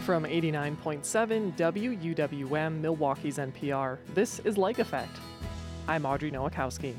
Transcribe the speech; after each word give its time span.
From 0.00 0.24
89.7 0.24 1.54
WUWM, 1.56 2.80
Milwaukee's 2.80 3.38
NPR, 3.38 3.98
this 4.14 4.40
is 4.40 4.58
Lake 4.58 4.80
Effect. 4.80 5.16
I'm 5.86 6.04
Audrey 6.04 6.32
Nowakowski. 6.32 6.96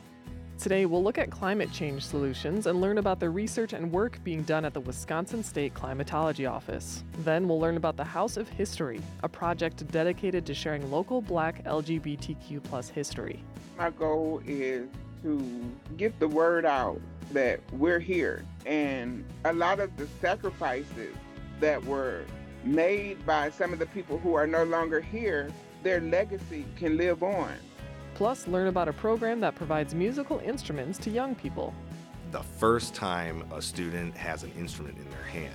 Today, 0.58 0.86
we'll 0.86 1.04
look 1.04 1.18
at 1.18 1.30
climate 1.30 1.70
change 1.74 2.06
solutions 2.06 2.66
and 2.66 2.80
learn 2.80 3.00
about 3.00 3.20
the 3.20 3.30
research 3.30 3.74
and 3.74 3.92
work 3.92 4.24
being 4.24 4.44
done 4.44 4.64
at 4.64 4.74
the 4.74 4.80
Wisconsin 4.80 5.44
State 5.44 5.74
Climatology 5.74 6.46
Office. 6.46 7.04
Then, 7.26 7.46
we'll 7.46 7.60
learn 7.60 7.76
about 7.76 7.98
the 7.98 8.06
House 8.06 8.38
of 8.38 8.48
History, 8.48 9.02
a 9.24 9.28
project 9.28 9.86
dedicated 9.92 10.46
to 10.46 10.54
sharing 10.54 10.90
local 10.90 11.22
black 11.22 11.66
LGBTQ 11.66 12.64
plus 12.64 12.88
history. 12.88 13.44
My 13.78 13.90
goal 13.90 14.42
is 14.48 14.88
to 15.24 15.70
get 15.98 16.18
the 16.20 16.28
word 16.30 16.66
out 16.66 17.02
that 17.34 17.60
we're 17.74 18.00
here. 18.00 18.46
And 18.66 19.26
a 19.44 19.52
lot 19.52 19.82
of 19.82 19.96
the 19.98 20.08
sacrifices 20.22 21.16
that 21.60 21.84
were 21.84 22.24
made 22.66 23.26
by 23.26 23.50
some 23.50 23.74
of 23.74 23.80
the 23.80 23.86
people 23.88 24.18
who 24.20 24.34
are 24.36 24.48
no 24.48 24.64
longer 24.64 25.02
here, 25.02 25.52
their 25.84 26.02
legacy 26.02 26.66
can 26.76 26.98
live 26.98 27.24
on. 27.24 27.54
Plus, 28.16 28.48
learn 28.48 28.68
about 28.68 28.88
a 28.88 28.94
program 28.94 29.40
that 29.40 29.56
provides 29.56 29.96
musical 29.96 30.40
instruments 30.40 30.98
to 31.00 31.10
young 31.10 31.36
people. 31.36 31.74
The 32.32 32.44
first 32.44 32.94
time 32.94 33.44
a 33.52 33.62
student 33.62 34.16
has 34.16 34.44
an 34.44 34.52
instrument 34.58 34.98
in 34.98 35.10
their 35.10 35.24
hand 35.24 35.54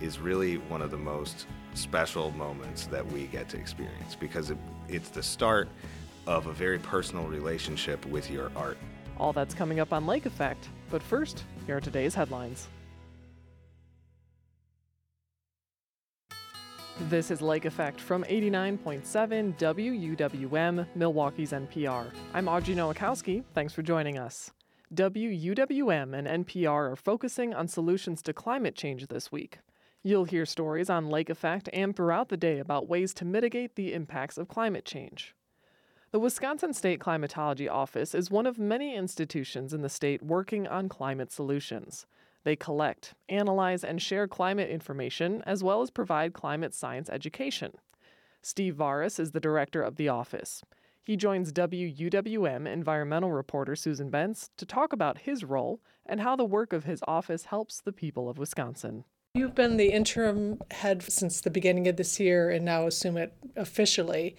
is 0.00 0.18
really 0.18 0.56
one 0.56 0.80
of 0.80 0.90
the 0.90 0.98
most 0.98 1.46
special 1.74 2.30
moments 2.32 2.86
that 2.86 3.04
we 3.12 3.26
get 3.26 3.48
to 3.50 3.56
experience 3.56 4.14
because 4.14 4.50
it, 4.50 4.58
it's 4.88 5.10
the 5.10 5.22
start 5.22 5.68
of 6.26 6.46
a 6.46 6.52
very 6.52 6.78
personal 6.78 7.24
relationship 7.24 8.04
with 8.06 8.30
your 8.30 8.50
art. 8.54 8.78
All 9.18 9.32
that's 9.32 9.54
coming 9.54 9.80
up 9.80 9.92
on 9.92 10.06
Lake 10.06 10.26
Effect. 10.26 10.68
But 10.90 11.02
first, 11.02 11.44
here 11.66 11.76
are 11.76 11.80
today's 11.80 12.14
headlines. 12.14 12.68
This 17.02 17.30
is 17.30 17.40
Lake 17.40 17.64
Effect 17.64 18.00
from 18.00 18.24
89.7 18.24 19.56
WUWM, 19.56 20.84
Milwaukee's 20.96 21.52
NPR. 21.52 22.10
I'm 22.34 22.48
Audrey 22.48 22.74
Nowakowski. 22.74 23.44
Thanks 23.54 23.72
for 23.72 23.82
joining 23.82 24.18
us. 24.18 24.50
WUWM 24.92 26.12
and 26.12 26.44
NPR 26.44 26.90
are 26.90 26.96
focusing 26.96 27.54
on 27.54 27.68
solutions 27.68 28.20
to 28.22 28.32
climate 28.32 28.74
change 28.74 29.06
this 29.06 29.30
week. 29.30 29.60
You'll 30.02 30.24
hear 30.24 30.44
stories 30.44 30.90
on 30.90 31.08
Lake 31.08 31.30
Effect 31.30 31.68
and 31.72 31.94
throughout 31.94 32.30
the 32.30 32.36
day 32.36 32.58
about 32.58 32.88
ways 32.88 33.14
to 33.14 33.24
mitigate 33.24 33.76
the 33.76 33.94
impacts 33.94 34.36
of 34.36 34.48
climate 34.48 34.84
change. 34.84 35.36
The 36.10 36.18
Wisconsin 36.18 36.72
State 36.72 36.98
Climatology 36.98 37.68
Office 37.68 38.12
is 38.12 38.28
one 38.28 38.46
of 38.46 38.58
many 38.58 38.96
institutions 38.96 39.72
in 39.72 39.82
the 39.82 39.88
state 39.88 40.20
working 40.20 40.66
on 40.66 40.88
climate 40.88 41.30
solutions. 41.30 42.06
They 42.44 42.56
collect, 42.56 43.14
analyze, 43.28 43.84
and 43.84 44.00
share 44.00 44.28
climate 44.28 44.70
information 44.70 45.42
as 45.46 45.62
well 45.62 45.82
as 45.82 45.90
provide 45.90 46.32
climate 46.32 46.74
science 46.74 47.08
education. 47.10 47.72
Steve 48.42 48.76
Vavrus 48.76 49.18
is 49.18 49.32
the 49.32 49.40
director 49.40 49.82
of 49.82 49.96
the 49.96 50.08
office. 50.08 50.62
He 51.04 51.16
joins 51.16 51.52
WUWM 51.52 52.66
environmental 52.66 53.32
reporter 53.32 53.74
Susan 53.74 54.10
Bence 54.10 54.50
to 54.56 54.66
talk 54.66 54.92
about 54.92 55.18
his 55.18 55.42
role 55.42 55.80
and 56.04 56.20
how 56.20 56.36
the 56.36 56.44
work 56.44 56.72
of 56.72 56.84
his 56.84 57.00
office 57.08 57.46
helps 57.46 57.80
the 57.80 57.92
people 57.92 58.28
of 58.28 58.38
Wisconsin. 58.38 59.04
You've 59.34 59.54
been 59.54 59.76
the 59.76 59.90
interim 59.92 60.58
head 60.70 61.02
since 61.02 61.40
the 61.40 61.50
beginning 61.50 61.88
of 61.88 61.96
this 61.96 62.18
year 62.18 62.50
and 62.50 62.64
now 62.64 62.86
assume 62.86 63.16
it 63.16 63.32
officially 63.56 64.36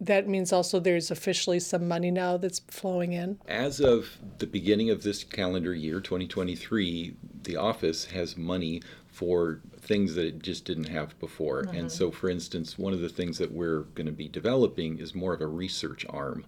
that 0.00 0.26
means 0.26 0.52
also 0.52 0.80
there's 0.80 1.10
officially 1.10 1.60
some 1.60 1.86
money 1.86 2.10
now 2.10 2.36
that's 2.36 2.60
flowing 2.68 3.12
in? 3.12 3.38
As 3.46 3.80
of 3.80 4.16
the 4.38 4.46
beginning 4.46 4.90
of 4.90 5.02
this 5.02 5.22
calendar 5.24 5.74
year, 5.74 6.00
2023, 6.00 7.14
the 7.42 7.56
office 7.56 8.06
has 8.06 8.36
money 8.36 8.82
for 9.06 9.60
things 9.78 10.14
that 10.14 10.24
it 10.24 10.42
just 10.42 10.64
didn't 10.64 10.88
have 10.88 11.18
before. 11.18 11.64
Mm-hmm. 11.64 11.76
And 11.76 11.92
so, 11.92 12.10
for 12.10 12.30
instance, 12.30 12.78
one 12.78 12.92
of 12.92 13.00
the 13.00 13.08
things 13.08 13.38
that 13.38 13.52
we're 13.52 13.82
going 13.94 14.06
to 14.06 14.12
be 14.12 14.28
developing 14.28 14.98
is 14.98 15.14
more 15.14 15.34
of 15.34 15.40
a 15.40 15.46
research 15.46 16.06
arm. 16.08 16.44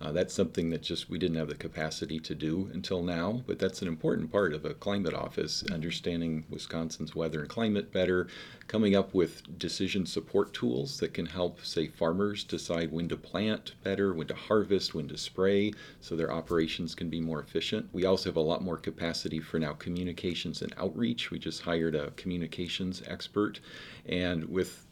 Uh, 0.00 0.12
that's 0.12 0.34
something 0.34 0.70
that 0.70 0.82
just 0.82 1.08
we 1.08 1.18
didn't 1.18 1.36
have 1.36 1.48
the 1.48 1.54
capacity 1.54 2.20
to 2.20 2.34
do 2.34 2.70
until 2.72 3.02
now, 3.02 3.42
but 3.46 3.58
that's 3.58 3.82
an 3.82 3.88
important 3.88 4.30
part 4.30 4.52
of 4.52 4.64
a 4.64 4.74
climate 4.74 5.14
office, 5.14 5.64
understanding 5.72 6.44
Wisconsin's 6.50 7.14
weather 7.14 7.40
and 7.40 7.48
climate 7.48 7.92
better, 7.92 8.26
coming 8.68 8.94
up 8.94 9.14
with 9.14 9.58
decision 9.58 10.04
support 10.04 10.52
tools 10.52 10.98
that 10.98 11.14
can 11.14 11.26
help, 11.26 11.64
say, 11.64 11.86
farmers 11.86 12.44
decide 12.44 12.92
when 12.92 13.08
to 13.08 13.16
plant 13.16 13.74
better, 13.82 14.12
when 14.12 14.26
to 14.26 14.34
harvest, 14.34 14.94
when 14.94 15.08
to 15.08 15.16
spray, 15.16 15.72
so 16.00 16.14
their 16.14 16.32
operations 16.32 16.94
can 16.94 17.08
be 17.08 17.20
more 17.20 17.40
efficient. 17.40 17.88
We 17.92 18.04
also 18.04 18.28
have 18.28 18.36
a 18.36 18.40
lot 18.40 18.62
more 18.62 18.76
capacity 18.76 19.40
for 19.40 19.58
now 19.58 19.72
communications 19.72 20.62
and 20.62 20.74
outreach. 20.76 21.30
We 21.30 21.38
just 21.38 21.62
hired 21.62 21.94
a 21.94 22.10
communications 22.12 23.02
expert, 23.06 23.60
and 24.06 24.44
with 24.44 24.86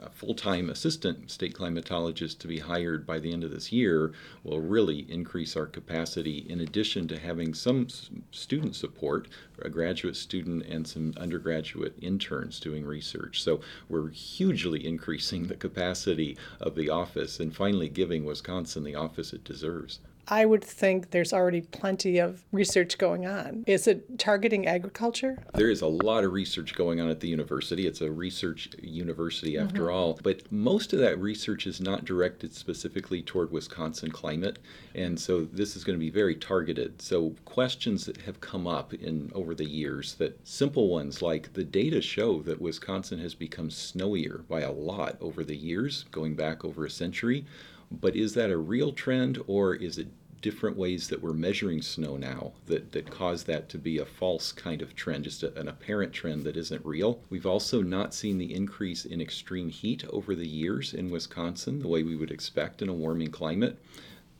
a 0.00 0.10
full-time 0.10 0.70
assistant 0.70 1.30
state 1.30 1.54
climatologist 1.54 2.38
to 2.38 2.46
be 2.46 2.58
hired 2.58 3.06
by 3.06 3.18
the 3.18 3.32
end 3.32 3.44
of 3.44 3.50
this 3.50 3.72
year 3.72 4.12
will 4.44 4.60
really 4.60 5.00
increase 5.10 5.56
our 5.56 5.66
capacity 5.66 6.46
in 6.48 6.60
addition 6.60 7.08
to 7.08 7.18
having 7.18 7.54
some 7.54 7.88
student 8.30 8.76
support 8.76 9.28
a 9.60 9.68
graduate 9.68 10.16
student 10.16 10.64
and 10.66 10.86
some 10.86 11.12
undergraduate 11.16 11.96
interns 12.00 12.60
doing 12.60 12.84
research. 12.84 13.42
So 13.42 13.60
we're 13.88 14.10
hugely 14.10 14.86
increasing 14.86 15.46
the 15.46 15.56
capacity 15.56 16.36
of 16.60 16.74
the 16.74 16.90
office 16.90 17.40
and 17.40 17.54
finally 17.54 17.88
giving 17.88 18.24
wisconsin 18.24 18.84
the 18.84 18.94
office 18.94 19.32
it 19.32 19.44
deserves 19.44 19.98
I 20.30 20.44
would 20.44 20.62
think 20.62 21.10
there's 21.10 21.32
already 21.32 21.62
plenty 21.62 22.18
of 22.18 22.44
research 22.52 22.98
going 22.98 23.26
on. 23.26 23.64
Is 23.66 23.86
it 23.86 24.18
targeting 24.18 24.66
agriculture? 24.66 25.38
There 25.54 25.70
is 25.70 25.80
a 25.80 25.86
lot 25.86 26.24
of 26.24 26.32
research 26.32 26.74
going 26.74 27.00
on 27.00 27.08
at 27.08 27.20
the 27.20 27.28
university. 27.28 27.86
It's 27.86 28.02
a 28.02 28.10
research 28.10 28.68
university 28.82 29.56
after 29.56 29.84
mm-hmm. 29.84 29.94
all. 29.94 30.20
But 30.22 30.50
most 30.52 30.92
of 30.92 30.98
that 30.98 31.18
research 31.18 31.66
is 31.66 31.80
not 31.80 32.04
directed 32.04 32.52
specifically 32.54 33.22
toward 33.22 33.50
Wisconsin 33.50 34.10
climate. 34.10 34.58
And 34.94 35.18
so 35.18 35.44
this 35.44 35.76
is 35.76 35.84
going 35.84 35.98
to 35.98 36.04
be 36.04 36.10
very 36.10 36.34
targeted. 36.34 37.00
So 37.00 37.34
questions 37.46 38.04
that 38.04 38.18
have 38.18 38.40
come 38.40 38.66
up 38.66 38.92
in 38.92 39.32
over 39.34 39.54
the 39.54 39.68
years 39.68 40.14
that 40.16 40.46
simple 40.46 40.88
ones 40.88 41.22
like 41.22 41.54
the 41.54 41.64
data 41.64 42.02
show 42.02 42.42
that 42.42 42.60
Wisconsin 42.60 43.18
has 43.20 43.34
become 43.34 43.70
snowier 43.70 44.46
by 44.46 44.60
a 44.60 44.72
lot 44.72 45.16
over 45.22 45.42
the 45.42 45.56
years, 45.56 46.04
going 46.10 46.34
back 46.34 46.64
over 46.64 46.84
a 46.84 46.90
century. 46.90 47.46
But 47.90 48.16
is 48.16 48.34
that 48.34 48.50
a 48.50 48.58
real 48.58 48.92
trend 48.92 49.42
or 49.46 49.74
is 49.74 49.98
it 49.98 50.08
different 50.40 50.76
ways 50.76 51.08
that 51.08 51.20
we're 51.20 51.32
measuring 51.32 51.82
snow 51.82 52.16
now 52.16 52.52
that, 52.66 52.92
that 52.92 53.10
cause 53.10 53.44
that 53.44 53.68
to 53.68 53.78
be 53.78 53.98
a 53.98 54.04
false 54.04 54.52
kind 54.52 54.82
of 54.82 54.94
trend, 54.94 55.24
just 55.24 55.42
a, 55.42 55.58
an 55.58 55.68
apparent 55.68 56.12
trend 56.12 56.44
that 56.44 56.56
isn't 56.56 56.84
real. 56.84 57.20
We've 57.28 57.46
also 57.46 57.82
not 57.82 58.14
seen 58.14 58.38
the 58.38 58.54
increase 58.54 59.04
in 59.04 59.20
extreme 59.20 59.68
heat 59.68 60.04
over 60.10 60.34
the 60.34 60.46
years 60.46 60.94
in 60.94 61.10
Wisconsin 61.10 61.80
the 61.80 61.88
way 61.88 62.02
we 62.02 62.16
would 62.16 62.30
expect 62.30 62.82
in 62.82 62.88
a 62.88 62.94
warming 62.94 63.30
climate. 63.30 63.78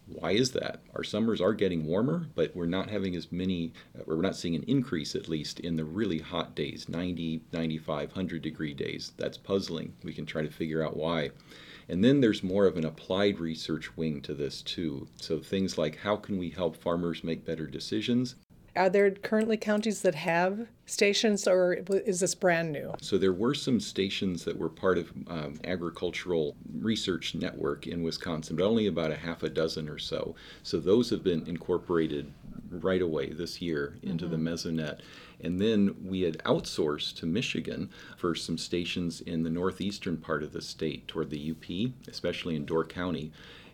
Why 0.07 0.33
is 0.33 0.53
that? 0.53 0.81
Our 0.95 1.05
summers 1.05 1.41
are 1.41 1.53
getting 1.53 1.85
warmer, 1.85 2.27
but 2.35 2.57
we're 2.57 2.67
not 2.67 2.89
having 2.89 3.15
as 3.15 3.31
many, 3.31 3.73
or 4.07 4.17
we're 4.17 4.23
not 4.23 4.37
seeing 4.37 4.55
an 4.55 4.63
increase 4.63 5.15
at 5.15 5.29
least 5.29 5.61
in 5.61 5.77
the 5.77 5.85
really 5.85 6.19
hot 6.19 6.55
days 6.55 6.89
90, 6.89 7.43
95, 7.53 8.09
100 8.09 8.41
degree 8.41 8.73
days. 8.73 9.13
That's 9.19 9.37
puzzling. 9.37 9.93
We 10.03 10.15
can 10.15 10.25
try 10.25 10.43
to 10.43 10.51
figure 10.51 10.83
out 10.83 10.97
why. 10.97 11.31
And 11.89 12.05
then 12.05 12.21
there's 12.21 12.43
more 12.43 12.67
of 12.67 12.77
an 12.77 12.85
applied 12.85 13.41
research 13.41 13.97
wing 13.97 14.21
to 14.23 14.35
this 14.35 14.63
too. 14.63 15.09
So 15.17 15.39
things 15.39 15.79
like 15.79 15.97
how 15.97 16.17
can 16.17 16.39
we 16.39 16.51
help 16.51 16.77
farmers 16.77 17.25
make 17.25 17.45
better 17.45 17.67
decisions? 17.67 18.35
Are 18.77 18.89
there 18.89 19.11
currently 19.11 19.57
counties 19.57 20.03
that 20.03 20.15
have 20.15 20.69
stations, 20.87 21.49
or 21.49 21.79
is 21.91 22.21
this 22.21 22.37
brand 22.37 22.71
new? 22.71 22.95
So 23.01 23.19
there 23.19 23.33
were 23.33 23.55
some 23.55 23.81
stations 23.81 24.45
that 24.45 24.57
were 24.57 24.69
part 24.69 24.99
of 24.99 25.13
um, 25.27 25.59
agricultural 25.65 26.55
research 26.79 27.35
network 27.35 27.89
in 27.89 28.05
Wisconsin, 28.05 28.55
but 28.55 28.65
only 28.65 28.87
about 28.87 29.11
a 29.11 29.17
half 29.17 29.43
a 29.43 29.49
dozen 29.49 29.89
or 29.89 29.99
so. 29.99 30.37
So 30.63 30.79
those 30.79 31.11
have 31.11 31.25
been 31.25 31.45
incorporated 31.49 32.33
right 32.71 33.03
away 33.03 33.31
this 33.31 33.61
year 33.61 33.99
into 34.03 34.27
mm-hmm. 34.27 34.45
the 34.45 34.51
Mesonet. 34.51 35.01
And 35.41 35.61
then 35.61 35.95
we 36.05 36.23
had 36.23 36.39
outsourced 36.39 37.17
to 37.17 37.27
Michigan 37.27 37.91
for 38.17 38.35
some 38.35 38.59
stations 38.59 39.21
in 39.21 39.43
the 39.43 39.51
northeastern 39.51 40.17
part 40.17 40.43
of 40.43 40.53
the 40.53 40.63
state 40.63 41.07
toward 41.07 41.31
the 41.31 41.51
UP, 41.51 41.93
especially 42.09 42.57
in 42.57 42.65
Door 42.65 42.87
County. 42.87 43.33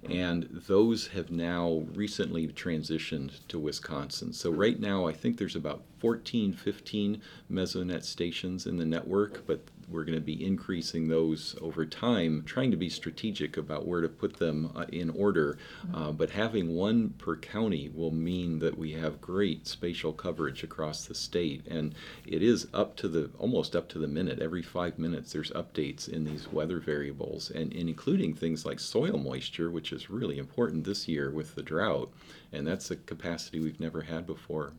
And 0.09 0.49
those 0.50 1.06
have 1.09 1.31
now 1.31 1.85
recently 1.94 2.47
transitioned 2.49 3.47
to 3.49 3.59
Wisconsin. 3.59 4.35
So, 4.35 4.50
right 4.50 4.79
now, 4.79 5.06
I 5.06 5.15
think 5.15 5.39
there's 5.39 5.56
about 5.56 5.83
14, 5.99 6.53
15 6.53 7.23
Mesonet 7.50 8.05
stations 8.05 8.67
in 8.67 8.77
the 8.77 8.85
network, 8.85 9.47
but 9.47 9.61
we're 9.89 10.05
going 10.05 10.19
to 10.19 10.25
be 10.25 10.45
increasing 10.45 11.09
those 11.09 11.57
over 11.61 11.85
time, 11.87 12.43
trying 12.45 12.71
to 12.71 12.77
be 12.77 12.89
strategic 12.89 13.57
about 13.57 13.87
where 13.87 14.01
to 14.01 14.09
put 14.09 14.39
them 14.39 14.71
uh, 14.75 14.85
in 14.93 15.11
order. 15.11 15.59
Uh, 15.93 16.13
but 16.13 16.31
having 16.31 16.75
one 16.75 17.11
per 17.19 17.37
county 17.37 17.91
will 17.95 18.11
mean 18.11 18.59
that 18.59 18.79
we 18.79 18.93
have 18.93 19.21
great 19.21 19.67
spatial 19.67 20.13
coverage 20.13 20.63
across 20.63 21.07
the 21.07 21.15
state, 21.15 21.67
and 21.67 21.95
it 22.27 22.43
is 22.43 22.69
up 22.73 22.97
to 22.97 23.09
the 23.09 23.31
almost 23.39 23.75
up 23.77 23.89
to 23.89 23.99
the 23.99 24.09
minute. 24.09 24.39
Every 24.39 24.63
five 24.63 24.99
minutes, 24.99 25.33
there's 25.33 25.51
updates 25.53 26.09
in 26.09 26.25
these 26.25 26.51
weather 26.53 26.81
variables, 26.81 27.51
and, 27.51 27.73
and 27.73 27.89
including 27.89 28.35
things 28.35 28.65
like 28.67 28.81
soil 28.81 29.19
moisture, 29.19 29.71
which 29.71 29.93
is 29.93 30.11
really 30.11 30.39
important 30.39 30.85
this 30.85 31.09
year 31.09 31.31
with 31.31 31.55
the 31.55 31.63
drought, 31.63 32.13
and 32.53 32.67
that's 32.67 32.91
a 32.91 32.97
capacity 32.97 33.61
we've 33.61 33.81
never 33.81 34.03
had 34.03 34.27
before. 34.27 34.73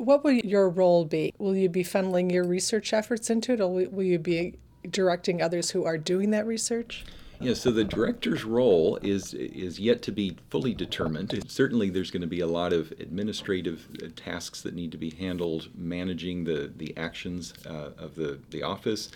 What 0.00 0.24
will 0.24 0.32
your 0.32 0.68
role 0.68 1.04
be? 1.04 1.34
Will 1.38 1.56
you 1.56 1.68
be 1.68 1.84
funneling 1.84 2.32
your 2.32 2.44
research 2.44 2.92
efforts 2.92 3.30
into 3.30 3.52
it, 3.52 3.60
or 3.60 3.68
will 3.68 4.02
you 4.02 4.18
be 4.18 4.54
directing 4.88 5.42
others 5.42 5.70
who 5.70 5.84
are 5.84 5.98
doing 5.98 6.30
that 6.30 6.46
research? 6.46 7.04
Yeah, 7.42 7.54
so 7.54 7.70
the 7.70 7.84
director's 7.84 8.44
role 8.44 8.98
is 9.00 9.32
is 9.32 9.80
yet 9.80 10.02
to 10.02 10.12
be 10.12 10.36
fully 10.50 10.74
determined. 10.74 11.42
Certainly, 11.48 11.90
there's 11.90 12.10
going 12.10 12.20
to 12.20 12.28
be 12.28 12.40
a 12.40 12.46
lot 12.46 12.74
of 12.74 12.90
administrative 12.92 13.88
uh, 14.02 14.08
tasks 14.14 14.60
that 14.60 14.74
need 14.74 14.92
to 14.92 14.98
be 14.98 15.10
handled, 15.10 15.68
managing 15.74 16.44
the 16.44 16.70
the 16.76 16.94
actions 16.98 17.54
uh, 17.66 17.92
of 17.96 18.14
the 18.14 18.40
the 18.50 18.62
office. 18.62 19.10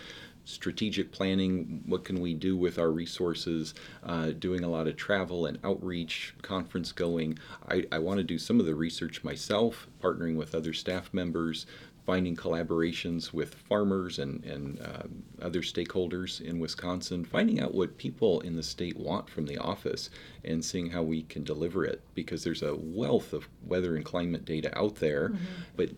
Strategic 0.45 1.11
planning, 1.11 1.83
what 1.85 2.05
can 2.05 2.21
we 2.21 2.33
do 2.33 2.55
with 2.55 2.79
our 2.79 2.91
resources, 2.91 3.73
uh, 4.03 4.31
doing 4.31 4.63
a 4.63 4.69
lot 4.69 4.87
of 4.87 4.95
travel 4.95 5.47
and 5.47 5.57
outreach, 5.63 6.33
conference 6.41 6.91
going. 6.91 7.37
I, 7.67 7.85
I 7.91 7.99
want 7.99 8.19
to 8.19 8.23
do 8.23 8.37
some 8.37 8.59
of 8.59 8.65
the 8.65 8.75
research 8.75 9.23
myself, 9.23 9.87
partnering 10.01 10.35
with 10.35 10.55
other 10.55 10.71
staff 10.71 11.13
members, 11.13 11.65
finding 12.05 12.35
collaborations 12.35 13.33
with 13.33 13.55
farmers 13.55 14.19
and, 14.19 14.43
and 14.45 14.79
uh, 14.79 15.43
other 15.43 15.61
stakeholders 15.61 16.39
in 16.39 16.59
Wisconsin, 16.59 17.25
finding 17.25 17.59
out 17.59 17.73
what 17.73 17.97
people 17.97 18.41
in 18.41 18.55
the 18.55 18.63
state 18.63 18.95
want 18.97 19.27
from 19.27 19.45
the 19.45 19.57
office 19.57 20.11
and 20.43 20.63
seeing 20.63 20.89
how 20.91 21.01
we 21.01 21.23
can 21.23 21.43
deliver 21.43 21.83
it 21.83 22.01
because 22.13 22.43
there's 22.43 22.61
a 22.61 22.75
wealth 22.75 23.33
of 23.33 23.47
weather 23.65 23.95
and 23.95 24.05
climate 24.05 24.45
data 24.45 24.77
out 24.77 24.95
there, 24.95 25.29
mm-hmm. 25.29 25.45
but 25.75 25.89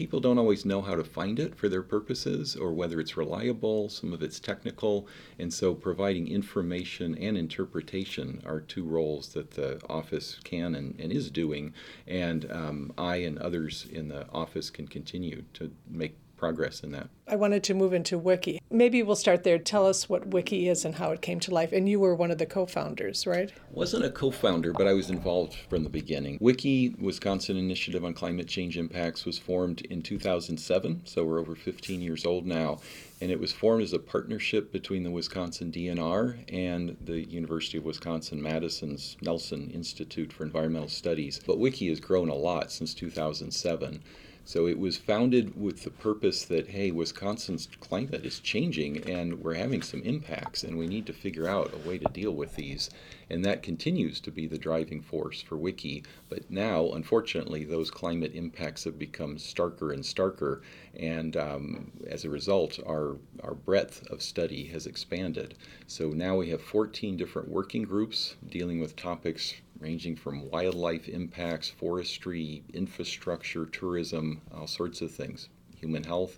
people 0.00 0.18
don't 0.18 0.38
always 0.38 0.64
know 0.64 0.80
how 0.80 0.94
to 0.94 1.04
find 1.04 1.38
it 1.38 1.54
for 1.54 1.68
their 1.68 1.82
purposes 1.82 2.56
or 2.56 2.72
whether 2.72 3.00
it's 3.00 3.18
reliable, 3.18 3.86
some 3.90 4.14
of 4.14 4.22
it's 4.22 4.40
technical, 4.40 5.06
and 5.38 5.52
so 5.52 5.74
providing 5.74 6.26
information 6.26 7.14
and 7.18 7.36
interpretation 7.36 8.40
are 8.46 8.60
two 8.60 8.82
roles 8.82 9.34
that 9.34 9.50
the 9.50 9.78
office 9.90 10.38
can 10.42 10.74
and, 10.74 10.98
and 10.98 11.12
is 11.12 11.30
doing, 11.30 11.74
and 12.06 12.50
um, 12.50 12.90
I 12.96 13.16
and 13.16 13.38
others 13.40 13.86
in 13.92 14.08
the 14.08 14.26
office 14.30 14.70
can 14.70 14.88
continue 14.88 15.44
to 15.52 15.70
make 15.86 16.16
progress 16.40 16.80
in 16.80 16.90
that. 16.90 17.08
I 17.28 17.36
wanted 17.36 17.62
to 17.64 17.74
move 17.74 17.92
into 17.92 18.18
WICCI. 18.18 18.60
Maybe 18.70 19.02
we'll 19.02 19.14
start 19.14 19.44
there. 19.44 19.58
Tell 19.58 19.86
us 19.86 20.08
what 20.08 20.30
WICCI 20.30 20.68
is 20.68 20.86
and 20.86 20.94
how 20.94 21.10
it 21.10 21.20
came 21.20 21.38
to 21.40 21.52
life. 21.52 21.70
And 21.70 21.86
you 21.86 22.00
were 22.00 22.14
one 22.14 22.30
of 22.30 22.38
the 22.38 22.46
co-founders, 22.46 23.26
right? 23.26 23.52
Wasn't 23.70 24.04
a 24.04 24.10
co-founder, 24.10 24.72
but 24.72 24.88
I 24.88 24.94
was 24.94 25.10
involved 25.10 25.54
from 25.68 25.84
the 25.84 25.90
beginning. 25.90 26.38
WICCI, 26.38 26.98
Wisconsin 26.98 27.58
Initiative 27.58 28.04
on 28.04 28.14
Climate 28.14 28.48
Change 28.48 28.78
Impacts, 28.78 29.26
was 29.26 29.38
formed 29.38 29.82
in 29.82 30.00
2007, 30.00 31.02
so 31.04 31.24
we're 31.24 31.38
over 31.38 31.54
15 31.54 32.00
years 32.00 32.24
old 32.24 32.46
now. 32.46 32.80
And 33.20 33.30
it 33.30 33.38
was 33.38 33.52
formed 33.52 33.82
as 33.82 33.92
a 33.92 33.98
partnership 33.98 34.72
between 34.72 35.02
the 35.02 35.10
Wisconsin 35.10 35.70
DNR 35.70 36.38
and 36.50 36.96
the 37.04 37.20
University 37.28 37.76
of 37.76 37.84
Wisconsin 37.84 38.40
Madison's 38.40 39.18
Nelson 39.20 39.70
Institute 39.74 40.32
for 40.32 40.44
Environmental 40.44 40.88
Studies. 40.88 41.38
But 41.46 41.58
WICCI 41.58 41.90
has 41.90 42.00
grown 42.00 42.30
a 42.30 42.34
lot 42.34 42.72
since 42.72 42.94
2007. 42.94 44.02
So 44.44 44.66
it 44.66 44.78
was 44.78 44.96
founded 44.96 45.60
with 45.60 45.84
the 45.84 45.90
purpose 45.90 46.44
that, 46.46 46.68
hey, 46.68 46.90
Wisconsin's 46.90 47.68
climate 47.78 48.24
is 48.24 48.40
changing 48.40 49.08
and 49.08 49.40
we're 49.40 49.54
having 49.54 49.82
some 49.82 50.02
impacts, 50.02 50.64
and 50.64 50.78
we 50.78 50.86
need 50.86 51.06
to 51.06 51.12
figure 51.12 51.46
out 51.46 51.72
a 51.72 51.88
way 51.88 51.98
to 51.98 52.12
deal 52.12 52.32
with 52.32 52.56
these. 52.56 52.90
And 53.28 53.44
that 53.44 53.62
continues 53.62 54.18
to 54.20 54.30
be 54.30 54.46
the 54.46 54.58
driving 54.58 55.02
force 55.02 55.40
for 55.40 55.56
WICCI. 55.56 56.04
But 56.28 56.50
now, 56.50 56.90
unfortunately, 56.90 57.64
those 57.64 57.90
climate 57.90 58.34
impacts 58.34 58.84
have 58.84 58.98
become 58.98 59.36
starker 59.36 59.92
and 59.92 60.02
starker. 60.02 60.62
And 60.98 61.36
um, 61.36 61.92
as 62.08 62.24
a 62.24 62.30
result, 62.30 62.80
our, 62.86 63.18
our 63.44 63.54
breadth 63.54 64.04
of 64.10 64.22
study 64.22 64.64
has 64.68 64.86
expanded. 64.86 65.54
So 65.86 66.08
now 66.08 66.36
we 66.36 66.50
have 66.50 66.60
14 66.60 67.16
different 67.16 67.48
working 67.48 67.82
groups 67.82 68.36
dealing 68.48 68.80
with 68.80 68.96
topics 68.96 69.54
ranging 69.80 70.14
from 70.14 70.48
wildlife 70.50 71.08
impacts, 71.08 71.68
forestry, 71.68 72.62
infrastructure, 72.72 73.66
tourism, 73.66 74.40
all 74.54 74.66
sorts 74.66 75.00
of 75.00 75.10
things, 75.10 75.48
human 75.76 76.04
health 76.04 76.36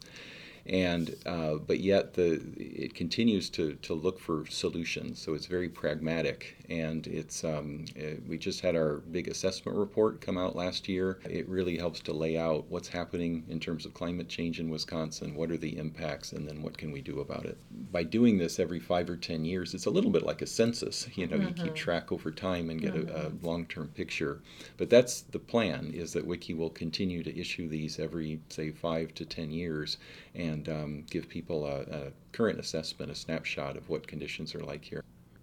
and 0.66 1.16
uh, 1.26 1.54
but 1.54 1.80
yet 1.80 2.14
the 2.14 2.40
it 2.56 2.94
continues 2.94 3.50
to, 3.50 3.74
to 3.74 3.94
look 3.94 4.20
for 4.20 4.46
solutions. 4.46 5.20
So 5.20 5.34
it's 5.34 5.46
very 5.46 5.68
pragmatic, 5.68 6.56
and 6.68 7.06
it's 7.06 7.42
um, 7.42 7.84
it, 7.96 8.18
uh, 8.18 8.20
we 8.28 8.38
just 8.38 8.60
had 8.60 8.76
our 8.76 8.98
big 8.98 9.28
assessment 9.28 9.76
report 9.76 10.20
come 10.20 10.38
out 10.38 10.54
last 10.54 10.88
year. 10.88 11.18
It 11.28 11.48
really 11.48 11.76
helps 11.76 12.00
to 12.00 12.12
lay 12.12 12.38
out 12.38 12.66
what's 12.68 12.88
happening 12.88 13.44
in 13.48 13.58
terms 13.58 13.84
of 13.84 13.94
climate 13.94 14.28
change 14.28 14.60
in 14.60 14.70
Wisconsin, 14.70 15.34
what 15.34 15.50
are 15.50 15.56
the 15.56 15.76
impacts, 15.76 16.32
and 16.32 16.46
then 16.48 16.62
what 16.62 16.78
can 16.78 16.92
we 16.92 17.00
do 17.00 17.20
about 17.20 17.44
it. 17.44 17.58
By 17.90 18.04
doing 18.04 18.38
this 18.38 18.60
every 18.60 18.80
five 18.80 19.10
or 19.10 19.16
ten 19.16 19.44
years, 19.44 19.74
it's 19.74 19.86
a 19.86 19.90
little 19.90 20.10
bit 20.10 20.24
like 20.24 20.42
a 20.42 20.46
census. 20.46 21.08
You 21.22 21.26
know, 21.26 21.36
mm-hmm. 21.36 21.48
you 21.48 21.54
keep 21.54 21.64
mm-hmm. 21.66 21.74
track 21.74 22.10
over 22.10 22.32
time 22.32 22.70
and 22.70 22.80
get 22.80 22.94
mm-hmm. 22.94 23.08
a, 23.08 23.12
a 23.12 23.30
mm-hmm. 23.30 23.46
long-term 23.46 23.88
picture. 23.94 24.40
But 24.76 24.90
that's 24.90 25.20
the 25.20 25.38
plan: 25.38 25.92
is 25.94 26.14
that 26.14 26.26
WICCI 26.26 26.56
will 26.56 26.70
continue 26.70 27.22
to 27.22 27.38
issue 27.38 27.68
these 27.68 28.00
every 28.00 28.40
say 28.48 28.70
five 28.70 29.14
to 29.14 29.24
ten 29.24 29.52
years 29.52 29.98
and 30.34 30.51
um, 30.68 31.04
give 31.10 31.28
people 31.28 31.66
a, 31.66 31.80
a 31.82 32.12
current 32.32 32.58
assessment, 32.58 33.10
a 33.10 33.14
snapshot 33.14 33.76
of 33.76 33.88
what 33.88 34.06
conditions 34.06 34.54
are 34.54 34.60
like 34.60 34.84
here 34.84 35.02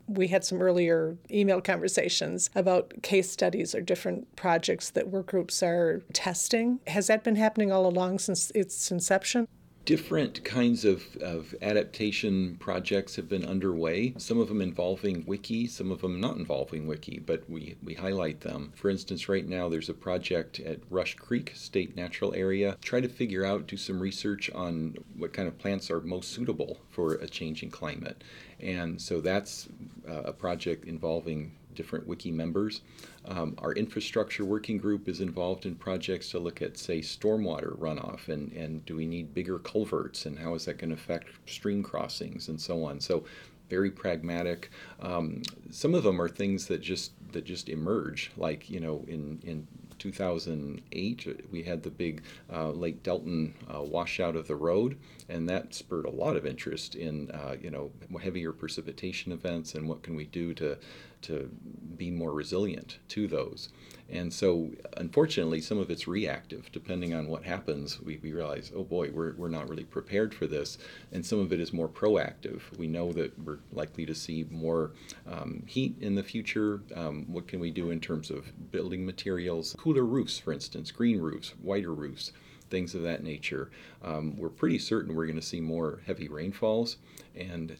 we 0.09 0.27
had 0.27 0.43
some 0.43 0.61
earlier 0.61 1.17
email 1.31 1.61
conversations 1.61 2.49
about 2.55 2.93
case 3.03 3.31
studies 3.31 3.75
or 3.75 3.81
different 3.81 4.35
projects 4.35 4.89
that 4.89 5.07
work 5.07 5.27
groups 5.27 5.61
are 5.61 6.01
testing. 6.13 6.79
Has 6.87 7.07
that 7.07 7.23
been 7.23 7.35
happening 7.35 7.71
all 7.71 7.85
along 7.85 8.19
since 8.19 8.51
its 8.55 8.91
inception? 8.91 9.47
Different 9.89 10.43
kinds 10.43 10.85
of, 10.85 11.03
of 11.19 11.55
adaptation 11.63 12.57
projects 12.59 13.15
have 13.15 13.27
been 13.27 13.43
underway, 13.43 14.13
some 14.19 14.39
of 14.39 14.47
them 14.47 14.61
involving 14.61 15.23
WICCI, 15.23 15.67
some 15.67 15.89
of 15.89 16.01
them 16.01 16.21
not 16.21 16.37
involving 16.37 16.85
WICCI, 16.85 17.25
but 17.25 17.49
we, 17.49 17.75
we 17.81 17.95
highlight 17.95 18.41
them. 18.41 18.71
For 18.75 18.91
instance, 18.91 19.27
right 19.27 19.47
now 19.47 19.67
there's 19.67 19.89
a 19.89 19.95
project 19.95 20.59
at 20.59 20.77
Rush 20.91 21.15
Creek 21.15 21.53
State 21.55 21.95
Natural 21.95 22.35
Area, 22.35 22.77
try 22.83 23.01
to 23.01 23.09
figure 23.09 23.43
out, 23.43 23.65
do 23.65 23.77
some 23.77 23.99
research 23.99 24.51
on 24.51 24.95
what 25.17 25.33
kind 25.33 25.47
of 25.47 25.57
plants 25.57 25.89
are 25.89 26.01
most 26.01 26.33
suitable 26.33 26.77
for 26.91 27.13
a 27.13 27.27
changing 27.27 27.71
climate. 27.71 28.23
And 28.59 29.01
so 29.01 29.21
that's 29.21 29.69
uh, 30.07 30.21
a 30.21 30.33
project 30.33 30.85
involving 30.85 31.53
different 31.75 32.07
WICCI 32.07 32.33
members. 32.33 32.81
Um, 33.25 33.55
our 33.59 33.73
infrastructure 33.73 34.45
working 34.45 34.77
group 34.77 35.07
is 35.07 35.21
involved 35.21 35.65
in 35.65 35.75
projects 35.75 36.29
to 36.31 36.39
look 36.39 36.61
at, 36.61 36.77
say, 36.77 36.99
stormwater 36.99 37.77
runoff 37.77 38.27
and, 38.27 38.51
and 38.53 38.85
do 38.85 38.95
we 38.95 39.05
need 39.05 39.33
bigger 39.33 39.59
culverts 39.59 40.25
and 40.25 40.37
how 40.37 40.55
is 40.55 40.65
that 40.65 40.77
going 40.77 40.89
to 40.89 40.95
affect 40.95 41.29
stream 41.45 41.83
crossings 41.83 42.47
and 42.47 42.59
so 42.59 42.83
on. 42.83 42.99
So 42.99 43.23
very 43.69 43.91
pragmatic. 43.91 44.71
Um, 44.99 45.43
some 45.69 45.93
of 45.93 46.03
them 46.03 46.19
are 46.21 46.27
things 46.27 46.67
that 46.67 46.81
just 46.81 47.11
that 47.31 47.45
just 47.45 47.69
emerge, 47.69 48.31
like 48.35 48.69
you 48.69 48.79
know, 48.79 49.05
in 49.07 49.39
in 49.43 49.67
2008, 49.99 51.47
we 51.51 51.63
had 51.63 51.83
the 51.83 51.89
big 51.89 52.23
uh, 52.51 52.71
Lake 52.71 53.03
Delton 53.03 53.53
uh, 53.73 53.81
washout 53.81 54.35
of 54.35 54.47
the 54.47 54.55
road, 54.55 54.97
and 55.27 55.47
that 55.49 55.73
spurred 55.73 56.05
a 56.05 56.09
lot 56.09 56.35
of 56.35 56.45
interest 56.45 56.95
in 56.95 57.29
uh, 57.31 57.55
you 57.61 57.69
know 57.69 57.91
heavier 58.21 58.51
precipitation 58.51 59.31
events 59.31 59.75
and 59.75 59.87
what 59.87 60.01
can 60.01 60.15
we 60.15 60.25
do 60.25 60.53
to 60.55 60.77
to 61.21 61.49
be 61.97 62.09
more 62.09 62.31
resilient 62.31 62.97
to 63.09 63.27
those. 63.27 63.69
And 64.11 64.33
so, 64.33 64.71
unfortunately, 64.97 65.61
some 65.61 65.77
of 65.77 65.91
it's 65.91 66.07
reactive. 66.07 66.71
Depending 66.71 67.13
on 67.13 67.27
what 67.27 67.43
happens, 67.43 68.01
we, 68.01 68.19
we 68.23 68.33
realize, 68.33 68.71
oh 68.75 68.83
boy, 68.83 69.11
we're, 69.11 69.33
we're 69.35 69.49
not 69.49 69.69
really 69.69 69.83
prepared 69.83 70.33
for 70.33 70.47
this. 70.47 70.77
And 71.11 71.25
some 71.25 71.39
of 71.39 71.53
it 71.53 71.59
is 71.59 71.71
more 71.73 71.87
proactive. 71.87 72.61
We 72.77 72.87
know 72.87 73.11
that 73.13 73.37
we're 73.39 73.59
likely 73.71 74.05
to 74.07 74.15
see 74.15 74.47
more 74.49 74.91
um, 75.27 75.63
heat 75.67 75.95
in 76.01 76.15
the 76.15 76.23
future. 76.23 76.81
Um, 76.95 77.25
what 77.27 77.47
can 77.47 77.59
we 77.59 77.71
do 77.71 77.91
in 77.91 77.99
terms 77.99 78.31
of 78.31 78.71
building 78.71 79.05
materials? 79.05 79.75
Cooler 79.77 80.05
roofs, 80.05 80.39
for 80.39 80.53
instance, 80.53 80.91
green 80.91 81.19
roofs, 81.19 81.53
whiter 81.61 81.93
roofs 81.93 82.31
things 82.69 82.95
of 82.95 83.01
that 83.03 83.23
nature. 83.23 83.71
Um, 84.03 84.37
we're 84.37 84.49
pretty 84.49 84.79
certain 84.79 85.15
we're 85.15 85.25
going 85.25 85.39
to 85.39 85.45
see 85.45 85.59
more 85.59 86.01
heavy 86.05 86.27
rainfalls, 86.27 86.97
and 87.35 87.75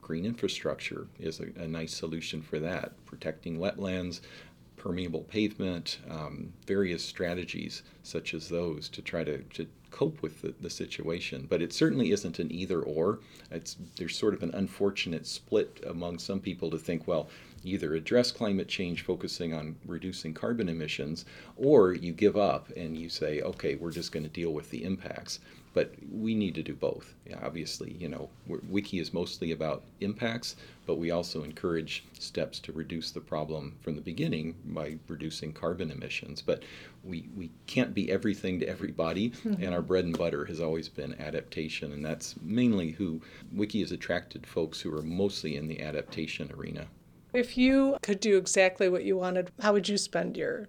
green 0.00 0.24
infrastructure 0.26 1.06
is 1.18 1.40
a, 1.40 1.46
a 1.62 1.68
nice 1.68 1.94
solution 1.94 2.42
for 2.42 2.58
that. 2.58 2.92
Protecting 3.06 3.58
wetlands, 3.58 4.20
permeable 4.80 5.24
pavement, 5.24 5.98
um, 6.08 6.54
various 6.66 7.04
strategies 7.04 7.82
such 8.02 8.32
as 8.32 8.48
those 8.48 8.88
to 8.88 9.02
try 9.02 9.22
to, 9.22 9.38
to 9.42 9.66
cope 9.90 10.22
with 10.22 10.40
the, 10.40 10.54
the 10.58 10.70
situation. 10.70 11.46
But 11.48 11.60
it 11.60 11.74
certainly 11.74 12.12
isn't 12.12 12.38
an 12.38 12.50
either 12.50 12.80
or. 12.80 13.18
It's, 13.50 13.76
there's 13.96 14.16
sort 14.16 14.32
of 14.32 14.42
an 14.42 14.54
unfortunate 14.54 15.26
split 15.26 15.84
among 15.86 16.18
some 16.18 16.40
people 16.40 16.70
to 16.70 16.78
think, 16.78 17.06
well, 17.06 17.28
either 17.62 17.94
address 17.94 18.32
climate 18.32 18.68
change 18.68 19.02
focusing 19.02 19.52
on 19.52 19.76
reducing 19.84 20.32
carbon 20.32 20.70
emissions, 20.70 21.26
or 21.56 21.92
you 21.92 22.14
give 22.14 22.38
up 22.38 22.70
and 22.74 22.96
you 22.96 23.10
say, 23.10 23.42
okay, 23.42 23.74
we're 23.74 23.90
just 23.90 24.12
going 24.12 24.22
to 24.22 24.30
deal 24.30 24.54
with 24.54 24.70
the 24.70 24.82
impacts. 24.82 25.40
But 25.72 25.94
we 26.10 26.34
need 26.34 26.56
to 26.56 26.62
do 26.62 26.74
both. 26.74 27.14
Yeah, 27.28 27.38
obviously, 27.42 27.92
you 27.92 28.08
know, 28.08 28.28
WICCI 28.48 29.00
is 29.00 29.14
mostly 29.14 29.52
about 29.52 29.84
impacts, 30.00 30.56
but 30.84 30.98
we 30.98 31.12
also 31.12 31.44
encourage 31.44 32.04
steps 32.18 32.58
to 32.60 32.72
reduce 32.72 33.12
the 33.12 33.20
problem 33.20 33.76
from 33.80 33.94
the 33.94 34.00
beginning 34.00 34.56
by 34.64 34.98
reducing 35.06 35.52
carbon 35.52 35.92
emissions. 35.92 36.42
But 36.42 36.64
we, 37.04 37.28
we 37.36 37.50
can't 37.66 37.94
be 37.94 38.10
everything 38.10 38.58
to 38.60 38.68
everybody, 38.68 39.30
mm-hmm. 39.30 39.62
and 39.62 39.72
our 39.72 39.82
bread 39.82 40.04
and 40.04 40.18
butter 40.18 40.44
has 40.46 40.60
always 40.60 40.88
been 40.88 41.14
adaptation, 41.20 41.92
and 41.92 42.04
that's 42.04 42.34
mainly 42.42 42.90
who 42.90 43.20
WICCI 43.54 43.80
has 43.80 43.92
attracted 43.92 44.46
folks 44.46 44.80
who 44.80 44.92
are 44.96 45.02
mostly 45.02 45.56
in 45.56 45.68
the 45.68 45.80
adaptation 45.80 46.50
arena. 46.56 46.86
If 47.32 47.56
you 47.56 47.96
could 48.02 48.18
do 48.18 48.36
exactly 48.36 48.88
what 48.88 49.04
you 49.04 49.16
wanted, 49.16 49.50
how 49.60 49.72
would 49.72 49.88
you 49.88 49.96
spend 49.96 50.36
your 50.36 50.68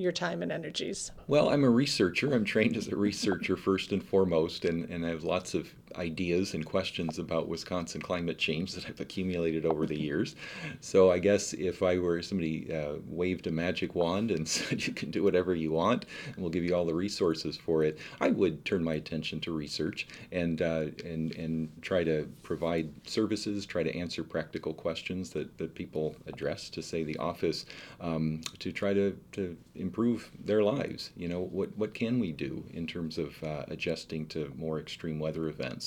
your 0.00 0.12
time 0.12 0.42
and 0.42 0.50
energies? 0.50 1.12
Well, 1.26 1.50
I'm 1.50 1.64
a 1.64 1.70
researcher. 1.70 2.32
I'm 2.32 2.44
trained 2.44 2.76
as 2.76 2.88
a 2.88 2.96
researcher 2.96 3.56
first 3.56 3.92
and 3.92 4.02
foremost, 4.02 4.64
and, 4.64 4.88
and 4.90 5.04
I 5.04 5.10
have 5.10 5.24
lots 5.24 5.54
of 5.54 5.68
ideas 5.96 6.54
and 6.54 6.64
questions 6.64 7.18
about 7.18 7.48
Wisconsin 7.48 8.00
climate 8.00 8.38
change 8.38 8.74
that 8.74 8.86
I've 8.86 9.00
accumulated 9.00 9.64
over 9.64 9.86
the 9.86 9.98
years. 10.08 10.36
So 10.80 11.10
I 11.10 11.18
guess 11.18 11.52
if 11.52 11.82
I 11.82 11.98
were 11.98 12.22
somebody 12.22 12.72
uh, 12.72 12.96
waved 13.06 13.46
a 13.46 13.50
magic 13.50 13.94
wand 13.94 14.30
and 14.30 14.48
said 14.48 14.86
you 14.86 14.92
can 14.92 15.10
do 15.10 15.22
whatever 15.22 15.54
you 15.54 15.72
want, 15.72 16.06
and 16.26 16.36
we'll 16.36 16.50
give 16.50 16.64
you 16.64 16.74
all 16.74 16.84
the 16.84 16.94
resources 16.94 17.56
for 17.56 17.84
it, 17.84 17.98
I 18.20 18.30
would 18.30 18.64
turn 18.64 18.84
my 18.84 18.94
attention 18.94 19.40
to 19.40 19.52
research 19.52 20.06
and 20.32 20.62
uh, 20.62 20.86
and 21.04 21.34
and 21.36 21.68
try 21.82 22.04
to 22.04 22.28
provide 22.42 22.90
services, 23.06 23.66
try 23.66 23.82
to 23.82 23.94
answer 23.96 24.22
practical 24.22 24.74
questions 24.74 25.30
that, 25.30 25.58
that 25.58 25.74
people 25.74 26.16
address 26.26 26.68
to 26.70 26.82
say 26.82 27.02
the 27.04 27.16
office 27.18 27.66
um, 28.00 28.40
to 28.58 28.72
try 28.72 28.92
to, 28.94 29.16
to 29.32 29.56
improve 29.74 30.30
their 30.44 30.62
lives. 30.62 31.10
You 31.16 31.28
know, 31.28 31.40
what, 31.40 31.76
what 31.76 31.94
can 31.94 32.18
we 32.18 32.32
do 32.32 32.64
in 32.72 32.86
terms 32.86 33.18
of 33.18 33.42
uh, 33.42 33.64
adjusting 33.68 34.26
to 34.28 34.52
more 34.56 34.78
extreme 34.78 35.18
weather 35.18 35.48
events? 35.48 35.79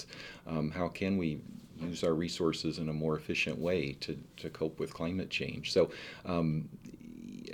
Um, 0.48 0.72
how 0.72 0.88
can 0.88 1.18
we 1.18 1.42
use 1.80 2.04
our 2.04 2.14
resources 2.14 2.78
in 2.78 2.90
a 2.90 2.94
more 2.94 3.18
efficient 3.18 3.58
way 3.58 3.94
to, 4.02 4.18
to 4.38 4.50
cope 4.50 4.80
with 4.80 4.94
climate 4.94 5.30
change? 5.30 5.72
So 5.72 5.92
um, 6.26 6.70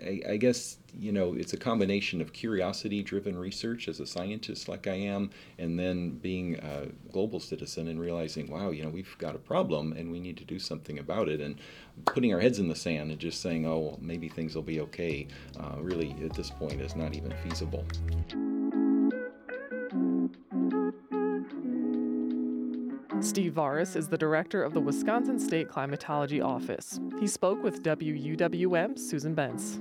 I, 0.03 0.21
I, 0.31 0.37
guess 0.37 0.77
you 0.97 1.11
know 1.11 1.33
it's 1.33 1.53
a 1.53 1.57
combination 1.57 2.21
of 2.21 2.33
curiosity-driven 2.33 3.37
research 3.37 3.87
as 3.87 3.99
a 3.99 4.05
scientist, 4.05 4.67
like 4.67 4.87
I 4.87 4.95
am, 4.95 5.29
and 5.57 5.79
then 5.79 6.11
being 6.11 6.55
a 6.57 6.87
global 7.11 7.39
citizen 7.39 7.87
and 7.87 7.99
realizing, 7.99 8.49
wow, 8.49 8.71
you 8.71 8.83
know, 8.83 8.89
we've 8.89 9.15
got 9.17 9.35
a 9.35 9.39
problem 9.39 9.93
and 9.93 10.11
we 10.11 10.19
need 10.19 10.37
to 10.37 10.45
do 10.45 10.59
something 10.59 10.99
about 10.99 11.29
it. 11.29 11.41
And 11.41 11.59
putting 12.05 12.33
our 12.33 12.39
heads 12.39 12.59
in 12.59 12.67
the 12.67 12.75
sand 12.75 13.11
and 13.11 13.19
just 13.19 13.41
saying, 13.41 13.65
oh, 13.65 13.79
well, 13.79 13.99
maybe 14.01 14.29
things 14.29 14.55
will 14.55 14.63
be 14.63 14.79
okay, 14.81 15.27
uh, 15.59 15.75
really 15.79 16.15
at 16.23 16.33
this 16.33 16.49
point 16.49 16.81
is 16.81 16.95
not 16.95 17.15
even 17.15 17.33
feasible. 17.43 17.85
Steve 23.21 23.53
Vavrus 23.53 23.97
is 23.97 24.07
the 24.07 24.17
director 24.17 24.63
of 24.63 24.73
the 24.73 24.79
Wisconsin 24.79 25.37
State 25.37 25.67
Climatology 25.67 26.39
Office. 26.39 27.01
He 27.19 27.27
spoke 27.27 27.61
with 27.61 27.83
WUWM's 27.83 29.09
Susan 29.09 29.35
Bence. 29.35 29.79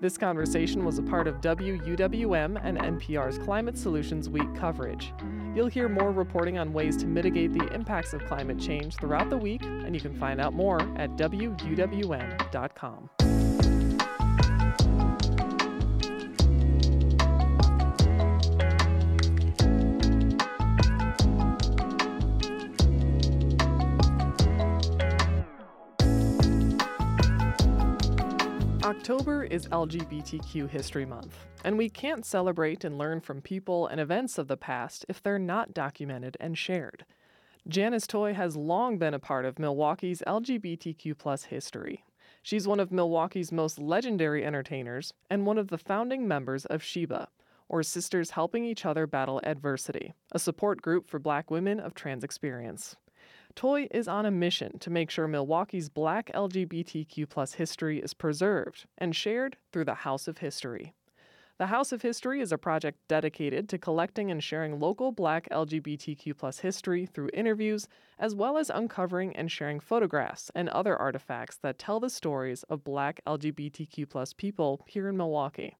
This 0.00 0.16
conversation 0.16 0.84
was 0.84 0.98
a 0.98 1.02
part 1.02 1.26
of 1.26 1.42
WUWM 1.42 2.58
and 2.64 2.78
NPR's 2.78 3.38
Climate 3.38 3.76
Solutions 3.76 4.30
Week 4.30 4.54
coverage. 4.54 5.12
You'll 5.54 5.66
hear 5.66 5.88
more 5.88 6.10
reporting 6.10 6.56
on 6.56 6.72
ways 6.72 6.96
to 6.98 7.06
mitigate 7.06 7.52
the 7.52 7.66
impacts 7.74 8.14
of 8.14 8.24
climate 8.24 8.58
change 8.58 8.96
throughout 8.96 9.28
the 9.28 9.36
week, 9.36 9.62
and 9.62 9.94
you 9.94 10.00
can 10.00 10.14
find 10.14 10.40
out 10.40 10.54
more 10.54 10.80
at 10.96 11.10
WUWM.com. 11.16 13.10
October 28.88 29.44
is 29.44 29.66
LGBTQ 29.66 30.66
History 30.66 31.04
Month, 31.04 31.44
and 31.62 31.76
we 31.76 31.90
can't 31.90 32.24
celebrate 32.24 32.84
and 32.84 32.96
learn 32.96 33.20
from 33.20 33.42
people 33.42 33.86
and 33.86 34.00
events 34.00 34.38
of 34.38 34.48
the 34.48 34.56
past 34.56 35.04
if 35.10 35.22
they're 35.22 35.38
not 35.38 35.74
documented 35.74 36.38
and 36.40 36.56
shared. 36.56 37.04
Janice 37.68 38.06
Toy 38.06 38.32
has 38.32 38.56
long 38.56 38.96
been 38.96 39.12
a 39.12 39.18
part 39.18 39.44
of 39.44 39.58
Milwaukee's 39.58 40.22
LGBTQ 40.26 41.44
history. 41.48 42.02
She's 42.42 42.66
one 42.66 42.80
of 42.80 42.90
Milwaukee's 42.90 43.52
most 43.52 43.78
legendary 43.78 44.42
entertainers 44.42 45.12
and 45.28 45.44
one 45.44 45.58
of 45.58 45.68
the 45.68 45.76
founding 45.76 46.26
members 46.26 46.64
of 46.64 46.82
Sheba, 46.82 47.28
or 47.68 47.82
Sisters 47.82 48.30
Helping 48.30 48.64
Each 48.64 48.86
Other 48.86 49.06
Battle 49.06 49.42
Adversity, 49.44 50.14
a 50.32 50.38
support 50.38 50.80
group 50.80 51.06
for 51.06 51.18
black 51.18 51.50
women 51.50 51.78
of 51.78 51.92
trans 51.92 52.24
experience. 52.24 52.96
Toy 53.58 53.88
is 53.90 54.06
on 54.06 54.24
a 54.24 54.30
mission 54.30 54.78
to 54.78 54.88
make 54.88 55.10
sure 55.10 55.26
Milwaukee's 55.26 55.88
black 55.88 56.30
LGBTQ 56.32 57.28
plus 57.28 57.54
history 57.54 57.98
is 57.98 58.14
preserved 58.14 58.86
and 58.96 59.16
shared 59.16 59.56
through 59.72 59.86
the 59.86 59.94
House 60.06 60.28
of 60.28 60.38
History. 60.38 60.94
The 61.58 61.66
House 61.66 61.90
of 61.90 62.02
History 62.02 62.40
is 62.40 62.52
a 62.52 62.56
project 62.56 63.00
dedicated 63.08 63.68
to 63.70 63.76
collecting 63.76 64.30
and 64.30 64.40
sharing 64.44 64.78
local 64.78 65.10
black 65.10 65.48
LGBTQ 65.50 66.38
plus 66.38 66.60
history 66.60 67.04
through 67.04 67.30
interviews, 67.34 67.88
as 68.16 68.32
well 68.32 68.58
as 68.58 68.70
uncovering 68.70 69.34
and 69.34 69.50
sharing 69.50 69.80
photographs 69.80 70.52
and 70.54 70.68
other 70.68 70.96
artifacts 70.96 71.56
that 71.56 71.80
tell 71.80 71.98
the 71.98 72.10
stories 72.10 72.62
of 72.70 72.84
black 72.84 73.20
LGBTQ 73.26 74.08
plus 74.08 74.32
people 74.32 74.84
here 74.86 75.08
in 75.08 75.16
Milwaukee. 75.16 75.76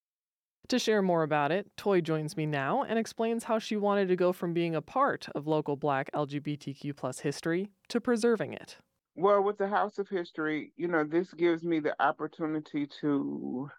To 0.68 0.78
share 0.78 1.00
more 1.00 1.22
about 1.22 1.50
it, 1.50 1.74
Toy 1.78 2.02
joins 2.02 2.36
me 2.36 2.44
now 2.44 2.82
and 2.82 2.98
explains 2.98 3.44
how 3.44 3.58
she 3.58 3.74
wanted 3.74 4.08
to 4.08 4.16
go 4.16 4.34
from 4.34 4.52
being 4.52 4.74
a 4.74 4.82
part 4.82 5.26
of 5.34 5.46
local 5.46 5.76
black 5.76 6.10
LGBTQ 6.12 6.94
plus 6.94 7.20
history 7.20 7.70
to 7.88 8.02
preserving 8.02 8.52
it. 8.52 8.76
Well, 9.14 9.42
with 9.42 9.56
the 9.56 9.66
House 9.66 9.98
of 9.98 10.10
History, 10.10 10.74
you 10.76 10.86
know, 10.86 11.04
this 11.04 11.32
gives 11.32 11.64
me 11.64 11.80
the 11.80 11.96
opportunity 12.02 12.86
to, 13.00 13.70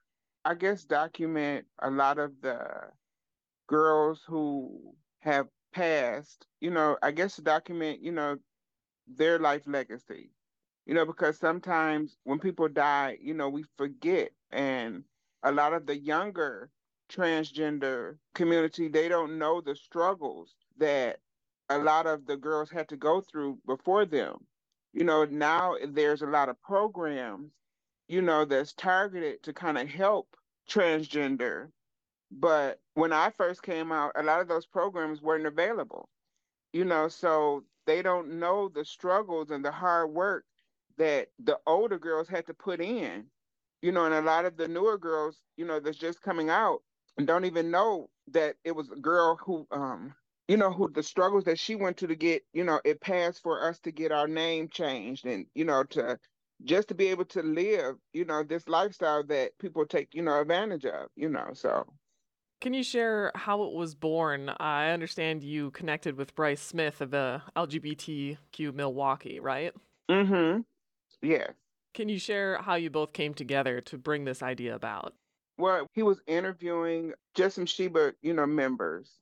I 0.44 0.56
guess, 0.56 0.84
document 0.84 1.68
a 1.80 1.92
lot 1.92 2.18
of 2.18 2.32
the 2.42 2.60
girls 3.68 4.24
who 4.26 4.96
have 5.20 5.46
passed, 5.72 6.48
you 6.60 6.72
know, 6.72 6.98
I 7.04 7.12
guess 7.12 7.36
to 7.36 7.44
document, 7.44 8.02
you 8.02 8.14
know, 8.14 8.38
their 9.08 9.38
life 9.38 9.62
legacy. 9.68 10.32
You 10.88 10.96
know, 10.96 11.06
because 11.06 11.38
sometimes 11.38 12.18
when 12.24 12.40
people 12.40 12.68
die, 12.68 13.20
you 13.22 13.36
know, 13.36 13.48
we 13.48 13.64
forget. 13.78 14.32
And 14.50 15.04
a 15.44 15.52
lot 15.52 15.74
of 15.74 15.86
the 15.86 15.96
younger 15.96 16.72
transgender 17.10 18.18
community, 18.36 18.90
they 18.90 19.10
don't 19.10 19.40
know 19.40 19.62
the 19.62 19.76
struggles 19.76 20.56
that 20.78 21.20
a 21.70 21.80
lot 21.80 22.08
of 22.08 22.28
the 22.28 22.38
girls 22.38 22.72
had 22.72 22.90
to 22.90 22.98
go 22.98 23.22
through 23.22 23.60
before 23.68 24.06
them. 24.06 24.38
You 24.94 25.06
know, 25.06 25.26
now 25.26 25.76
there's 25.90 26.24
a 26.24 26.28
lot 26.28 26.50
of 26.50 26.62
programs, 26.62 27.52
you 28.08 28.22
know, 28.22 28.46
that's 28.46 28.74
targeted 28.74 29.44
to 29.44 29.54
kind 29.54 29.78
of 29.78 29.90
help 29.90 30.36
transgender. 30.70 31.70
But 32.32 32.80
when 32.96 33.14
I 33.14 33.32
first 33.32 33.64
came 33.64 33.92
out, 33.92 34.14
a 34.16 34.24
lot 34.24 34.42
of 34.42 34.48
those 34.48 34.66
programs 34.66 35.22
weren't 35.22 35.48
available, 35.48 36.10
you 36.74 36.86
know, 36.86 37.08
so 37.10 37.64
they 37.88 38.02
don't 38.02 38.40
know 38.40 38.70
the 38.70 38.86
struggles 38.86 39.52
and 39.52 39.66
the 39.66 39.72
hard 39.72 40.12
work 40.12 40.46
that 40.98 41.30
the 41.44 41.60
older 41.68 42.00
girls 42.00 42.30
had 42.30 42.48
to 42.48 42.54
put 42.56 42.82
in, 42.82 43.26
you 43.82 43.92
know, 43.92 44.06
and 44.06 44.16
a 44.16 44.22
lot 44.22 44.46
of 44.46 44.58
the 44.58 44.68
newer 44.68 44.98
girls, 44.98 45.42
you 45.58 45.66
know, 45.66 45.80
that's 45.80 45.98
just 45.98 46.22
coming 46.22 46.50
out, 46.50 46.82
and 47.20 47.28
don't 47.28 47.44
even 47.44 47.70
know 47.70 48.10
that 48.32 48.56
it 48.64 48.74
was 48.74 48.90
a 48.90 48.96
girl 48.96 49.38
who 49.46 49.68
um 49.72 50.14
you 50.48 50.56
know 50.56 50.72
who 50.72 50.90
the 50.90 51.04
struggles 51.04 51.44
that 51.44 51.60
she 51.60 51.76
went 51.76 51.98
to 51.98 52.08
to 52.08 52.16
get 52.16 52.44
you 52.54 52.64
know 52.64 52.80
it 52.86 53.02
passed 53.02 53.44
for 53.44 53.68
us 53.68 53.78
to 53.80 53.92
get 53.92 54.14
our 54.14 54.28
name 54.28 54.70
changed 54.70 55.26
and 55.26 55.46
you 55.54 55.66
know 55.66 55.84
to 55.84 56.18
just 56.64 56.88
to 56.88 56.96
be 56.96 57.08
able 57.08 57.26
to 57.26 57.44
live 57.44 57.96
you 58.14 58.24
know 58.24 58.42
this 58.42 58.70
lifestyle 58.70 59.22
that 59.26 59.52
people 59.60 59.86
take 59.86 60.16
you 60.16 60.22
know 60.22 60.40
advantage 60.40 60.86
of 60.86 61.10
you 61.16 61.28
know 61.28 61.50
so 61.54 61.86
can 62.62 62.74
you 62.74 62.84
share 62.84 63.32
how 63.36 63.64
it 63.64 63.72
was 63.72 63.96
born? 63.96 64.50
I 64.60 64.90
understand 64.90 65.44
you 65.44 65.72
connected 65.72 66.18
with 66.18 66.36
Bryce 66.36 66.62
Smith 66.62 67.00
of 67.00 67.10
the 67.10 67.42
LGBTQ 67.56 68.74
Milwaukee, 68.74 69.40
right? 69.40 69.72
Mm-hmm. 70.12 70.60
yeah 71.22 71.48
Can 71.94 72.10
you 72.10 72.20
share 72.20 72.58
how 72.58 72.76
you 72.76 72.90
both 72.90 73.14
came 73.14 73.34
together 73.34 73.80
to 73.80 73.98
bring 73.98 74.26
this 74.26 74.44
idea 74.44 74.76
about? 74.76 75.14
Well, 75.60 75.88
he 75.94 76.04
was 76.04 76.22
interviewing 76.28 77.14
just 77.36 77.56
some 77.58 77.68
Sheba, 77.68 78.16
you 78.24 78.34
know, 78.34 78.48
members. 78.48 79.20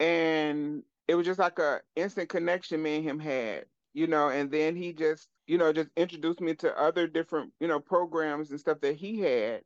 And 0.00 0.84
it 1.08 1.16
was 1.16 1.26
just 1.26 1.40
like 1.40 1.58
a 1.58 1.82
instant 1.96 2.30
connection 2.30 2.82
me 2.82 2.96
and 2.96 3.04
him 3.04 3.20
had, 3.20 3.66
you 3.94 4.06
know, 4.08 4.30
and 4.30 4.50
then 4.50 4.76
he 4.76 4.92
just, 4.94 5.28
you 5.46 5.58
know, 5.58 5.72
just 5.72 5.90
introduced 5.96 6.40
me 6.40 6.54
to 6.56 6.78
other 6.78 7.08
different, 7.08 7.54
you 7.60 7.68
know, 7.68 7.80
programs 7.80 8.50
and 8.50 8.60
stuff 8.60 8.80
that 8.82 8.96
he 8.96 9.20
had 9.20 9.64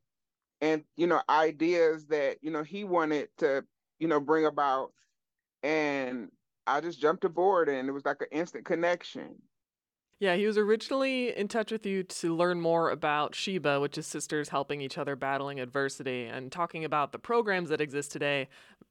and, 0.61 0.85
you 0.97 1.07
know, 1.09 1.23
ideas 1.31 2.07
that, 2.09 2.39
you 2.43 2.51
know, 2.51 2.65
he 2.65 2.85
wanted 2.85 3.31
to, 3.39 3.65
you 4.01 4.09
know, 4.09 4.21
bring 4.21 4.47
about. 4.47 4.93
And 5.63 6.33
I 6.67 6.81
just 6.83 7.01
jumped 7.01 7.25
aboard 7.25 7.69
and 7.71 7.89
it 7.89 7.93
was 7.93 8.07
like 8.07 8.23
an 8.23 8.29
instant 8.33 8.67
connection. 8.67 9.43
Yeah, 10.21 10.35
he 10.35 10.47
was 10.47 10.59
originally 10.59 11.37
in 11.37 11.47
touch 11.47 11.71
with 11.71 11.87
you 11.87 12.03
to 12.03 12.35
learn 12.35 12.61
more 12.61 12.91
about 12.91 13.37
Sheba, 13.37 13.79
which 13.79 13.97
is 13.97 14.07
sisters 14.07 14.49
helping 14.49 14.81
each 14.81 14.99
other 14.99 15.15
battling 15.15 15.61
adversity, 15.61 16.25
and 16.25 16.51
talking 16.51 16.85
about 16.85 17.13
the 17.13 17.21
programs 17.21 17.69
that 17.69 17.81
exist 17.81 18.11
today. 18.11 18.49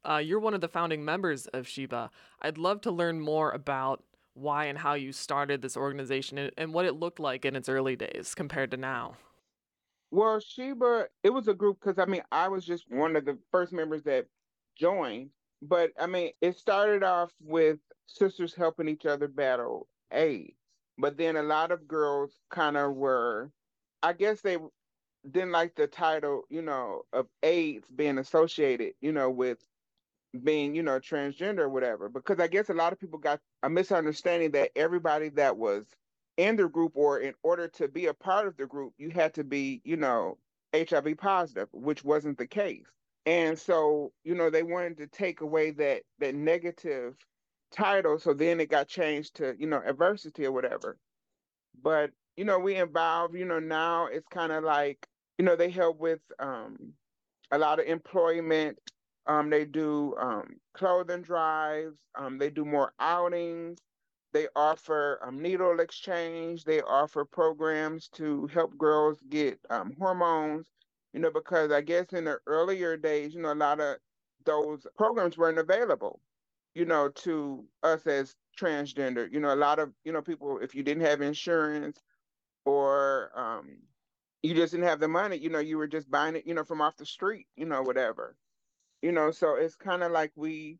Uh, 0.07 0.17
you're 0.17 0.39
one 0.39 0.53
of 0.53 0.61
the 0.61 0.69
founding 0.69 1.03
members 1.03 1.45
of 1.47 1.67
Sheba. 1.67 2.11
I'd 2.41 2.57
love 2.57 2.79
to 2.81 2.91
learn 2.91 3.19
more 3.19 3.51
about 3.51 4.03
why 4.35 4.65
and 4.65 4.77
how 4.77 4.93
you 4.93 5.11
started 5.11 5.61
this 5.61 5.75
organization 5.75 6.37
and, 6.37 6.51
and 6.57 6.73
what 6.73 6.85
it 6.85 6.93
looked 6.93 7.19
like 7.19 7.43
in 7.43 7.57
its 7.57 7.67
early 7.67 7.97
days 7.97 8.33
compared 8.33 8.71
to 8.71 8.77
now. 8.77 9.17
Well, 10.11 10.39
Sheba, 10.39 11.07
it 11.23 11.31
was 11.31 11.49
a 11.49 11.53
group 11.53 11.81
because 11.81 11.99
I 11.99 12.05
mean, 12.05 12.23
I 12.31 12.47
was 12.47 12.63
just 12.63 12.85
one 12.89 13.17
of 13.17 13.25
the 13.25 13.37
first 13.51 13.73
members 13.73 14.03
that 14.03 14.27
joined. 14.77 15.31
But 15.61 15.91
I 15.99 16.07
mean, 16.07 16.31
it 16.39 16.57
started 16.57 17.03
off 17.03 17.31
with 17.41 17.79
sisters 18.05 18.53
helping 18.55 18.87
each 18.87 19.05
other 19.05 19.27
battle 19.27 19.89
AIDS 20.13 20.56
but 20.97 21.17
then 21.17 21.35
a 21.35 21.43
lot 21.43 21.71
of 21.71 21.87
girls 21.87 22.39
kind 22.49 22.77
of 22.77 22.95
were, 22.95 23.51
I 24.01 24.13
guess 24.13 24.41
they 24.41 24.57
didn't 25.29 25.51
like 25.51 25.75
the 25.75 25.87
title, 25.87 26.43
you 26.49 26.61
know, 26.61 27.03
of 27.13 27.27
AIDS 27.43 27.89
being 27.89 28.17
associated, 28.17 28.93
you 29.01 29.11
know, 29.11 29.29
with 29.29 29.59
being, 30.43 30.75
you 30.75 30.83
know, 30.83 30.99
transgender 30.99 31.59
or 31.59 31.69
whatever. 31.69 32.09
Because 32.09 32.39
I 32.39 32.47
guess 32.47 32.69
a 32.69 32.73
lot 32.73 32.93
of 32.93 32.99
people 32.99 33.19
got 33.19 33.39
a 33.63 33.69
misunderstanding 33.69 34.51
that 34.51 34.71
everybody 34.75 35.29
that 35.29 35.57
was 35.57 35.85
in 36.37 36.55
the 36.55 36.67
group 36.67 36.93
or 36.95 37.19
in 37.19 37.33
order 37.43 37.67
to 37.67 37.87
be 37.87 38.05
a 38.05 38.13
part 38.13 38.47
of 38.47 38.57
the 38.57 38.65
group, 38.65 38.93
you 38.97 39.09
had 39.09 39.33
to 39.35 39.43
be, 39.43 39.81
you 39.83 39.97
know, 39.97 40.37
HIV 40.75 41.17
positive, 41.17 41.67
which 41.71 42.03
wasn't 42.03 42.37
the 42.37 42.47
case. 42.47 42.85
And 43.25 43.57
so, 43.59 44.13
you 44.23 44.35
know, 44.35 44.49
they 44.49 44.63
wanted 44.63 44.97
to 44.97 45.07
take 45.07 45.41
away 45.41 45.71
that 45.71 46.03
that 46.19 46.35
negative 46.35 47.15
title. 47.71 48.19
So 48.19 48.33
then 48.33 48.59
it 48.59 48.69
got 48.69 48.87
changed 48.87 49.35
to, 49.37 49.55
you 49.59 49.67
know, 49.67 49.81
adversity 49.85 50.45
or 50.45 50.51
whatever. 50.51 50.97
But, 51.81 52.11
you 52.35 52.45
know, 52.45 52.59
we 52.59 52.75
involve, 52.75 53.35
you 53.35 53.45
know, 53.45 53.59
now 53.59 54.07
it's 54.07 54.27
kind 54.29 54.51
of 54.51 54.63
like, 54.63 55.07
you 55.37 55.45
know, 55.45 55.55
they 55.55 55.69
help 55.69 55.99
with 55.99 56.21
um 56.39 56.93
a 57.51 57.57
lot 57.57 57.79
of 57.79 57.85
employment. 57.87 58.79
Um, 59.27 59.49
they 59.49 59.65
do 59.65 60.15
um, 60.17 60.57
clothing 60.73 61.21
drives. 61.21 61.97
Um, 62.15 62.37
they 62.37 62.49
do 62.49 62.65
more 62.65 62.93
outings. 62.99 63.79
They 64.33 64.47
offer 64.55 65.19
um, 65.25 65.41
needle 65.41 65.79
exchange. 65.79 66.63
They 66.63 66.81
offer 66.81 67.25
programs 67.25 68.09
to 68.09 68.47
help 68.47 68.77
girls 68.77 69.19
get 69.29 69.59
um, 69.69 69.93
hormones. 69.99 70.67
You 71.13 71.21
know, 71.21 71.31
because 71.31 71.71
I 71.71 71.81
guess 71.81 72.13
in 72.13 72.25
the 72.25 72.39
earlier 72.47 72.97
days, 72.97 73.33
you 73.33 73.41
know, 73.41 73.53
a 73.53 73.55
lot 73.55 73.79
of 73.79 73.97
those 74.45 74.85
programs 74.97 75.37
weren't 75.37 75.59
available. 75.59 76.21
You 76.77 76.85
know, 76.85 77.09
to 77.09 77.65
us 77.83 78.05
as 78.07 78.35
transgender. 78.59 79.31
You 79.31 79.39
know, 79.39 79.53
a 79.53 79.57
lot 79.57 79.79
of 79.79 79.91
you 80.05 80.11
know 80.13 80.21
people, 80.21 80.59
if 80.59 80.75
you 80.75 80.83
didn't 80.83 81.05
have 81.05 81.21
insurance 81.21 82.01
or 82.65 83.31
um, 83.35 83.79
you 84.43 84.53
just 84.53 84.73
didn't 84.73 84.87
have 84.87 84.99
the 84.99 85.07
money, 85.07 85.37
you 85.37 85.49
know, 85.49 85.59
you 85.59 85.77
were 85.77 85.87
just 85.87 86.11
buying 86.11 86.35
it, 86.35 86.45
you 86.47 86.53
know, 86.53 86.63
from 86.63 86.81
off 86.81 86.97
the 86.97 87.05
street, 87.05 87.47
you 87.55 87.65
know, 87.65 87.81
whatever. 87.81 88.37
You 89.01 89.11
know, 89.11 89.31
so 89.31 89.55
it's 89.55 89.75
kind 89.75 90.03
of 90.03 90.11
like 90.11 90.31
we 90.35 90.79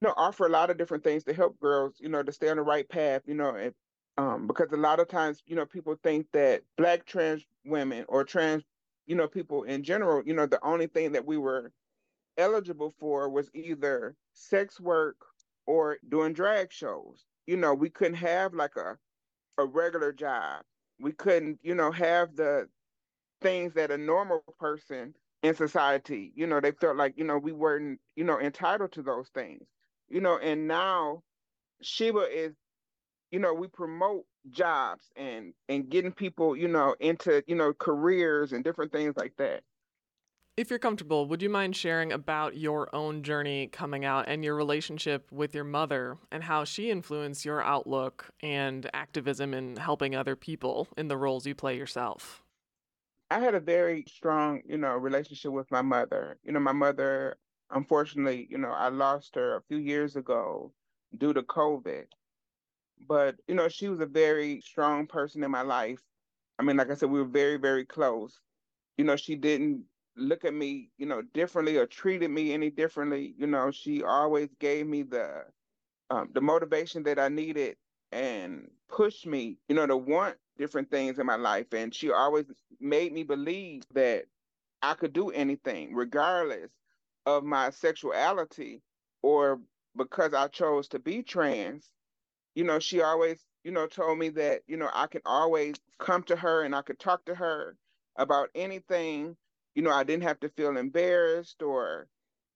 you 0.00 0.08
know, 0.08 0.14
offer 0.16 0.46
a 0.46 0.50
lot 0.50 0.70
of 0.70 0.78
different 0.78 1.04
things 1.04 1.24
to 1.24 1.34
help 1.34 1.58
girls, 1.60 1.96
you 2.00 2.08
know, 2.08 2.22
to 2.22 2.32
stay 2.32 2.48
on 2.50 2.56
the 2.56 2.62
right 2.62 2.88
path, 2.88 3.22
you 3.26 3.34
know, 3.34 3.56
and, 3.56 3.74
um, 4.18 4.46
because 4.46 4.72
a 4.72 4.76
lot 4.76 5.00
of 5.00 5.08
times, 5.08 5.42
you 5.46 5.56
know, 5.56 5.66
people 5.66 5.96
think 6.02 6.26
that 6.32 6.62
black 6.76 7.06
trans 7.06 7.44
women 7.64 8.04
or 8.08 8.24
trans, 8.24 8.64
you 9.06 9.16
know, 9.16 9.28
people 9.28 9.64
in 9.64 9.82
general, 9.82 10.22
you 10.26 10.34
know, 10.34 10.46
the 10.46 10.64
only 10.64 10.88
thing 10.88 11.12
that 11.12 11.26
we 11.26 11.38
were 11.38 11.72
eligible 12.38 12.94
for 12.98 13.28
was 13.28 13.50
either 13.54 14.16
sex 14.34 14.80
work 14.80 15.16
or 15.68 15.98
doing 16.10 16.34
drag 16.34 16.72
shows. 16.72 17.26
You 17.46 17.58
know, 17.58 17.74
we 17.74 17.90
couldn't 17.90 18.16
have 18.16 18.54
like 18.54 18.76
a 18.76 18.98
a 19.58 19.66
regular 19.66 20.12
job. 20.12 20.62
We 21.00 21.12
couldn't, 21.12 21.60
you 21.62 21.74
know, 21.74 21.92
have 21.92 22.36
the 22.36 22.68
things 23.42 23.74
that 23.74 23.90
a 23.90 23.98
normal 23.98 24.42
person 24.58 25.14
in 25.42 25.54
society, 25.54 26.32
you 26.34 26.46
know, 26.46 26.60
they 26.60 26.72
felt 26.72 26.96
like, 26.96 27.14
you 27.16 27.24
know, 27.24 27.38
we 27.38 27.52
weren't, 27.52 28.00
you 28.16 28.24
know, 28.24 28.40
entitled 28.40 28.92
to 28.92 29.02
those 29.02 29.28
things 29.34 29.66
you 30.10 30.20
know, 30.22 30.38
and 30.38 30.68
now 30.68 31.22
Sheba 31.82 32.26
is, 32.32 32.54
you 33.30 33.40
know, 33.40 33.54
we 33.54 33.68
promote 33.68 34.24
jobs 34.50 35.04
and 35.16 35.54
and 35.68 35.90
getting 35.90 36.12
people, 36.12 36.56
you 36.56 36.68
know, 36.68 36.96
into, 37.00 37.44
you 37.48 37.56
know, 37.56 37.72
careers 37.74 38.52
and 38.52 38.64
different 38.64 38.92
things 38.92 39.16
like 39.16 39.34
that. 39.38 39.62
If 40.58 40.70
you're 40.70 40.80
comfortable, 40.80 41.26
would 41.26 41.40
you 41.40 41.48
mind 41.48 41.76
sharing 41.76 42.10
about 42.10 42.56
your 42.56 42.92
own 42.92 43.22
journey 43.22 43.68
coming 43.68 44.04
out 44.04 44.24
and 44.26 44.42
your 44.42 44.56
relationship 44.56 45.30
with 45.30 45.54
your 45.54 45.62
mother 45.62 46.18
and 46.32 46.42
how 46.42 46.64
she 46.64 46.90
influenced 46.90 47.44
your 47.44 47.62
outlook 47.62 48.30
and 48.42 48.90
activism 48.92 49.54
in 49.54 49.76
helping 49.76 50.16
other 50.16 50.34
people 50.34 50.88
in 50.96 51.06
the 51.06 51.16
roles 51.16 51.46
you 51.46 51.54
play 51.54 51.76
yourself? 51.76 52.42
I 53.30 53.38
had 53.38 53.54
a 53.54 53.60
very 53.60 54.04
strong, 54.08 54.62
you 54.66 54.78
know, 54.78 54.96
relationship 54.96 55.52
with 55.52 55.70
my 55.70 55.80
mother. 55.80 56.38
You 56.42 56.50
know, 56.50 56.58
my 56.58 56.72
mother 56.72 57.36
unfortunately, 57.70 58.48
you 58.50 58.58
know, 58.58 58.72
I 58.72 58.88
lost 58.88 59.36
her 59.36 59.54
a 59.54 59.62
few 59.68 59.78
years 59.78 60.16
ago 60.16 60.72
due 61.16 61.32
to 61.34 61.42
COVID. 61.42 62.06
But, 63.06 63.36
you 63.46 63.54
know, 63.54 63.68
she 63.68 63.88
was 63.88 64.00
a 64.00 64.06
very 64.06 64.60
strong 64.60 65.06
person 65.06 65.44
in 65.44 65.52
my 65.52 65.62
life. 65.62 66.02
I 66.58 66.64
mean, 66.64 66.78
like 66.78 66.90
I 66.90 66.94
said, 66.94 67.10
we 67.10 67.20
were 67.20 67.28
very, 67.28 67.58
very 67.58 67.84
close. 67.84 68.40
You 68.96 69.04
know, 69.04 69.14
she 69.14 69.36
didn't 69.36 69.84
look 70.18 70.44
at 70.44 70.54
me, 70.54 70.90
you 70.98 71.06
know, 71.06 71.22
differently 71.34 71.76
or 71.76 71.86
treated 71.86 72.30
me 72.30 72.52
any 72.52 72.70
differently. 72.70 73.34
You 73.38 73.46
know, 73.46 73.70
she 73.70 74.02
always 74.02 74.48
gave 74.60 74.86
me 74.86 75.02
the 75.02 75.44
um, 76.10 76.30
the 76.34 76.40
motivation 76.40 77.02
that 77.04 77.18
I 77.18 77.28
needed 77.28 77.76
and 78.12 78.70
pushed 78.88 79.26
me, 79.26 79.58
you 79.68 79.76
know, 79.76 79.86
to 79.86 79.96
want 79.96 80.36
different 80.58 80.90
things 80.90 81.18
in 81.18 81.26
my 81.26 81.36
life. 81.36 81.72
And 81.72 81.94
she 81.94 82.10
always 82.10 82.46
made 82.80 83.12
me 83.12 83.24
believe 83.24 83.84
that 83.94 84.26
I 84.82 84.94
could 84.94 85.12
do 85.12 85.30
anything, 85.30 85.94
regardless 85.94 86.70
of 87.26 87.44
my 87.44 87.70
sexuality 87.70 88.82
or 89.22 89.60
because 89.96 90.34
I 90.34 90.48
chose 90.48 90.88
to 90.88 90.98
be 90.98 91.22
trans, 91.22 91.90
you 92.54 92.64
know, 92.64 92.78
she 92.78 93.02
always, 93.02 93.44
you 93.64 93.72
know, 93.72 93.86
told 93.86 94.18
me 94.18 94.30
that, 94.30 94.62
you 94.66 94.76
know, 94.76 94.90
I 94.92 95.06
can 95.06 95.22
always 95.26 95.76
come 95.98 96.22
to 96.24 96.36
her 96.36 96.62
and 96.64 96.74
I 96.74 96.82
could 96.82 96.98
talk 96.98 97.24
to 97.26 97.34
her 97.34 97.76
about 98.16 98.50
anything. 98.54 99.36
You 99.74 99.82
know, 99.82 99.92
I 99.92 100.04
didn't 100.04 100.24
have 100.24 100.40
to 100.40 100.48
feel 100.50 100.76
embarrassed 100.76 101.62
or, 101.62 102.08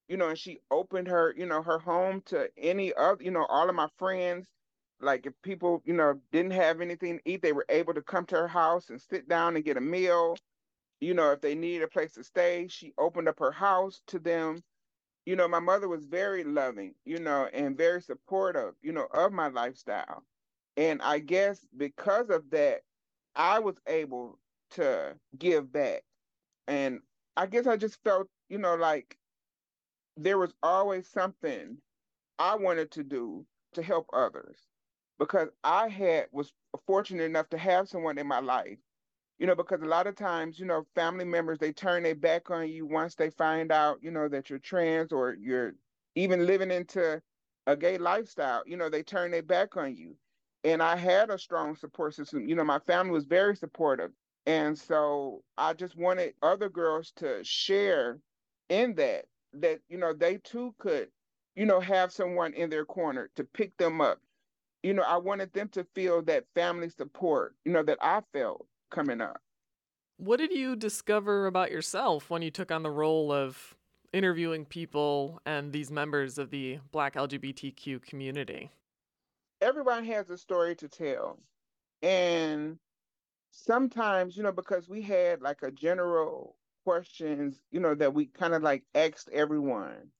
you 0.08 0.16
know, 0.16 0.28
and 0.30 0.38
she 0.38 0.60
opened 0.70 1.08
her, 1.08 1.34
you 1.36 1.46
know, 1.46 1.62
her 1.62 1.78
home 1.78 2.22
to 2.26 2.50
any 2.58 2.94
other, 2.94 3.22
you 3.22 3.30
know, 3.30 3.46
all 3.46 3.68
of 3.68 3.74
my 3.76 3.88
friends. 3.98 4.48
Like 5.00 5.26
if 5.26 5.34
people, 5.42 5.82
you 5.84 5.94
know, 5.94 6.20
didn't 6.32 6.52
have 6.52 6.80
anything 6.80 7.18
to 7.18 7.30
eat, 7.30 7.42
they 7.42 7.52
were 7.52 7.66
able 7.68 7.94
to 7.94 8.02
come 8.02 8.26
to 8.26 8.36
her 8.36 8.48
house 8.48 8.90
and 8.90 9.00
sit 9.00 9.28
down 9.28 9.56
and 9.56 9.64
get 9.64 9.76
a 9.76 9.80
meal 9.80 10.36
you 11.00 11.14
know, 11.14 11.32
if 11.32 11.40
they 11.40 11.54
needed 11.54 11.82
a 11.84 11.88
place 11.88 12.12
to 12.14 12.24
stay, 12.24 12.68
she 12.68 12.92
opened 12.98 13.28
up 13.28 13.38
her 13.38 13.50
house 13.52 14.02
to 14.06 14.18
them. 14.18 14.62
You 15.26 15.36
know, 15.36 15.48
my 15.48 15.60
mother 15.60 15.88
was 15.88 16.04
very 16.06 16.44
loving, 16.44 16.94
you 17.04 17.18
know, 17.18 17.46
and 17.52 17.76
very 17.76 18.02
supportive, 18.02 18.74
you 18.82 18.92
know, 18.92 19.06
of 19.12 19.32
my 19.32 19.48
lifestyle. 19.48 20.24
And 20.76 21.02
I 21.02 21.18
guess 21.20 21.66
because 21.76 22.30
of 22.30 22.50
that, 22.50 22.82
I 23.34 23.58
was 23.60 23.76
able 23.86 24.38
to 24.72 25.16
give 25.38 25.72
back. 25.72 26.04
And 26.68 27.00
I 27.36 27.46
guess 27.46 27.66
I 27.66 27.76
just 27.76 28.02
felt, 28.04 28.28
you 28.48 28.58
know, 28.58 28.74
like 28.76 29.18
there 30.16 30.38
was 30.38 30.54
always 30.62 31.08
something 31.08 31.78
I 32.38 32.56
wanted 32.56 32.90
to 32.92 33.04
do 33.04 33.46
to 33.74 33.82
help 33.82 34.08
others 34.12 34.58
because 35.18 35.48
I 35.64 35.88
had 35.88 36.28
was 36.32 36.52
fortunate 36.86 37.24
enough 37.24 37.48
to 37.50 37.58
have 37.58 37.88
someone 37.88 38.18
in 38.18 38.26
my 38.26 38.40
life 38.40 38.78
you 39.38 39.46
know, 39.46 39.56
because 39.56 39.82
a 39.82 39.86
lot 39.86 40.06
of 40.06 40.14
times, 40.16 40.58
you 40.58 40.66
know, 40.66 40.86
family 40.94 41.24
members 41.24 41.58
they 41.58 41.72
turn 41.72 42.04
their 42.04 42.14
back 42.14 42.50
on 42.50 42.68
you 42.68 42.86
once 42.86 43.16
they 43.16 43.30
find 43.30 43.72
out, 43.72 43.98
you 44.02 44.10
know, 44.10 44.28
that 44.28 44.50
you're 44.50 44.60
trans 44.60 45.12
or 45.12 45.34
you're 45.34 45.74
even 46.14 46.46
living 46.46 46.70
into 46.70 47.20
a 47.66 47.76
gay 47.76 47.98
lifestyle. 47.98 48.62
You 48.66 48.76
know, 48.76 48.88
they 48.88 49.02
turn 49.02 49.32
their 49.32 49.42
back 49.42 49.76
on 49.76 49.96
you. 49.96 50.16
And 50.64 50.82
I 50.82 50.96
had 50.96 51.30
a 51.30 51.38
strong 51.38 51.76
support 51.76 52.14
system. 52.14 52.48
You 52.48 52.54
know, 52.54 52.64
my 52.64 52.78
family 52.80 53.12
was 53.12 53.24
very 53.26 53.56
supportive. 53.56 54.12
And 54.46 54.76
so 54.78 55.42
I 55.56 55.72
just 55.72 55.96
wanted 55.96 56.34
other 56.42 56.68
girls 56.68 57.12
to 57.16 57.42
share 57.44 58.18
in 58.68 58.94
that, 58.96 59.26
that, 59.54 59.80
you 59.88 59.98
know, 59.98 60.12
they 60.12 60.38
too 60.38 60.74
could, 60.78 61.08
you 61.54 61.66
know, 61.66 61.80
have 61.80 62.12
someone 62.12 62.52
in 62.54 62.70
their 62.70 62.84
corner 62.84 63.30
to 63.36 63.44
pick 63.44 63.76
them 63.76 64.00
up. 64.00 64.18
You 64.82 64.94
know, 64.94 65.02
I 65.02 65.16
wanted 65.16 65.52
them 65.52 65.68
to 65.70 65.86
feel 65.94 66.22
that 66.22 66.44
family 66.54 66.88
support, 66.88 67.54
you 67.64 67.72
know, 67.72 67.84
that 67.84 67.98
I 68.00 68.22
felt 68.32 68.66
coming 68.90 69.20
up. 69.20 69.40
What 70.16 70.38
did 70.38 70.52
you 70.52 70.76
discover 70.76 71.46
about 71.46 71.70
yourself 71.70 72.30
when 72.30 72.42
you 72.42 72.50
took 72.50 72.72
on 72.72 72.82
the 72.82 72.90
role 72.90 73.32
of 73.32 73.76
interviewing 74.12 74.64
people 74.64 75.40
and 75.46 75.72
these 75.72 75.90
members 75.90 76.38
of 76.38 76.50
the 76.50 76.78
Black 76.90 77.14
LGBTQ 77.14 78.02
community? 78.02 78.70
Everyone 79.60 80.04
has 80.04 80.30
a 80.30 80.38
story 80.38 80.74
to 80.76 80.88
tell. 80.88 81.38
And 82.02 82.78
sometimes, 83.52 84.36
you 84.36 84.42
know, 84.42 84.52
because 84.52 84.88
we 84.88 85.02
had 85.02 85.42
like 85.42 85.62
a 85.62 85.70
general 85.70 86.58
questions, 86.84 87.62
you 87.70 87.80
know, 87.80 87.94
that 87.94 88.14
we 88.14 88.26
kind 88.26 88.54
of 88.54 88.62
like 88.62 88.84
asked 88.94 89.28
everyone, 89.30 90.10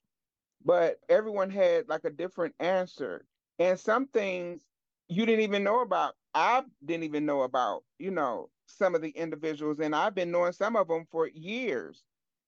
but 0.65 1.01
everyone 1.09 1.51
had 1.51 1.89
like 1.89 2.05
a 2.05 2.11
different 2.11 2.55
answer. 2.61 3.27
And 3.59 3.79
some 3.79 4.07
things 4.09 4.67
you 5.09 5.27
didn't 5.27 5.45
even 5.45 5.65
know 5.65 5.81
about. 5.81 6.15
I 6.35 6.65
didn't 6.85 7.05
even 7.05 7.27
know 7.27 7.43
about, 7.43 7.85
you 7.99 8.11
know, 8.11 8.51
some 8.67 8.95
of 8.95 9.03
the 9.03 9.11
individuals, 9.11 9.81
and 9.81 9.95
I've 9.95 10.15
been 10.15 10.31
knowing 10.31 10.53
some 10.53 10.77
of 10.77 10.89
them 10.89 11.07
for 11.11 11.29
years, 11.29 12.05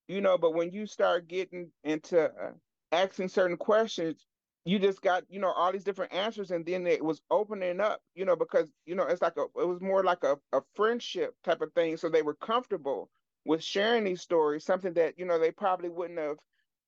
you 0.09 0.21
know. 0.21 0.39
But 0.39 0.55
when 0.55 0.71
you 0.73 0.87
start 0.87 1.29
getting 1.29 1.71
into 1.83 2.25
uh, 2.25 2.53
asking 2.93 3.29
certain 3.29 3.59
questions, 3.59 4.27
you 4.65 4.79
just 4.79 5.03
got 5.03 5.25
you 5.29 5.41
know 5.41 5.53
all 5.53 5.73
these 5.73 5.85
different 5.85 6.13
answers, 6.13 6.51
and 6.51 6.65
then 6.65 6.87
it 6.87 7.05
was 7.05 7.21
opening 7.31 7.81
up, 7.81 8.01
you 8.15 8.25
know, 8.25 8.37
because 8.37 8.71
you 8.87 8.95
know 8.95 9.05
it's 9.05 9.23
like 9.23 9.37
a 9.37 9.45
it 9.61 9.67
was 9.67 9.81
more 9.81 10.03
like 10.03 10.25
a, 10.25 10.37
a 10.53 10.61
friendship 10.75 11.35
type 11.45 11.61
of 11.61 11.73
thing. 11.75 11.97
So 11.97 12.09
they 12.09 12.23
were 12.23 12.35
comfortable 12.35 13.11
with 13.45 13.63
sharing 13.63 14.05
these 14.05 14.23
stories, 14.23 14.65
something 14.65 14.95
that 14.95 15.19
you 15.19 15.27
know 15.27 15.39
they 15.39 15.51
probably 15.51 15.91
wouldn't 15.91 16.19
have 16.19 16.37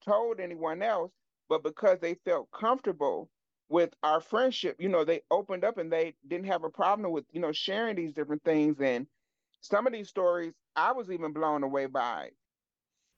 told 0.05 0.41
anyone 0.41 0.83
else, 0.83 1.13
but 1.49 1.63
because 1.63 1.99
they 2.01 2.15
felt 2.25 2.49
comfortable 2.51 3.29
with 3.69 3.91
our 4.03 4.21
friendship, 4.21 4.77
you 4.79 4.89
know, 4.89 5.05
they 5.05 5.23
opened 5.31 5.65
up 5.65 5.79
and 5.79 5.93
they 5.93 6.15
didn't 6.29 6.47
have 6.47 6.65
a 6.65 6.71
problem 6.71 7.11
with, 7.11 7.25
you 7.33 7.41
know, 7.41 7.53
sharing 7.53 7.97
these 7.97 8.13
different 8.13 8.43
things. 8.45 8.81
And 8.81 9.07
some 9.61 9.87
of 9.87 9.93
these 9.93 10.09
stories 10.09 10.53
I 10.77 10.93
was 10.93 11.11
even 11.11 11.33
blown 11.33 11.63
away 11.63 11.87
by. 11.87 12.31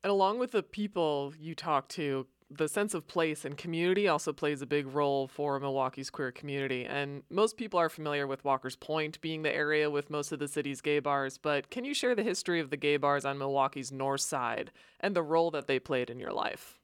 And 0.02 0.10
along 0.10 0.38
with 0.38 0.52
the 0.52 0.62
people 0.62 1.34
you 1.38 1.54
talked 1.54 1.90
to, 1.92 2.26
the 2.50 2.68
sense 2.68 2.94
of 2.94 3.06
place 3.06 3.44
and 3.44 3.58
community 3.58 4.08
also 4.08 4.32
plays 4.32 4.62
a 4.62 4.66
big 4.66 4.86
role 4.86 5.28
for 5.28 5.60
Milwaukee's 5.60 6.08
queer 6.08 6.32
community. 6.32 6.84
And 6.84 7.22
most 7.30 7.56
people 7.56 7.78
are 7.78 7.90
familiar 7.90 8.26
with 8.26 8.44
Walker's 8.44 8.76
Point 8.76 9.20
being 9.20 9.42
the 9.42 9.54
area 9.54 9.90
with 9.90 10.08
most 10.08 10.32
of 10.32 10.38
the 10.38 10.48
city's 10.48 10.80
gay 10.80 10.98
bars, 10.98 11.36
but 11.36 11.70
can 11.70 11.84
you 11.84 11.92
share 11.92 12.14
the 12.14 12.22
history 12.22 12.60
of 12.60 12.70
the 12.70 12.76
gay 12.76 12.96
bars 12.96 13.24
on 13.24 13.38
Milwaukee's 13.38 13.92
north 13.92 14.22
side 14.22 14.70
and 15.00 15.14
the 15.14 15.22
role 15.22 15.50
that 15.50 15.66
they 15.66 15.78
played 15.78 16.08
in 16.08 16.18
your 16.18 16.32
life? 16.32 16.78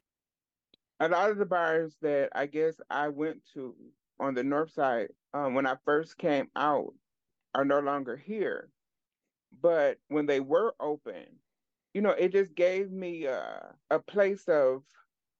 A 1.00 1.08
lot 1.08 1.30
of 1.30 1.38
the 1.38 1.46
bars 1.46 1.96
that 2.02 2.28
I 2.34 2.46
guess 2.46 2.74
I 2.90 3.08
went 3.08 3.42
to 3.54 3.74
on 4.20 4.34
the 4.34 4.44
north 4.44 4.72
side 4.72 5.08
um, 5.32 5.54
when 5.54 5.66
I 5.66 5.76
first 5.84 6.18
came 6.18 6.48
out 6.56 6.92
are 7.54 7.64
no 7.64 7.80
longer 7.80 8.16
here. 8.16 8.68
But 9.62 9.98
when 10.08 10.26
they 10.26 10.40
were 10.40 10.74
open, 10.78 11.24
you 11.94 12.02
know, 12.02 12.10
it 12.10 12.32
just 12.32 12.54
gave 12.54 12.90
me 12.90 13.24
a, 13.24 13.74
a 13.90 13.98
place 13.98 14.44
of 14.48 14.82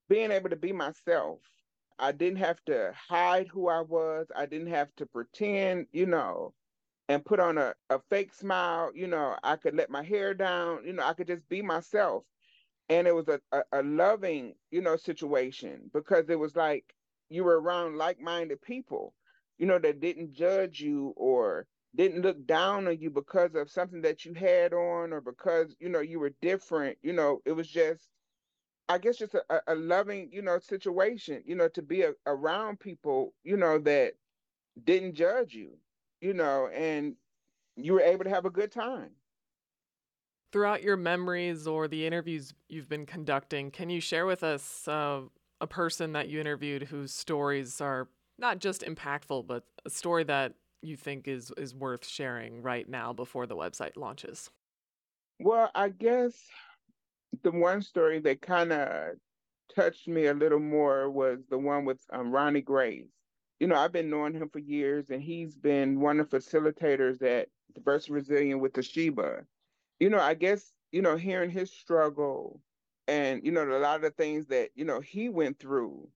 being 0.09 0.31
able 0.31 0.51
to 0.51 0.57
be 0.57 0.73
myself. 0.73 1.41
I 1.99 2.13
didn't 2.13 2.39
have 2.39 2.59
to 2.67 2.93
hide 3.09 3.49
who 3.49 3.69
I 3.69 3.81
was. 3.81 4.27
I 4.35 4.47
didn't 4.47 4.69
have 4.69 4.95
to 4.97 5.07
pretend, 5.07 5.87
you 5.93 6.07
know, 6.07 6.55
and 7.09 7.25
put 7.25 7.41
on 7.41 7.59
a, 7.59 7.75
a 7.91 8.01
fake 8.11 8.35
smile. 8.35 8.91
You 8.95 9.07
know, 9.07 9.37
I 9.43 9.57
could 9.57 9.75
let 9.77 9.91
my 9.91 10.03
hair 10.03 10.35
down. 10.35 10.85
You 10.87 10.95
know, 10.95 11.05
I 11.05 11.15
could 11.15 11.29
just 11.29 11.49
be 11.49 11.63
myself. 11.63 12.25
And 12.89 13.07
it 13.07 13.15
was 13.15 13.29
a, 13.29 13.41
a, 13.53 13.63
a 13.73 13.83
loving, 13.83 14.55
you 14.71 14.83
know, 14.83 14.97
situation 14.97 15.91
because 15.93 16.29
it 16.29 16.39
was 16.39 16.57
like 16.57 16.95
you 17.31 17.45
were 17.45 17.61
around 17.61 17.97
like 17.97 18.21
minded 18.21 18.61
people, 18.63 19.15
you 19.59 19.67
know, 19.67 19.79
that 19.79 20.01
didn't 20.01 20.33
judge 20.35 20.81
you 20.81 21.15
or 21.17 21.67
didn't 21.97 22.23
look 22.23 22.45
down 22.47 22.87
on 22.89 22.99
you 23.01 23.11
because 23.11 23.55
of 23.55 23.71
something 23.71 24.03
that 24.03 24.25
you 24.25 24.35
had 24.35 24.73
on 24.75 25.13
or 25.13 25.21
because, 25.21 25.75
you 25.81 25.89
know, 25.89 26.01
you 26.01 26.21
were 26.21 26.33
different. 26.43 26.99
You 27.03 27.13
know, 27.15 27.41
it 27.47 27.53
was 27.53 27.69
just 27.69 28.09
I 28.89 28.99
guess 28.99 29.17
just 29.17 29.35
a, 29.35 29.43
a 29.67 29.75
loving, 29.75 30.31
you 30.33 30.43
know, 30.43 30.59
situation, 30.59 31.43
you 31.47 31.55
know, 31.55 31.69
to 31.69 31.83
be 31.83 32.03
a, 32.03 32.13
around 32.27 32.81
people, 32.81 33.35
you 33.43 33.57
know, 33.57 33.79
that 33.81 34.15
didn't 34.85 35.15
judge 35.15 35.55
you, 35.55 35.79
you 36.21 36.35
know, 36.35 36.69
and 36.69 37.17
you 37.77 37.95
were 37.95 38.01
able 38.01 38.25
to 38.25 38.31
have 38.31 38.45
a 38.45 38.51
good 38.51 38.73
time. 38.73 39.11
Throughout 40.53 40.83
your 40.83 40.97
memories 40.97 41.67
or 41.67 41.89
the 41.89 42.07
interviews 42.07 42.55
you've 42.69 42.89
been 42.89 43.07
conducting, 43.07 43.71
can 43.71 43.91
you 43.91 44.01
share 44.01 44.27
with 44.27 44.45
us 44.45 44.87
uh, 44.87 45.23
a 45.61 45.67
person 45.67 46.13
that 46.13 46.29
you 46.29 46.41
interviewed 46.41 46.85
whose 46.85 47.13
stories 47.13 47.81
are 47.81 48.09
not 48.39 48.59
just 48.59 48.83
impactful, 48.83 49.47
but 49.47 49.65
a 49.85 49.91
story 49.91 50.25
that 50.25 50.55
you 50.83 50.97
think 50.97 51.27
is 51.27 51.51
is 51.57 51.75
worth 51.75 52.07
sharing 52.07 52.63
right 52.63 52.89
now 52.89 53.13
before 53.13 53.47
the 53.47 53.57
website 53.57 53.97
launches? 53.97 54.51
Well, 55.41 55.71
I 55.75 55.89
guess 55.89 56.49
the 57.43 57.51
one 57.51 57.83
story 57.83 58.21
that 58.21 58.43
kind 58.43 58.73
of 58.73 59.17
touched 59.75 60.09
me 60.09 60.27
a 60.27 60.35
little 60.35 60.61
more 60.61 61.11
was 61.11 61.41
the 61.49 61.59
one 61.59 61.85
with 61.85 62.01
um, 62.13 62.31
Ronnie 62.31 62.61
Graves. 62.61 63.13
You 63.61 63.69
know, 63.69 63.77
I've 63.77 63.93
been 63.93 64.11
knowing 64.11 64.35
him 64.35 64.49
for 64.49 64.59
years, 64.59 65.11
and 65.11 65.23
he's 65.23 65.57
been 65.57 66.01
one 66.01 66.21
of 66.21 66.31
the 66.31 66.39
facilitators 66.39 67.23
at 67.23 67.49
Diverse 67.75 68.09
Resilient 68.09 68.61
with 68.61 68.73
Toshiba. 68.73 69.45
You 70.01 70.11
know, 70.11 70.21
I 70.21 70.35
guess, 70.35 70.73
you 70.93 71.03
know, 71.03 71.17
hearing 71.17 71.51
his 71.51 71.71
struggle 71.71 72.61
and, 73.07 73.45
you 73.45 73.53
know, 73.53 73.65
a 73.65 73.79
lot 73.79 73.97
of 73.97 74.03
the 74.03 74.11
things 74.11 74.47
that, 74.49 74.71
you 74.75 74.85
know, 74.85 75.01
he 75.01 75.29
went 75.29 75.59
through 75.59 76.09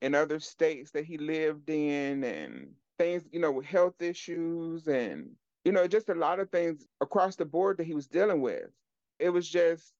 in 0.00 0.14
other 0.14 0.40
states 0.40 0.90
that 0.92 1.04
he 1.04 1.18
lived 1.18 1.68
in 1.70 2.24
and 2.24 2.72
things, 2.98 3.22
you 3.30 3.40
know, 3.40 3.52
with 3.52 3.66
health 3.66 4.00
issues 4.00 4.88
and, 4.88 5.30
you 5.64 5.72
know, 5.72 5.86
just 5.86 6.08
a 6.08 6.14
lot 6.14 6.40
of 6.40 6.50
things 6.50 6.86
across 7.00 7.36
the 7.36 7.44
board 7.44 7.78
that 7.78 7.86
he 7.86 7.94
was 7.94 8.06
dealing 8.06 8.40
with. 8.40 8.70
It 9.18 9.30
was 9.30 9.48
just 9.48 9.92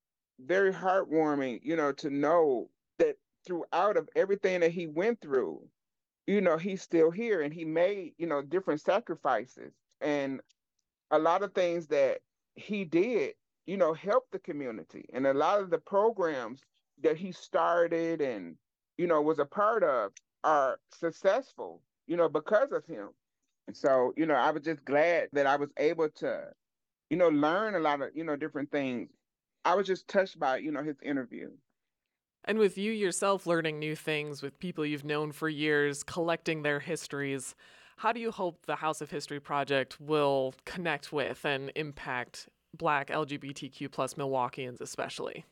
very 0.47 0.73
heartwarming, 0.73 1.61
you 1.63 1.77
know, 1.77 1.93
to 1.93 2.11
know 2.11 2.69
that 2.99 3.17
throughout 3.47 3.97
of 3.97 4.09
everything 4.17 4.61
that 4.61 4.71
he 4.73 4.87
went 4.87 5.21
through, 5.21 5.61
you 6.27 6.41
know, 6.41 6.57
he's 6.57 6.83
still 6.83 7.11
here 7.11 7.43
and 7.43 7.53
he 7.53 7.65
made, 7.65 8.13
you 8.19 8.27
know, 8.27 8.43
different 8.43 8.81
sacrifices 8.81 9.73
and 10.01 10.41
a 11.11 11.19
lot 11.19 11.43
of 11.43 11.53
things 11.53 11.87
that 11.89 12.19
he 12.55 12.85
did, 12.85 13.35
you 13.67 13.77
know, 13.77 13.93
helped 13.93 14.33
the 14.33 14.39
community. 14.39 15.05
And 15.13 15.27
a 15.27 15.35
lot 15.35 15.61
of 15.61 15.71
the 15.71 15.79
programs 15.79 16.61
that 17.03 17.17
he 17.17 17.33
started 17.33 18.21
and, 18.21 18.57
you 18.99 19.07
know, 19.07 19.21
was 19.21 19.39
a 19.39 19.45
part 19.45 19.83
of 19.85 20.13
are 20.45 20.79
successful, 20.91 21.83
you 22.07 22.17
know, 22.17 22.29
because 22.29 22.73
of 22.73 22.85
him. 22.87 23.09
So, 23.73 24.13
you 24.17 24.27
know, 24.27 24.35
I 24.35 24.51
was 24.51 24.63
just 24.63 24.85
glad 24.85 25.29
that 25.33 25.47
I 25.47 25.57
was 25.57 25.71
able 25.79 26.09
to, 26.17 26.45
you 27.11 27.17
know, 27.17 27.29
learn 27.29 27.75
a 27.75 27.81
lot 27.81 28.03
of, 28.03 28.11
you 28.15 28.25
know, 28.25 28.37
different 28.37 28.71
things 28.71 29.11
I 29.65 29.75
was 29.75 29.87
just 29.87 30.09
touched 30.09 30.39
by, 30.39 30.59
you 30.59 30.73
know, 30.73 30.83
his 30.83 30.97
interview. 31.03 31.51
And 32.45 32.59
with 32.59 32.77
you 32.77 32.91
yourself 32.91 33.47
learning 33.47 33.79
new 33.79 33.95
things 33.95 34.43
with 34.43 34.59
people 34.59 34.85
you've 34.85 35.05
known 35.05 35.31
for 35.31 35.49
years, 35.49 36.03
collecting 36.03 36.63
their 36.63 36.81
histories, 36.81 37.55
how 37.99 38.13
do 38.13 38.19
you 38.19 38.33
hope 38.33 38.67
the 38.67 38.77
House 38.77 39.01
of 39.01 39.11
History 39.11 39.39
project 39.39 40.01
will 40.01 40.55
connect 40.65 41.13
with 41.13 41.45
and 41.45 41.71
impact 41.77 42.49
Black 42.77 43.11
LGBTQ 43.11 43.91
plus 43.93 44.15
Milwaukeeans 44.15 44.81
especially? 44.81 45.45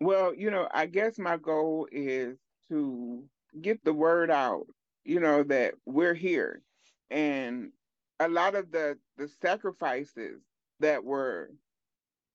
Well, 0.00 0.34
you 0.34 0.50
know, 0.50 0.68
I 0.72 0.86
guess 0.86 1.18
my 1.18 1.36
goal 1.36 1.88
is 1.92 2.38
to 2.70 3.24
get 3.60 3.84
the 3.84 3.92
word 3.92 4.30
out, 4.30 4.66
you 5.04 5.20
know, 5.20 5.42
that 5.42 5.74
we're 5.84 6.14
here. 6.14 6.62
And 7.10 7.72
a 8.20 8.28
lot 8.28 8.54
of 8.54 8.70
the 8.70 8.98
the 9.16 9.28
sacrifices 9.42 10.40
that 10.80 11.02
were 11.04 11.50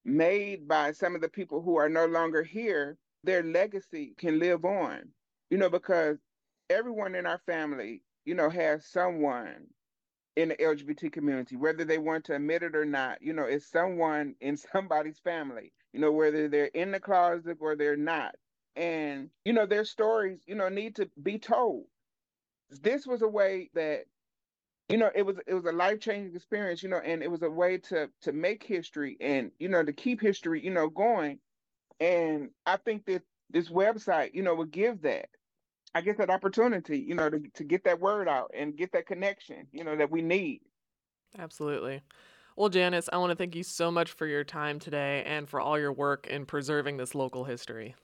made 0.05 0.67
by 0.67 0.91
some 0.91 1.15
of 1.15 1.21
the 1.21 1.29
people 1.29 1.61
who 1.61 1.77
are 1.77 1.89
no 1.89 2.05
longer 2.05 2.43
here, 2.43 2.97
their 3.23 3.43
legacy 3.43 4.13
can 4.17 4.39
live 4.39 4.65
on. 4.65 5.09
You 5.49 5.57
know, 5.57 5.69
because 5.69 6.17
everyone 6.69 7.15
in 7.15 7.25
our 7.25 7.41
family, 7.45 8.01
you 8.25 8.35
know, 8.35 8.49
has 8.49 8.85
someone 8.87 9.67
in 10.35 10.49
the 10.49 10.55
LGBT 10.55 11.11
community, 11.11 11.55
whether 11.55 11.85
they 11.85 11.97
want 11.97 12.25
to 12.25 12.35
admit 12.35 12.63
it 12.63 12.75
or 12.75 12.85
not, 12.85 13.21
you 13.21 13.33
know, 13.33 13.43
it's 13.43 13.69
someone 13.69 14.35
in 14.41 14.57
somebody's 14.73 15.19
family, 15.19 15.71
you 15.93 15.99
know, 15.99 16.11
whether 16.11 16.47
they're 16.47 16.65
in 16.65 16.91
the 16.91 16.99
closet 16.99 17.57
or 17.59 17.75
they're 17.75 17.95
not. 17.95 18.35
And, 18.75 19.29
you 19.45 19.53
know, 19.53 19.67
their 19.67 19.85
stories, 19.85 20.39
you 20.47 20.55
know, 20.55 20.69
need 20.69 20.95
to 20.95 21.09
be 21.21 21.37
told. 21.37 21.85
This 22.81 23.05
was 23.05 23.21
a 23.21 23.27
way 23.27 23.69
that 23.75 24.05
you 24.89 24.97
know 24.97 25.09
it 25.15 25.25
was 25.25 25.37
it 25.47 25.53
was 25.53 25.65
a 25.65 25.71
life 25.71 25.99
changing 25.99 26.35
experience 26.35 26.83
you 26.83 26.89
know 26.89 26.99
and 27.03 27.23
it 27.23 27.31
was 27.31 27.41
a 27.41 27.49
way 27.49 27.77
to 27.77 28.09
to 28.21 28.31
make 28.31 28.63
history 28.63 29.17
and 29.21 29.51
you 29.59 29.69
know 29.69 29.83
to 29.83 29.93
keep 29.93 30.21
history 30.21 30.63
you 30.63 30.71
know 30.71 30.89
going. 30.89 31.39
And 31.99 32.49
i 32.65 32.77
think 32.77 33.05
that 33.05 33.21
this 33.49 33.69
website 33.69 34.33
you 34.33 34.43
know 34.43 34.55
would 34.55 34.71
give 34.71 35.01
that 35.03 35.27
i 35.95 36.01
guess 36.01 36.17
that 36.17 36.29
opportunity 36.29 36.99
you 36.99 37.15
know 37.15 37.29
to, 37.29 37.41
to 37.53 37.63
get 37.63 37.83
that 37.85 37.99
word 37.99 38.27
out 38.27 38.51
and 38.53 38.75
get 38.75 38.91
that 38.93 39.05
connection 39.05 39.67
you 39.71 39.83
know 39.83 39.95
that 39.95 40.11
we 40.11 40.21
need. 40.21 40.61
Absolutely. 41.37 42.01
Well 42.57 42.69
janice 42.69 43.09
i 43.13 43.17
want 43.17 43.31
to 43.31 43.35
thank 43.35 43.55
you 43.55 43.63
so 43.63 43.89
much 43.89 44.11
for 44.11 44.27
your 44.27 44.43
time 44.43 44.79
today 44.79 45.23
and 45.25 45.47
for 45.47 45.59
all 45.59 45.79
your 45.79 45.93
work 45.93 46.27
in 46.27 46.45
preserving 46.45 46.97
this 46.97 47.15
local 47.15 47.45
history. 47.45 47.95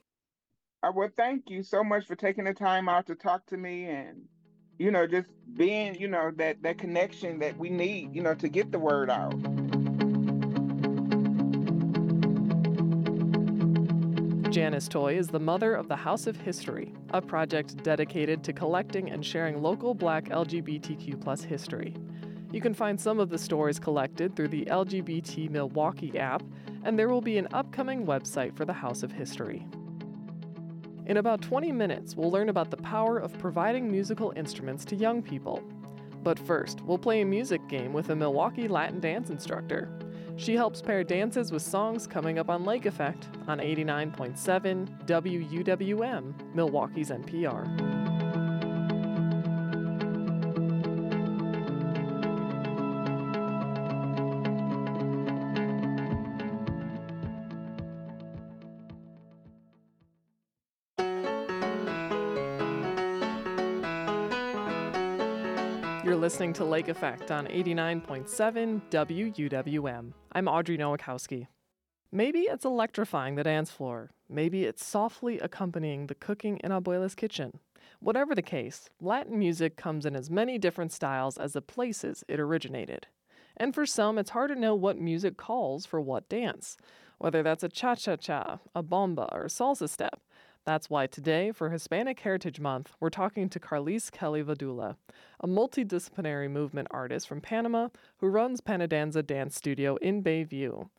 I 0.82 0.90
would 0.90 1.16
thank 1.18 1.50
you 1.50 1.62
so 1.62 1.84
much 1.84 2.06
for 2.06 2.16
taking 2.16 2.46
the 2.46 2.54
time 2.54 2.88
out 2.88 3.08
to 3.08 3.16
talk 3.16 3.46
to 3.48 3.58
me 3.58 3.86
and 3.86 4.22
you 4.80 4.92
know, 4.92 5.06
just 5.06 5.28
being, 5.56 5.94
you 6.00 6.08
know, 6.08 6.32
that 6.38 6.64
that 6.64 6.78
connection 6.78 7.38
that 7.40 7.58
we 7.58 7.70
need, 7.70 8.16
you 8.16 8.24
know, 8.24 8.34
to 8.34 8.48
get 8.48 8.72
the 8.72 8.80
word 8.80 9.10
out. 9.10 9.36
Janice 14.50 14.88
Toy 14.88 15.16
is 15.16 15.28
the 15.28 15.40
mother 15.40 15.76
of 15.76 15.90
the 15.90 15.96
House 15.96 16.26
of 16.26 16.36
History, 16.36 16.92
a 17.12 17.22
project 17.22 17.84
dedicated 17.84 18.44
to 18.46 18.54
collecting 18.54 19.12
and 19.12 19.24
sharing 19.24 19.62
local 19.62 19.94
black 19.94 20.30
LGBTQ 20.30 21.22
plus 21.22 21.44
history. 21.44 21.96
You 22.52 22.60
can 22.60 22.74
find 22.74 23.00
some 23.00 23.20
of 23.20 23.30
the 23.30 23.38
stories 23.38 23.80
collected 23.80 24.36
through 24.36 24.48
the 24.48 24.66
LGBT 24.66 25.52
Milwaukee 25.52 26.18
app, 26.18 26.42
and 26.84 26.98
there 26.98 27.10
will 27.10 27.22
be 27.22 27.38
an 27.38 27.48
upcoming 27.54 28.08
website 28.08 28.56
for 28.56 28.66
the 28.66 28.74
House 28.74 29.04
of 29.04 29.12
History. 29.12 29.68
In 31.06 31.18
about 31.18 31.42
20 31.42 31.72
minutes, 31.72 32.16
we'll 32.16 32.32
learn 32.32 32.50
about 32.50 32.70
the 32.70 32.78
power 32.78 33.18
of 33.18 33.38
providing 33.40 33.92
musical 33.92 34.32
instruments 34.36 34.86
to 34.86 34.96
young 34.96 35.22
people. 35.22 35.64
But 36.24 36.38
first, 36.38 36.82
we'll 36.82 36.98
play 36.98 37.22
a 37.22 37.26
music 37.26 37.68
game 37.68 37.94
with 37.94 38.10
a 38.10 38.16
Milwaukee 38.16 38.68
Latin 38.68 39.00
dance 39.00 39.30
instructor. 39.30 39.90
She 40.36 40.56
helps 40.56 40.82
pair 40.82 41.04
dances 41.04 41.52
with 41.52 41.62
songs 41.62 42.08
coming 42.08 42.40
up 42.40 42.50
on 42.50 42.64
Lake 42.64 42.86
Effect 42.86 43.28
on 43.48 43.60
89.7 43.60 45.06
WUWM, 45.06 46.54
Milwaukee's 46.54 47.10
NPR. 47.10 47.99
Listening 66.30 66.54
to 66.54 66.64
Lake 66.64 66.90
Effect 66.90 67.32
on 67.32 67.48
89.7 67.48 68.82
WUWM. 68.92 70.14
I'm 70.32 70.48
Audrey 70.48 70.78
Nowakowski. 70.78 71.48
Maybe 72.12 72.42
it's 72.42 72.66
electrifying 72.66 73.34
the 73.34 73.44
dance 73.44 73.72
floor. 73.72 74.12
Maybe 74.30 74.66
it's 74.66 74.86
softly 74.86 75.40
accompanying 75.40 76.06
the 76.06 76.14
cooking 76.14 76.58
in 76.58 76.70
Abuela's 76.70 77.16
kitchen. 77.16 77.62
Whatever 78.00 78.36
the 78.36 78.44
case, 78.44 78.92
Latin 79.02 79.40
music 79.40 79.76
comes 79.76 80.06
in 80.06 80.16
as 80.16 80.30
many 80.30 80.60
different 80.60 80.92
styles 80.92 81.36
as 81.36 81.54
the 81.54 81.64
places 81.64 82.24
it 82.28 82.40
originated. 82.40 83.08
And 83.58 83.74
for 83.74 83.88
some, 83.88 84.20
it's 84.20 84.30
hard 84.30 84.52
to 84.52 84.56
know 84.56 84.76
what 84.76 85.00
music 85.00 85.36
calls 85.36 85.88
for 85.88 86.00
what 86.00 86.30
dance, 86.30 86.78
whether 87.18 87.42
that's 87.42 87.64
a 87.64 87.70
cha 87.70 87.96
cha 87.96 88.18
cha, 88.18 88.60
a 88.76 88.84
bomba, 88.84 89.28
or 89.32 89.46
a 89.46 89.48
salsa 89.48 89.90
step. 89.90 90.22
That's 90.66 90.90
why 90.90 91.08
today, 91.08 91.52
for 91.52 91.70
Hispanic 91.70 92.20
Heritage 92.20 92.60
Month, 92.60 92.92
we're 93.00 93.10
talking 93.10 93.50
to 93.50 93.60
Carlise 93.60 94.12
Kelly 94.12 94.44
Vadula, 94.44 94.96
a 95.40 95.48
multidisciplinary 95.48 96.50
movement 96.52 96.88
artist 96.92 97.28
from 97.28 97.42
Panama 97.42 97.90
who 98.18 98.28
runs 98.28 98.62
Panadanza 98.62 99.26
Dance 99.26 99.56
Studio 99.56 99.96
in 99.98 100.22
Bayview. 100.22 100.90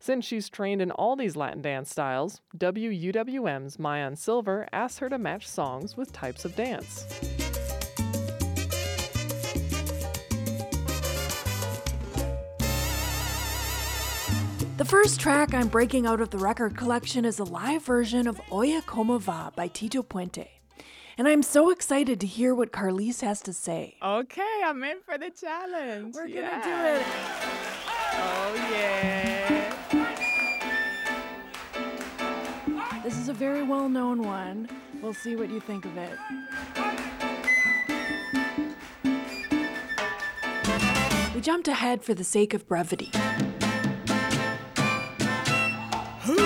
Since 0.00 0.24
she's 0.24 0.48
trained 0.48 0.80
in 0.80 0.92
all 0.92 1.16
these 1.16 1.36
Latin 1.36 1.60
dance 1.60 1.90
styles, 1.90 2.40
WUWM's 2.56 3.76
Maayan 3.78 4.16
Silver 4.16 4.68
asked 4.72 5.00
her 5.00 5.08
to 5.08 5.18
match 5.18 5.46
songs 5.48 5.96
with 5.96 6.12
types 6.12 6.44
of 6.44 6.54
dance. 6.54 7.04
The 14.78 14.84
first 14.84 15.18
track 15.18 15.54
I'm 15.54 15.66
breaking 15.66 16.06
out 16.06 16.20
of 16.20 16.30
the 16.30 16.38
record 16.38 16.76
collection 16.76 17.24
is 17.24 17.40
a 17.40 17.44
live 17.44 17.82
version 17.82 18.28
of 18.28 18.40
Oye 18.52 18.80
Como 18.86 19.18
Va 19.18 19.52
by 19.56 19.66
Tito 19.66 20.04
Puente. 20.04 20.46
And 21.18 21.26
I'm 21.26 21.42
so 21.42 21.70
excited 21.70 22.20
to 22.20 22.28
hear 22.28 22.54
what 22.54 22.70
Carlise 22.70 23.22
has 23.22 23.40
to 23.42 23.52
say. 23.52 23.96
Okay, 24.00 24.62
I'm 24.64 24.84
in 24.84 24.98
for 25.04 25.18
the 25.18 25.30
challenge. 25.30 26.14
We're 26.14 26.28
gonna 26.28 26.62
do 26.62 26.70
it. 26.70 27.02
Oh, 28.12 28.54
yeah. 28.70 29.74
This 33.02 33.18
is 33.18 33.28
a 33.28 33.34
very 33.34 33.64
well 33.64 33.88
known 33.88 34.22
one. 34.22 34.68
We'll 35.02 35.12
see 35.12 35.34
what 35.34 35.50
you 35.50 35.58
think 35.58 35.86
of 35.86 35.96
it. 35.96 36.16
We 41.34 41.40
jumped 41.40 41.66
ahead 41.66 42.04
for 42.04 42.14
the 42.14 42.22
sake 42.22 42.54
of 42.54 42.68
brevity. 42.68 43.10
So, 46.28 46.36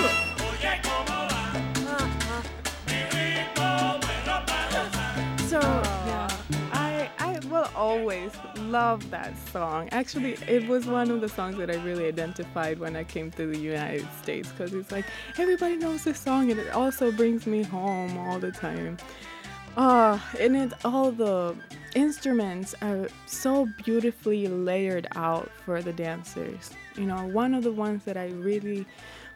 yeah. 5.59 6.29
I, 6.73 7.11
I 7.19 7.41
will 7.51 7.69
always 7.75 8.31
love 8.59 9.11
that 9.11 9.37
song. 9.49 9.89
Actually, 9.91 10.35
it 10.47 10.69
was 10.69 10.87
one 10.87 11.11
of 11.11 11.21
the 11.21 11.29
songs 11.29 11.57
that 11.57 11.69
I 11.69 11.75
really 11.83 12.07
identified 12.07 12.79
when 12.79 12.95
I 12.95 13.03
came 13.03 13.33
to 13.33 13.49
the 13.49 13.59
United 13.59 14.07
States 14.23 14.51
because 14.51 14.73
it's 14.73 14.93
like 14.93 15.05
everybody 15.37 15.77
knows 15.77 16.05
this 16.05 16.21
song 16.21 16.53
and 16.53 16.61
it 16.61 16.71
also 16.71 17.11
brings 17.11 17.49
me 17.49 17.65
home 17.65 18.17
all 18.19 18.39
the 18.39 18.53
time. 18.53 18.99
Uh, 19.77 20.17
and 20.39 20.55
it, 20.55 20.73
all 20.85 21.11
the 21.11 21.57
instruments 21.97 22.75
are 22.83 23.09
so 23.27 23.67
beautifully 23.85 24.47
layered 24.47 25.09
out 25.17 25.51
for 25.65 25.83
the 25.83 25.93
dancers. 25.93 26.71
You 26.95 27.07
know, 27.07 27.27
one 27.29 27.55
of 27.55 27.65
the 27.65 27.73
ones 27.73 28.05
that 28.05 28.17
I 28.17 28.29
really 28.29 28.87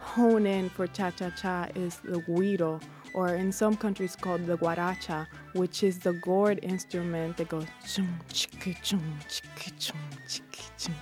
hone 0.06 0.46
in 0.46 0.70
for 0.70 0.86
cha 0.86 1.10
cha 1.10 1.30
cha 1.30 1.66
is 1.74 1.96
the 2.04 2.20
guiro, 2.20 2.80
or 3.12 3.34
in 3.34 3.50
some 3.50 3.76
countries 3.76 4.14
called 4.14 4.46
the 4.46 4.56
guaracha, 4.56 5.26
which 5.54 5.82
is 5.82 5.98
the 5.98 6.12
gourd 6.14 6.60
instrument 6.62 7.36
that 7.36 7.48
goes 7.48 7.66
chung 7.86 8.08
chicka 8.28 8.74
chung 8.82 9.02
chicka 9.28 9.70
chung 9.78 9.98
chicka 10.28 10.64
chung. 10.78 10.94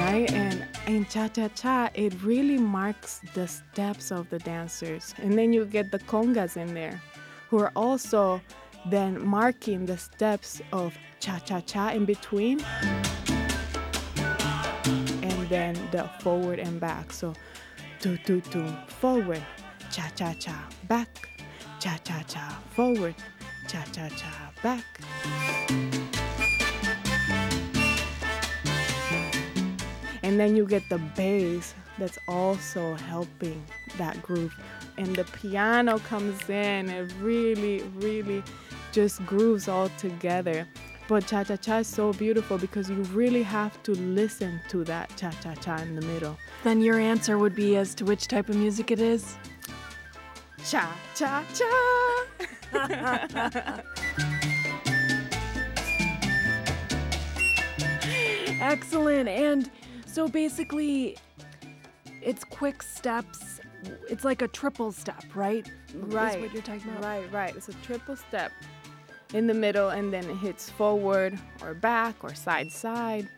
Right? 0.00 0.30
And 0.32 0.66
in 0.86 1.06
cha 1.06 1.28
cha 1.28 1.48
cha, 1.48 1.90
it 1.94 2.12
really 2.22 2.58
marks 2.58 3.20
the 3.34 3.46
steps 3.46 4.10
of 4.10 4.28
the 4.30 4.38
dancers. 4.40 5.14
And 5.18 5.38
then 5.38 5.52
you 5.52 5.64
get 5.64 5.90
the 5.92 5.98
congas 6.00 6.56
in 6.56 6.74
there, 6.74 7.00
who 7.48 7.58
are 7.58 7.72
also 7.76 8.40
then 8.90 9.24
marking 9.24 9.86
the 9.86 9.98
steps 9.98 10.60
of 10.72 10.94
cha 11.20 11.38
cha 11.38 11.60
cha 11.60 11.90
in 11.90 12.04
between 12.04 12.60
then 15.48 15.74
the 15.90 16.04
forward 16.20 16.58
and 16.58 16.80
back. 16.80 17.12
So, 17.12 17.34
two, 18.00 18.16
two, 18.18 18.40
two, 18.40 18.68
forward, 18.86 19.42
cha 19.90 20.10
cha 20.14 20.34
cha, 20.34 20.68
back, 20.88 21.28
cha 21.80 21.98
cha 22.04 22.22
cha, 22.26 22.60
forward, 22.70 23.14
cha 23.68 23.84
cha 23.92 24.08
cha, 24.08 24.52
back. 24.62 24.84
And 30.22 30.38
then 30.38 30.56
you 30.56 30.66
get 30.66 30.82
the 30.90 30.98
bass 31.16 31.74
that's 31.98 32.18
also 32.28 32.94
helping 32.94 33.64
that 33.96 34.20
groove. 34.22 34.54
And 34.98 35.16
the 35.16 35.24
piano 35.24 35.98
comes 36.00 36.48
in, 36.50 36.90
it 36.90 37.12
really, 37.20 37.82
really 37.94 38.42
just 38.92 39.24
grooves 39.24 39.68
all 39.68 39.88
together. 39.98 40.66
But 41.08 41.26
cha 41.26 41.42
cha 41.42 41.56
cha 41.56 41.78
is 41.78 41.86
so 41.86 42.12
beautiful 42.12 42.58
because 42.58 42.90
you 42.90 42.96
really 43.14 43.42
have 43.42 43.82
to 43.84 43.92
listen 43.92 44.60
to 44.68 44.84
that 44.84 45.16
cha 45.16 45.30
cha 45.42 45.54
cha 45.54 45.76
in 45.78 45.94
the 45.94 46.02
middle. 46.02 46.36
Then 46.64 46.82
your 46.82 47.00
answer 47.00 47.38
would 47.38 47.54
be 47.54 47.76
as 47.76 47.94
to 47.94 48.04
which 48.04 48.28
type 48.28 48.50
of 48.50 48.56
music 48.56 48.90
it 48.90 49.00
is? 49.00 49.36
Cha 50.66 50.94
cha 51.14 51.42
cha. 51.54 51.64
Excellent. 58.60 59.30
And 59.30 59.70
so 60.04 60.28
basically, 60.28 61.16
it's 62.20 62.44
quick 62.44 62.82
steps. 62.82 63.60
It's 64.10 64.24
like 64.24 64.42
a 64.42 64.48
triple 64.48 64.92
step, 64.92 65.24
right? 65.34 65.66
Right. 65.94 66.36
Is 66.36 66.42
what 66.42 66.52
you're 66.52 66.62
talking 66.62 66.90
about. 66.90 67.04
Right, 67.04 67.32
right. 67.32 67.56
It's 67.56 67.70
a 67.70 67.74
triple 67.74 68.16
step 68.16 68.52
in 69.34 69.46
the 69.46 69.54
middle 69.54 69.90
and 69.90 70.12
then 70.12 70.28
it 70.28 70.36
hits 70.36 70.70
forward 70.70 71.38
or 71.62 71.74
back 71.74 72.16
or 72.22 72.34
side 72.34 72.72
side. 72.72 73.28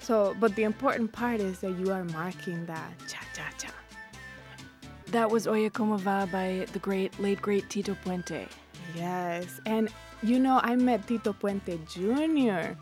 So, 0.00 0.34
but 0.40 0.54
the 0.56 0.64
important 0.64 1.12
part 1.12 1.40
is 1.40 1.60
that 1.60 1.78
you 1.78 1.92
are 1.92 2.04
marking 2.04 2.66
that 2.66 2.92
cha 3.08 3.20
cha 3.34 3.48
cha. 3.58 3.72
That 5.06 5.30
was 5.30 5.46
Oye 5.46 5.68
Como 5.68 5.96
Va 5.96 6.28
by 6.32 6.66
the 6.72 6.78
great, 6.78 7.18
late 7.20 7.40
great 7.40 7.68
Tito 7.68 7.96
Puente. 8.04 8.48
Yes, 8.96 9.60
and 9.66 9.90
you 10.22 10.38
know, 10.38 10.60
I 10.62 10.76
met 10.76 11.06
Tito 11.06 11.32
Puente 11.32 11.78
Jr. 11.86 12.76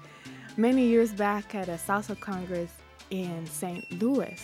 many 0.57 0.87
years 0.87 1.13
back 1.13 1.55
at 1.55 1.69
a 1.69 1.73
salsa 1.73 2.19
congress 2.19 2.73
in 3.11 3.47
St. 3.47 3.85
Louis, 4.01 4.41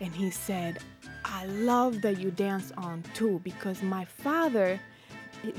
and 0.00 0.14
he 0.14 0.30
said, 0.30 0.78
"I 1.24 1.46
love 1.46 2.02
that 2.02 2.18
you 2.18 2.30
dance 2.30 2.72
on 2.76 3.04
two 3.14 3.40
because 3.44 3.82
my 3.82 4.04
father 4.04 4.80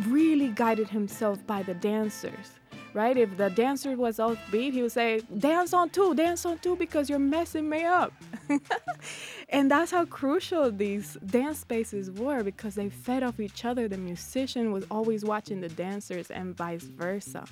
really 0.07 0.49
guided 0.49 0.89
himself 0.89 1.45
by 1.45 1.63
the 1.63 1.73
dancers." 1.73 2.51
Right? 2.93 3.15
If 3.15 3.37
the 3.37 3.49
dancer 3.51 3.95
was 3.95 4.17
offbeat, 4.17 4.73
he 4.73 4.81
would 4.81 4.91
say, 4.91 5.21
Dance 5.37 5.71
on 5.71 5.91
two, 5.91 6.15
dance 6.15 6.45
on 6.47 6.57
two 6.57 6.75
because 6.75 7.09
you're 7.09 7.19
messing 7.19 7.69
me 7.69 7.83
up. 7.83 8.11
and 9.49 9.69
that's 9.69 9.91
how 9.91 10.05
crucial 10.05 10.71
these 10.71 11.15
dance 11.27 11.59
spaces 11.59 12.09
were 12.09 12.41
because 12.43 12.73
they 12.73 12.89
fed 12.89 13.21
off 13.21 13.39
each 13.39 13.65
other. 13.65 13.87
The 13.87 13.97
musician 13.97 14.71
was 14.71 14.83
always 14.89 15.23
watching 15.23 15.61
the 15.61 15.69
dancers 15.69 16.31
and 16.31 16.57
vice 16.57 16.85
versa. 16.85 17.45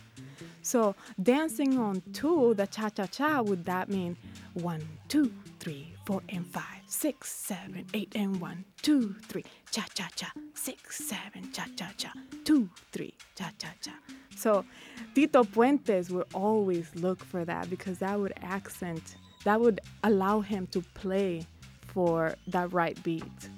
So 0.66 0.96
dancing 1.22 1.78
on 1.78 2.02
two, 2.12 2.56
the 2.56 2.66
cha 2.66 2.90
cha 2.90 3.06
cha, 3.06 3.42
would 3.42 3.66
that 3.66 3.88
mean 3.88 4.18
one, 4.54 4.82
two, 5.08 5.32
three, 5.60 5.94
four, 6.06 6.24
and 6.30 6.46
five, 6.48 6.75
six, 6.88 7.32
seven, 7.32 7.86
eight, 7.94 8.12
and 8.16 8.40
one, 8.40 8.66
two, 8.82 9.16
three, 9.28 9.46
cha 9.72 9.86
cha 9.94 10.08
cha, 10.16 10.32
six, 10.54 10.98
seven, 11.06 11.52
cha 11.52 11.66
cha 11.76 11.92
cha, 11.98 12.12
two, 12.44 12.70
three, 12.92 13.14
cha 13.36 13.52
cha 13.58 13.70
cha. 13.82 13.92
So 14.36 14.66
Tito 15.14 15.44
Puentes 15.44 16.10
would 16.12 16.28
always 16.34 16.90
look 16.96 17.24
for 17.24 17.46
that 17.46 17.70
because 17.70 18.00
that 18.00 18.20
would 18.20 18.34
accent, 18.42 19.16
that 19.44 19.60
would 19.60 19.80
allow 20.04 20.42
him 20.42 20.68
to 20.68 20.82
play 20.94 21.46
for 21.88 22.36
that 22.48 22.72
right 22.74 23.02
beat. 23.04 23.50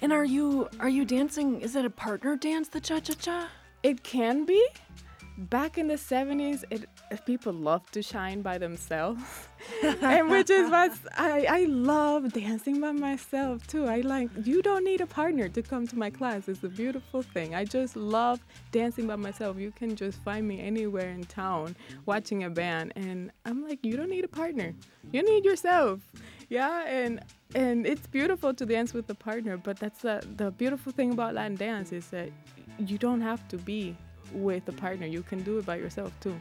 And 0.00 0.12
are 0.12 0.24
you 0.24 0.68
are 0.80 0.88
you 0.88 1.04
dancing? 1.04 1.60
Is 1.60 1.74
it 1.74 1.84
a 1.84 1.90
partner 1.90 2.36
dance, 2.36 2.68
the 2.68 2.80
cha 2.80 3.00
cha 3.00 3.14
cha? 3.14 3.48
It 3.82 4.02
can 4.02 4.44
be. 4.44 4.64
Back 5.38 5.78
in 5.78 5.86
the 5.86 5.94
70s, 5.94 6.64
it, 6.68 6.88
people 7.24 7.52
love 7.52 7.90
to 7.92 8.02
shine 8.02 8.42
by 8.42 8.58
themselves. 8.58 9.22
and 9.82 10.30
which 10.30 10.50
is 10.50 10.70
what 10.70 10.92
I, 11.16 11.46
I 11.48 11.64
love 11.64 12.32
dancing 12.32 12.80
by 12.80 12.92
myself 12.92 13.66
too. 13.66 13.86
I 13.86 14.00
like, 14.00 14.30
you 14.44 14.62
don't 14.62 14.84
need 14.84 15.00
a 15.00 15.06
partner 15.06 15.48
to 15.48 15.62
come 15.62 15.86
to 15.88 15.98
my 15.98 16.10
class. 16.10 16.48
It's 16.48 16.62
a 16.62 16.68
beautiful 16.68 17.22
thing. 17.22 17.54
I 17.54 17.64
just 17.64 17.96
love 17.96 18.40
dancing 18.72 19.06
by 19.06 19.16
myself. 19.16 19.58
You 19.58 19.72
can 19.72 19.96
just 19.96 20.18
find 20.22 20.46
me 20.46 20.60
anywhere 20.60 21.10
in 21.10 21.24
town 21.24 21.76
watching 22.06 22.44
a 22.44 22.50
band. 22.50 22.92
And 22.96 23.30
I'm 23.44 23.66
like, 23.66 23.84
you 23.84 23.96
don't 23.96 24.10
need 24.10 24.24
a 24.24 24.28
partner. 24.28 24.74
You 25.12 25.22
need 25.22 25.44
yourself. 25.44 26.00
Yeah. 26.48 26.86
And 26.86 27.20
and 27.54 27.86
it's 27.86 28.06
beautiful 28.06 28.52
to 28.52 28.66
dance 28.66 28.92
with 28.92 29.08
a 29.08 29.14
partner, 29.14 29.56
but 29.56 29.78
that's 29.78 30.02
the, 30.02 30.22
the 30.36 30.50
beautiful 30.50 30.92
thing 30.92 31.12
about 31.12 31.34
Latin 31.34 31.56
dance 31.56 31.92
is 31.92 32.08
that 32.08 32.28
you 32.78 32.98
don't 32.98 33.22
have 33.22 33.46
to 33.48 33.56
be 33.56 33.96
with 34.32 34.68
a 34.68 34.72
partner. 34.72 35.06
You 35.06 35.22
can 35.22 35.42
do 35.42 35.58
it 35.58 35.66
by 35.66 35.76
yourself 35.76 36.12
too. 36.20 36.40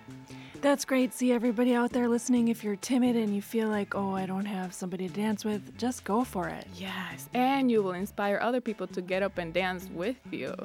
That's 0.62 0.86
great. 0.86 1.13
See, 1.13 1.32
everybody 1.32 1.76
out 1.76 1.91
there 1.91 2.10
listening, 2.10 2.47
if 2.47 2.63
you're 2.63 2.76
timid 2.78 3.15
and 3.15 3.36
you 3.36 3.41
feel 3.41 3.69
like, 3.69 3.93
oh, 3.93 4.15
I 4.15 4.26
don't 4.26 4.45
have 4.45 4.73
somebody 4.73 5.08
to 5.08 5.13
dance 5.13 5.45
with, 5.45 5.78
just 5.78 6.04
go 6.04 6.23
for 6.23 6.47
it. 6.47 6.65
Yes, 6.76 7.30
and 7.34 7.69
you 7.69 7.84
will 7.84 7.93
inspire 7.93 8.39
other 8.41 8.60
people 8.60 8.88
to 8.88 9.02
get 9.02 9.21
up 9.21 9.38
and 9.38 9.54
dance 9.54 9.88
with 9.93 10.17
you. 10.32 10.56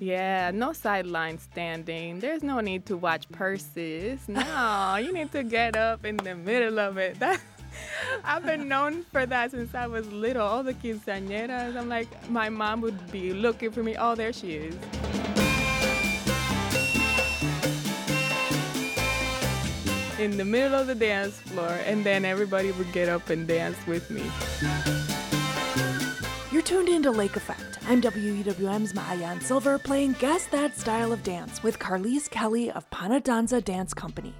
Yeah, 0.00 0.50
no 0.52 0.72
sideline 0.72 1.38
standing. 1.38 2.18
There's 2.18 2.42
no 2.42 2.60
need 2.60 2.86
to 2.86 2.96
watch 2.96 3.28
purses. 3.30 4.28
No, 4.28 4.96
you 4.96 5.12
need 5.12 5.30
to 5.32 5.44
get 5.44 5.76
up 5.76 6.04
in 6.04 6.16
the 6.16 6.34
middle 6.34 6.80
of 6.80 6.96
it. 6.96 7.20
That, 7.20 7.40
I've 8.24 8.44
been 8.44 8.66
known 8.66 9.04
for 9.12 9.26
that 9.26 9.50
since 9.50 9.74
I 9.74 9.86
was 9.86 10.10
little. 10.10 10.46
All 10.46 10.62
the 10.62 10.74
quinceañeras, 10.74 11.76
I'm 11.76 11.88
like, 11.88 12.08
my 12.30 12.48
mom 12.48 12.80
would 12.80 13.12
be 13.12 13.32
looking 13.32 13.70
for 13.70 13.82
me. 13.82 13.94
Oh, 13.96 14.14
there 14.14 14.32
she 14.32 14.54
is. 14.54 15.41
In 20.22 20.36
the 20.36 20.44
middle 20.44 20.78
of 20.78 20.86
the 20.86 20.94
dance 20.94 21.40
floor, 21.40 21.80
and 21.84 22.04
then 22.04 22.24
everybody 22.24 22.70
would 22.70 22.92
get 22.92 23.08
up 23.08 23.28
and 23.28 23.44
dance 23.44 23.76
with 23.88 24.08
me. 24.08 24.22
You're 26.52 26.62
tuned 26.62 26.88
into 26.88 27.10
Lake 27.10 27.34
Effect. 27.34 27.80
I'm 27.88 28.00
WUWM's 28.00 28.92
Maayan 28.92 29.42
Silver 29.42 29.80
playing 29.80 30.12
Guess 30.20 30.46
That 30.46 30.78
Style 30.78 31.12
of 31.12 31.24
Dance 31.24 31.64
with 31.64 31.80
Carlise 31.80 32.30
Kelly 32.30 32.70
of 32.70 32.88
Panadanza 32.90 33.64
Dance 33.64 33.92
Company. 33.92 34.32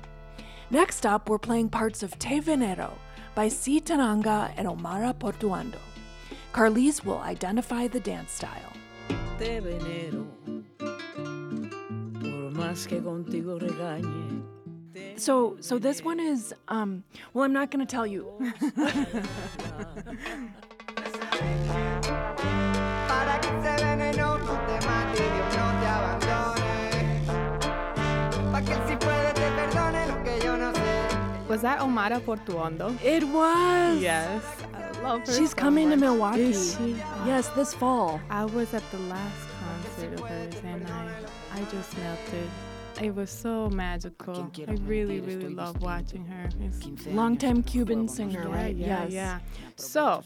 Next 0.70 1.04
up, 1.04 1.28
we're 1.28 1.38
playing 1.40 1.68
parts 1.68 2.04
of 2.04 2.16
Te 2.16 2.40
Venero 2.40 2.92
by 3.34 3.48
C. 3.48 3.80
Tangana 3.80 4.52
and 4.56 4.68
Omara 4.68 5.12
Portuondo. 5.12 5.80
Carlise 6.52 7.04
will 7.04 7.18
identify 7.18 7.88
the 7.88 7.98
dance 7.98 8.30
style. 8.30 8.72
Te 9.36 9.58
venero, 9.58 10.28
por 10.78 12.52
más 12.52 12.86
que 12.86 13.00
contigo 13.00 13.58
regañe. 13.58 14.61
So, 15.16 15.56
so 15.60 15.78
this 15.78 16.02
one 16.02 16.20
is, 16.20 16.54
um, 16.68 17.04
well, 17.32 17.44
I'm 17.44 17.52
not 17.52 17.70
going 17.70 17.84
to 17.86 17.90
tell 17.90 18.06
you. 18.06 18.26
Was 31.48 31.60
that 31.60 31.80
Omara 31.80 32.18
Portuondo? 32.20 32.98
It 33.04 33.24
was. 33.24 34.00
Yes. 34.00 34.42
I 34.72 34.90
love 35.02 35.26
her. 35.26 35.32
She's 35.34 35.50
so 35.50 35.56
coming 35.56 35.90
much. 35.90 35.98
to 35.98 36.04
Milwaukee. 36.06 36.40
Is 36.44 36.76
she? 36.78 36.92
Yes, 37.26 37.48
this 37.50 37.74
fall. 37.74 38.20
I 38.30 38.46
was 38.46 38.72
at 38.72 38.82
the 38.90 38.98
last 39.00 39.48
concert 39.60 40.14
of 40.14 40.20
hers 40.26 40.54
and 40.64 40.86
I, 40.88 41.14
I 41.52 41.64
just 41.70 41.96
melted. 41.98 42.48
It 43.02 43.14
was 43.16 43.30
so 43.30 43.68
magical. 43.68 44.50
I 44.68 44.72
really, 44.84 45.20
really 45.20 45.48
love 45.48 45.82
watching 45.82 46.24
her. 46.26 46.48
It's 46.60 47.06
Longtime 47.06 47.64
Cuban 47.64 48.06
singer, 48.06 48.46
yeah, 48.48 48.54
right? 48.54 48.76
Yeah, 48.76 49.02
yes. 49.02 49.12
yeah. 49.12 49.38
So, 49.76 50.22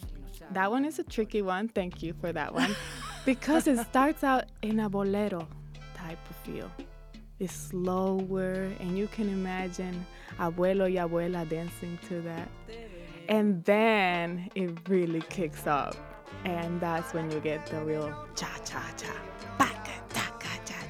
that 0.53 0.71
one 0.71 0.85
is 0.85 0.99
a 0.99 1.05
tricky 1.05 1.41
one. 1.41 1.69
Thank 1.69 2.03
you 2.03 2.12
for 2.21 2.33
that 2.33 2.53
one. 2.53 2.77
because 3.25 3.67
it 3.67 3.79
starts 3.87 4.23
out 4.23 4.45
in 4.61 4.81
a 4.81 4.91
bolero 4.91 5.49
type 5.95 6.19
of 6.29 6.37
feel. 6.37 6.71
It's 7.39 7.55
slower, 7.55 8.71
and 8.81 8.97
you 8.97 9.09
can 9.09 9.29
imagine 9.31 10.07
abuelo 10.39 10.85
y 10.85 11.01
abuela 11.01 11.49
dancing 11.49 11.99
to 12.09 12.21
that. 12.23 12.49
And 13.29 13.65
then 13.65 14.51
it 14.55 14.71
really 14.89 15.23
kicks 15.23 15.67
up. 15.67 15.97
And 16.45 16.81
that's 16.81 17.15
when 17.15 17.31
you 17.31 17.41
get 17.41 17.67
the 17.67 17.81
real 17.81 18.15
cha 18.35 18.51
cha 18.65 18.83
cha. 18.97 19.12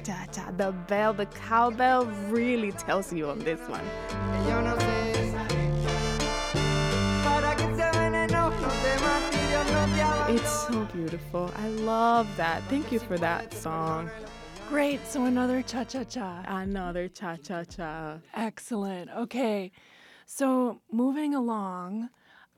Baka, 0.07 0.25
taka, 0.25 0.25
cha 0.25 0.25
cha 0.25 0.25
cha. 0.31 0.51
The 0.51 0.71
bell, 0.71 1.13
the 1.13 1.25
cowbell 1.25 2.05
really 2.29 2.71
tells 2.71 3.13
you 3.13 3.29
on 3.29 3.39
this 3.39 3.59
one. 3.67 3.81
It's 10.29 10.67
so 10.67 10.85
beautiful. 10.85 11.51
I 11.55 11.69
love 11.69 12.27
that. 12.37 12.63
Thank 12.63 12.91
you 12.91 12.99
for 12.99 13.17
that 13.17 13.53
song. 13.53 14.09
Great. 14.69 15.05
So 15.07 15.25
another 15.25 15.61
cha 15.61 15.83
cha 15.83 16.03
cha. 16.03 16.43
Another 16.47 17.07
cha 17.07 17.37
cha 17.37 17.63
cha. 17.63 18.19
Excellent. 18.33 19.09
Okay. 19.11 19.71
So 20.25 20.81
moving 20.91 21.33
along, 21.33 22.09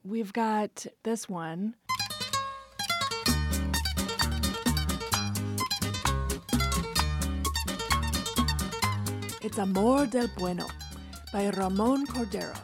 we've 0.04 0.34
got 0.34 0.88
this 1.04 1.30
one. 1.30 1.76
It's 9.50 9.58
Amor 9.58 10.06
del 10.06 10.28
Bueno 10.38 10.68
by 11.34 11.50
Ramon 11.50 12.06
Cordero. 12.06 12.56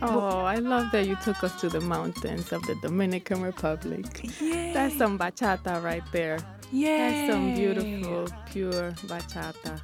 Oh, 0.00 0.38
I 0.38 0.54
love 0.54 0.90
that 0.92 1.06
you 1.06 1.16
took 1.16 1.44
us 1.44 1.60
to 1.60 1.68
the 1.68 1.82
mountains 1.82 2.50
of 2.50 2.62
the 2.62 2.76
Dominican 2.76 3.42
Republic. 3.42 4.06
Yay. 4.40 4.72
That's 4.72 4.96
some 4.96 5.18
bachata 5.18 5.82
right 5.82 6.02
there. 6.10 6.38
Yay. 6.72 6.96
That's 6.96 7.32
some 7.34 7.54
beautiful, 7.54 8.26
pure 8.50 8.92
bachata. 9.04 9.78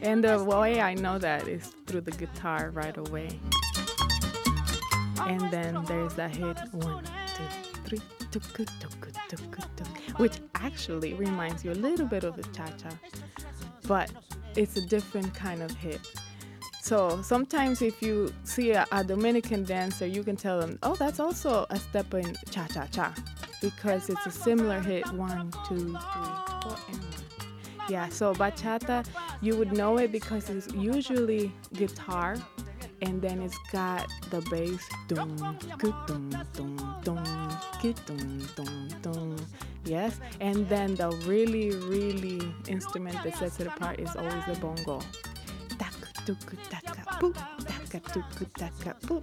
And 0.00 0.24
the 0.24 0.42
way 0.42 0.80
I 0.80 0.94
know 0.94 1.18
that 1.18 1.46
is 1.46 1.74
through 1.86 2.00
the 2.00 2.12
guitar 2.12 2.70
right 2.72 2.96
away. 2.96 3.38
And 5.26 5.50
then 5.50 5.84
there's 5.84 6.14
that 6.14 6.34
hit 6.34 6.58
one, 6.72 7.04
two, 7.04 7.73
three, 7.84 8.00
tuku, 8.30 8.64
tuku, 8.80 9.12
tuku, 9.28 9.68
tuku, 9.76 10.18
which 10.18 10.38
actually 10.54 11.14
reminds 11.14 11.64
you 11.64 11.72
a 11.72 11.80
little 11.86 12.06
bit 12.06 12.24
of 12.24 12.36
the 12.36 12.42
cha 12.56 12.66
cha, 12.80 12.90
but 13.86 14.10
it's 14.56 14.76
a 14.76 14.86
different 14.86 15.34
kind 15.34 15.62
of 15.62 15.70
hit. 15.72 16.00
So 16.82 17.22
sometimes 17.22 17.80
if 17.80 18.02
you 18.02 18.32
see 18.44 18.72
a, 18.72 18.86
a 18.92 19.02
Dominican 19.02 19.64
dancer, 19.64 20.06
you 20.06 20.22
can 20.22 20.36
tell 20.36 20.60
them, 20.60 20.78
oh, 20.82 20.94
that's 20.94 21.18
also 21.18 21.66
a 21.70 21.78
step 21.78 22.12
in 22.12 22.36
cha 22.50 22.66
cha 22.66 22.86
cha, 22.86 23.14
because 23.60 24.10
it's 24.10 24.26
a 24.26 24.30
similar 24.30 24.80
hit 24.80 25.10
one, 25.14 25.50
two, 25.66 25.76
three, 25.76 26.34
four, 26.62 26.76
and 26.88 26.98
one. 26.98 27.88
Yeah, 27.88 28.08
so 28.08 28.34
bachata, 28.34 29.06
you 29.42 29.56
would 29.56 29.72
know 29.72 29.98
it 29.98 30.10
because 30.12 30.48
it's 30.48 30.72
usually 30.74 31.52
guitar, 31.74 32.36
and 33.04 33.20
then 33.20 33.42
it's 33.42 33.58
got 33.70 34.08
the 34.30 34.40
bass, 34.50 34.80
dum, 35.08 35.36
dum, 35.36 35.58
dum, 35.78 36.30
dum, 37.04 38.48
dum, 38.56 38.88
dum. 39.02 39.36
Yes, 39.84 40.18
and 40.40 40.66
then 40.68 40.94
the 40.94 41.10
really, 41.26 41.70
really 41.76 42.40
instrument 42.66 43.22
that 43.22 43.36
sets 43.36 43.60
it 43.60 43.66
apart 43.66 44.00
is 44.00 44.16
always 44.16 44.44
the 44.46 44.54
bongo. 44.60 45.00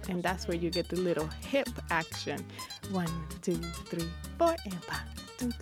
And 0.08 0.22
that's 0.22 0.46
where 0.46 0.56
you 0.56 0.70
get 0.70 0.88
the 0.88 0.96
little 0.96 1.28
hip 1.50 1.68
action. 1.90 2.44
One, 2.92 3.10
two, 3.42 3.56
three, 3.56 4.08
four, 4.38 4.54
and 4.64 5.54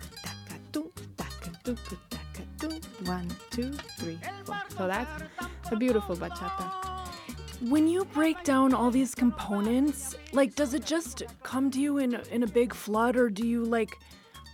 one, 3.05 3.27
two, 3.49 3.73
three, 3.97 4.19
four. 4.45 4.61
So 4.77 4.87
that's 4.87 5.23
a 5.71 5.75
beautiful 5.75 6.15
bachata. 6.15 7.00
When 7.69 7.87
you 7.87 8.05
break 8.05 8.43
down 8.43 8.73
all 8.73 8.89
these 8.89 9.13
components, 9.13 10.15
like, 10.31 10.55
does 10.55 10.73
it 10.73 10.83
just 10.83 11.23
come 11.43 11.69
to 11.71 11.79
you 11.79 11.99
in 11.99 12.15
a, 12.15 12.21
in 12.31 12.41
a 12.41 12.47
big 12.47 12.73
flood, 12.73 13.15
or 13.15 13.29
do 13.29 13.45
you 13.45 13.63
like, 13.63 13.99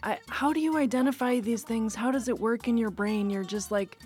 I, 0.04 0.20
how 0.28 0.52
do 0.52 0.60
you 0.60 0.78
identify 0.78 1.40
these 1.40 1.64
things? 1.64 1.96
How 1.96 2.12
does 2.12 2.28
it 2.28 2.38
work 2.38 2.68
in 2.68 2.78
your 2.78 2.92
brain? 2.92 3.30
You're 3.30 3.46
just 3.46 3.72
like 3.72 4.00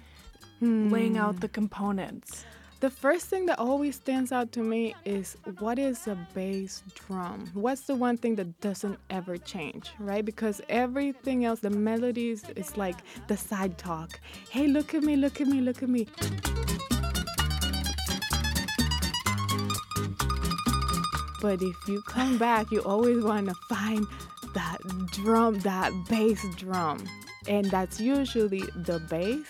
laying 0.62 1.18
out 1.18 1.34
hmm. 1.36 1.40
the 1.40 1.50
components. 1.50 2.46
The 2.80 2.90
first 2.90 3.26
thing 3.28 3.46
that 3.48 3.60
always 3.60 3.96
stands 3.96 4.32
out 4.32 4.52
to 4.54 4.62
me 4.62 4.96
is 5.06 5.38
what 5.60 5.78
is 5.80 6.08
a 6.08 6.16
bass 6.34 6.84
drum? 6.96 7.50
What's 7.54 7.82
the 7.82 7.96
one 7.96 8.18
thing 8.18 8.36
that 8.36 8.60
doesn't 8.60 8.98
ever 9.10 9.38
change, 9.38 9.92
right? 10.00 10.26
Because 10.26 10.62
everything 10.70 11.46
else, 11.46 11.60
the 11.60 11.70
melodies, 11.70 12.44
is 12.56 12.78
like 12.78 12.98
the 13.28 13.38
side 13.38 13.78
talk. 13.78 14.20
Hey, 14.50 14.68
look 14.68 14.94
at 14.94 15.04
me, 15.04 15.16
look 15.16 15.42
at 15.42 15.48
me, 15.48 15.62
look 15.62 15.84
at 15.84 15.90
me. 15.90 16.08
But 21.42 21.62
if 21.64 21.88
you 21.88 22.02
come 22.04 22.38
back, 22.38 22.72
you 22.72 22.82
always 22.82 23.24
want 23.24 23.50
to 23.50 23.56
find 23.68 24.06
that 24.54 24.78
drum, 25.08 25.60
that 25.62 25.92
bass 26.08 26.46
drum. 26.56 27.04
And 27.48 27.66
that's 27.66 28.00
usually 28.00 28.62
the 28.76 29.00
bass 29.10 29.48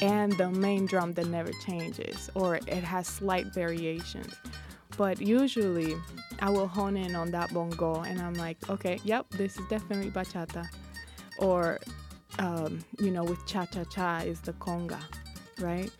and 0.00 0.32
the 0.32 0.50
main 0.50 0.86
drum 0.86 1.12
that 1.14 1.26
never 1.26 1.50
changes 1.66 2.30
or 2.34 2.56
it 2.56 2.84
has 2.84 3.06
slight 3.06 3.46
variations. 3.52 4.34
But 4.96 5.20
usually 5.20 5.96
I 6.40 6.50
will 6.50 6.68
hone 6.68 6.96
in 6.96 7.14
on 7.14 7.30
that 7.32 7.52
bongo 7.52 8.02
and 8.02 8.20
I'm 8.20 8.34
like, 8.34 8.56
okay, 8.70 8.98
yep, 9.04 9.28
this 9.30 9.58
is 9.58 9.66
definitely 9.68 10.10
bachata. 10.10 10.66
Or, 11.38 11.78
um, 12.38 12.84
you 12.98 13.10
know, 13.10 13.24
with 13.24 13.44
cha 13.46 13.66
cha 13.66 13.84
cha 13.84 14.18
is 14.18 14.40
the 14.40 14.54
conga, 14.54 15.00
right? 15.60 15.90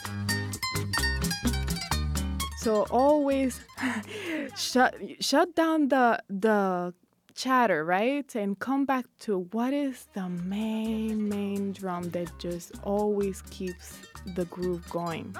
So 2.68 2.86
always 2.90 3.60
shut 4.54 4.94
shut 5.20 5.56
down 5.56 5.88
the 5.88 6.22
the 6.28 6.92
chatter, 7.34 7.82
right? 7.82 8.28
And 8.34 8.58
come 8.58 8.84
back 8.84 9.06
to 9.20 9.48
what 9.56 9.72
is 9.72 10.06
the 10.12 10.28
main 10.28 11.30
main 11.30 11.72
drum 11.72 12.10
that 12.10 12.30
just 12.38 12.72
always 12.82 13.40
keeps 13.48 13.96
the 14.36 14.44
groove 14.56 14.86
going. 14.90 15.34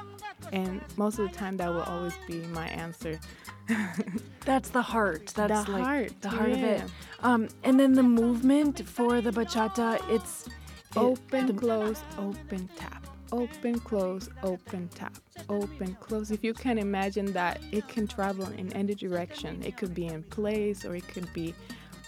And 0.52 0.80
most 0.96 1.18
of 1.18 1.30
the 1.30 1.36
time 1.36 1.58
that 1.58 1.68
will 1.68 1.82
always 1.82 2.14
be 2.26 2.40
my 2.60 2.68
answer. 2.68 3.20
That's 4.46 4.70
the 4.70 4.80
heart. 4.80 5.26
That's 5.36 5.66
The 5.66 5.72
like 5.72 5.84
heart, 5.84 6.12
the 6.22 6.30
heart 6.30 6.52
of 6.52 6.62
it. 6.64 6.82
Um, 7.20 7.48
and 7.62 7.78
then 7.78 7.92
the 7.92 8.02
movement 8.22 8.88
for 8.88 9.20
the 9.20 9.32
bachata, 9.32 10.00
it's 10.08 10.46
it- 10.46 10.52
Open, 10.96 11.44
the- 11.48 11.52
close, 11.52 12.00
open, 12.16 12.70
tap. 12.76 13.06
Open, 13.30 13.78
close, 13.80 14.30
open, 14.42 14.88
tap. 14.94 15.12
Open, 15.48 15.94
close. 16.00 16.30
If 16.30 16.44
you 16.44 16.54
can 16.54 16.78
imagine 16.78 17.32
that, 17.32 17.60
it 17.72 17.88
can 17.88 18.06
travel 18.06 18.46
in 18.46 18.72
any 18.72 18.94
direction. 18.94 19.62
It 19.64 19.76
could 19.76 19.94
be 19.94 20.06
in 20.06 20.22
place 20.24 20.84
or 20.84 20.94
it 20.94 21.06
could 21.08 21.32
be 21.32 21.54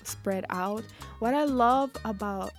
spread 0.05 0.45
out. 0.51 0.85
What 1.18 1.35
I 1.35 1.45
love 1.45 1.91
about 2.05 2.53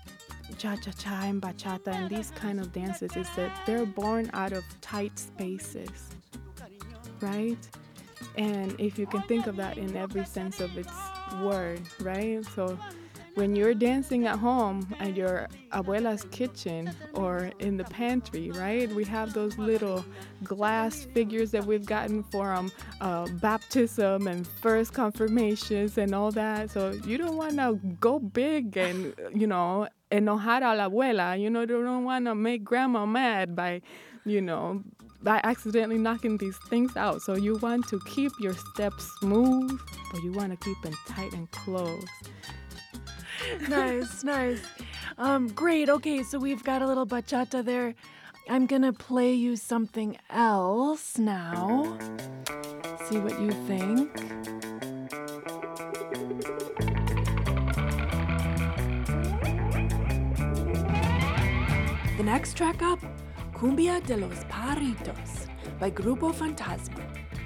cha 0.58 0.76
cha 0.76 0.92
cha 0.92 1.22
and 1.24 1.42
bachata 1.42 1.88
and 1.88 2.10
these 2.10 2.32
kind 2.32 2.60
of 2.60 2.72
dances 2.74 3.16
is 3.16 3.28
that 3.36 3.52
they're 3.66 3.86
born 3.86 4.30
out 4.34 4.54
of 4.54 4.64
tight 4.82 5.18
spaces, 5.18 6.16
right? 7.22 7.58
And 8.36 8.80
if 8.80 8.98
you 8.98 9.06
can 9.06 9.22
think 9.24 9.48
of 9.48 9.56
that 9.58 9.78
in 9.78 9.96
every 9.96 10.26
sense 10.26 10.60
of 10.60 10.78
its 10.78 10.94
word, 11.42 11.82
right? 12.00 12.46
So 12.56 12.78
when 13.36 13.56
you're 13.56 13.74
dancing 13.74 14.26
at 14.26 14.38
home 14.38 14.88
at 15.00 15.16
your 15.16 15.48
abuela's 15.72 16.24
kitchen 16.32 16.92
or 17.14 17.52
in 17.60 17.78
the 17.78 17.84
pantry, 17.86 18.52
right? 18.52 18.90
We 18.90 19.04
have 19.06 19.34
those 19.34 19.58
little 19.58 20.04
glass 20.44 21.06
figures 21.14 21.52
that 21.52 21.66
we've 21.66 21.86
gotten 21.86 22.24
from 22.24 22.72
uh, 23.00 23.28
baptism 23.42 24.28
and 24.28 24.46
first 24.46 24.94
confirmations 24.94 25.98
and 25.98 26.14
all 26.14 26.32
that. 26.32 26.72
So 26.72 26.92
you 27.06 27.18
don't 27.18 27.38
want 27.38 27.56
to 27.58 27.80
go 28.00 28.20
big 28.20 28.76
and, 28.78 29.14
you 29.34 29.48
know, 29.48 29.88
enojar 30.12 30.62
a 30.62 30.76
la 30.76 30.90
abuela. 30.90 31.40
You 31.40 31.50
know, 31.50 31.62
you 31.62 31.68
don't 31.68 32.04
want 32.04 32.26
to 32.26 32.36
make 32.36 32.64
grandma 32.64 33.06
mad 33.06 33.56
by, 33.56 33.82
you 34.26 34.42
know, 34.42 34.84
by 35.24 35.40
accidentally 35.44 35.98
knocking 35.98 36.38
these 36.38 36.58
things 36.70 36.98
out. 36.98 37.22
So 37.22 37.36
you 37.36 37.58
want 37.58 37.88
to 37.90 38.00
keep 38.08 38.32
your 38.40 38.54
steps 38.54 39.10
smooth, 39.20 39.80
but 40.12 40.22
you 40.24 40.32
want 40.32 40.52
to 40.52 40.58
keep 40.58 40.82
them 40.82 40.98
tight 41.08 41.32
and 41.34 41.50
close. 41.52 42.06
Nice, 43.70 44.24
nice. 44.24 44.62
Um, 45.18 45.48
great. 45.50 45.90
Okay, 45.90 46.24
so 46.24 46.40
we've 46.40 46.64
got 46.64 46.82
a 46.82 46.88
little 46.88 47.06
bachata 47.06 47.64
there. 47.64 47.96
I'm 48.50 48.66
gonna 48.66 48.94
play 48.94 49.34
you 49.34 49.56
something 49.56 50.18
else 50.30 51.18
now. 51.18 51.98
See 53.06 53.20
what 53.20 53.40
you 53.40 53.52
think. 53.68 54.12
The 62.18 62.24
next 62.24 62.56
track 62.56 62.82
up, 62.82 63.00
Cumbia 63.54 64.06
de 64.06 64.18
los 64.18 64.44
Paritos 64.46 65.48
by 65.80 65.90
Grupo 65.90 66.32
Fantasma. 66.34 67.02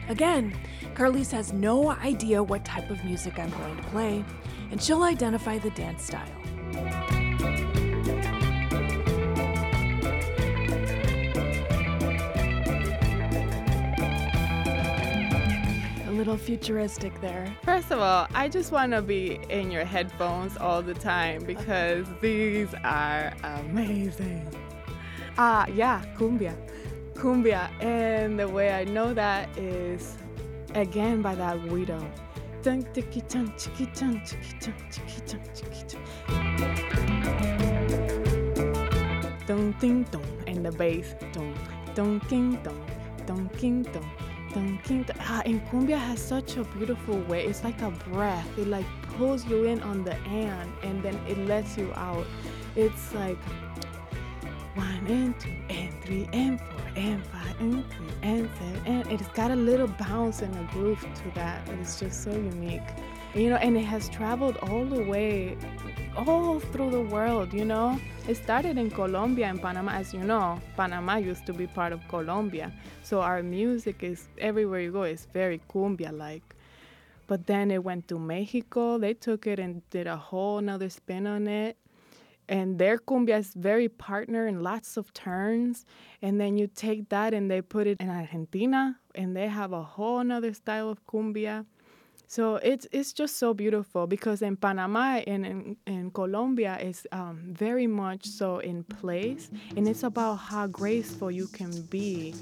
Again, 0.09 0.53
Carlise 0.95 1.31
has 1.31 1.53
no 1.53 1.91
idea 1.91 2.43
what 2.43 2.63
type 2.65 2.89
of 2.89 3.03
music 3.03 3.39
I'm 3.39 3.49
going 3.51 3.77
to 3.77 3.83
play, 3.83 4.25
and 4.76 4.84
she'll 4.84 5.03
identify 5.03 5.57
the 5.57 5.69
dance 5.69 6.03
style. 6.03 6.28
A 16.05 16.11
little 16.11 16.36
futuristic 16.36 17.21
there. 17.21 17.55
First 17.63 17.89
of 17.91 17.99
all, 17.99 18.28
I 18.34 18.49
just 18.49 18.73
want 18.73 18.91
to 18.91 19.01
be 19.01 19.39
in 19.49 19.71
your 19.71 19.86
headphones 19.86 20.57
all 20.57 20.82
the 20.82 20.93
time 20.93 21.45
because 21.45 22.05
these 22.19 22.73
are 22.84 23.32
amazing. 23.43 24.45
Ah, 25.38 25.67
yeah, 25.67 26.03
cumbia. 26.17 26.53
Cumbia. 27.13 27.69
And 27.82 28.38
the 28.38 28.49
way 28.49 28.73
I 28.73 28.84
know 28.84 29.13
that 29.13 29.57
is 29.57 30.17
again 30.73 31.21
by 31.21 31.34
that 31.36 31.59
güiro. 31.59 32.05
Dun, 32.66 32.82
tiki, 32.95 33.22
dun, 33.30 33.53
tiki, 33.59 33.86
dun, 33.93 34.20
tiki, 34.26 34.57
dun, 34.59 34.74
tiki, 34.89 35.22
dun, 35.28 35.39
tiki, 35.53 35.82
dun. 35.86 36.01
Dun, 39.45 39.76
ding, 39.80 40.03
dong. 40.09 40.26
And 40.47 40.66
the 40.66 40.72
bass. 40.72 41.13
King, 41.20 41.32
dong. 41.32 41.55
Dun, 41.93 42.20
king, 42.22 42.57
dong. 42.63 42.82
Dun, 43.28 44.80
king, 44.84 45.03
dong. 45.03 45.18
Ah, 45.20 45.43
and 45.45 45.61
cumbia 45.68 45.99
has 45.99 46.20
such 46.20 46.57
a 46.57 46.63
beautiful 46.63 47.20
way. 47.30 47.45
It's 47.45 47.63
like 47.63 47.80
a 47.84 47.91
breath. 47.91 48.47
It 48.57 48.68
like 48.68 48.88
pulls 49.16 49.45
you 49.45 49.66
in 49.66 49.84
on 49.84 50.03
the 50.03 50.16
and 50.26 50.72
and 50.82 51.03
then 51.03 51.20
it 51.28 51.38
lets 51.45 51.78
you 51.78 51.93
out. 51.93 52.26
It's 52.76 53.13
like 53.13 53.38
one 54.74 55.05
and 55.05 55.39
two 55.39 55.53
and 55.70 55.93
three 56.03 56.28
and 56.34 56.59
four 56.59 56.74
and 56.95 57.21
and 57.59 57.85
and 58.21 58.49
and 58.85 59.11
it's 59.11 59.27
got 59.29 59.51
a 59.51 59.55
little 59.55 59.87
bounce 59.87 60.41
and 60.41 60.53
a 60.55 60.71
groove 60.73 61.01
to 61.01 61.31
that. 61.35 61.67
and 61.69 61.81
It's 61.81 61.99
just 61.99 62.23
so 62.23 62.31
unique. 62.31 62.81
You 63.33 63.49
know, 63.49 63.57
and 63.57 63.75
it 63.75 63.83
has 63.83 64.07
traveled 64.09 64.57
all 64.57 64.85
the 64.85 65.03
way 65.03 65.57
all 66.15 66.59
through 66.59 66.91
the 66.91 67.01
world, 67.01 67.53
you 67.53 67.65
know. 67.65 67.99
It 68.27 68.35
started 68.35 68.77
in 68.77 68.89
Colombia 68.89 69.47
and 69.47 69.61
Panama, 69.61 69.91
as 69.91 70.13
you 70.13 70.21
know. 70.21 70.61
Panama 70.77 71.17
used 71.17 71.45
to 71.47 71.53
be 71.53 71.67
part 71.67 71.91
of 71.91 71.99
Colombia. 72.07 72.71
So 73.03 73.21
our 73.21 73.43
music 73.43 74.03
is 74.03 74.27
everywhere 74.37 74.79
you 74.79 74.91
go, 74.91 75.03
it's 75.03 75.25
very 75.25 75.61
cumbia 75.69 76.17
like. 76.17 76.55
But 77.27 77.47
then 77.47 77.71
it 77.71 77.83
went 77.83 78.07
to 78.09 78.19
Mexico. 78.19 78.97
They 78.97 79.13
took 79.13 79.47
it 79.47 79.59
and 79.59 79.81
did 79.89 80.07
a 80.07 80.15
whole 80.15 80.61
nother 80.61 80.89
spin 80.89 81.27
on 81.27 81.47
it 81.47 81.75
and 82.47 82.77
their 82.79 82.97
cumbia 82.97 83.39
is 83.39 83.53
very 83.53 83.89
partner 83.89 84.47
in 84.47 84.61
lots 84.61 84.97
of 84.97 85.13
turns 85.13 85.85
and 86.21 86.39
then 86.39 86.57
you 86.57 86.67
take 86.67 87.09
that 87.09 87.33
and 87.33 87.49
they 87.49 87.61
put 87.61 87.87
it 87.87 87.99
in 87.99 88.09
argentina 88.09 88.99
and 89.15 89.35
they 89.35 89.47
have 89.47 89.73
a 89.73 89.83
whole 89.83 90.23
nother 90.23 90.53
style 90.53 90.89
of 90.89 91.05
cumbia. 91.07 91.65
So 92.27 92.55
it's 92.55 92.87
it's 92.91 93.13
just 93.13 93.37
so 93.37 93.53
beautiful 93.53 94.07
because 94.07 94.41
in 94.41 94.57
panama 94.57 95.21
and 95.27 95.45
in, 95.45 95.77
in 95.85 96.09
colombia 96.11 96.77
it's 96.81 97.05
um, 97.11 97.39
very 97.53 97.85
much 97.85 98.25
so 98.25 98.59
in 98.59 98.83
place 98.83 99.51
and 99.77 99.87
it's 99.87 100.01
about 100.03 100.35
how 100.35 100.65
graceful 100.67 101.29
you 101.29 101.47
can 101.47 101.83
be 101.83 102.33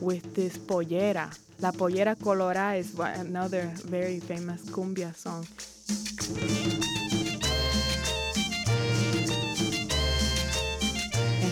with 0.00 0.34
this 0.34 0.58
pollera. 0.58 1.34
La 1.60 1.72
pollera 1.72 2.14
colorada 2.16 2.76
is 2.76 2.98
another 2.98 3.72
very 3.86 4.20
famous 4.20 4.70
cumbia 4.70 5.14
song 5.16 5.46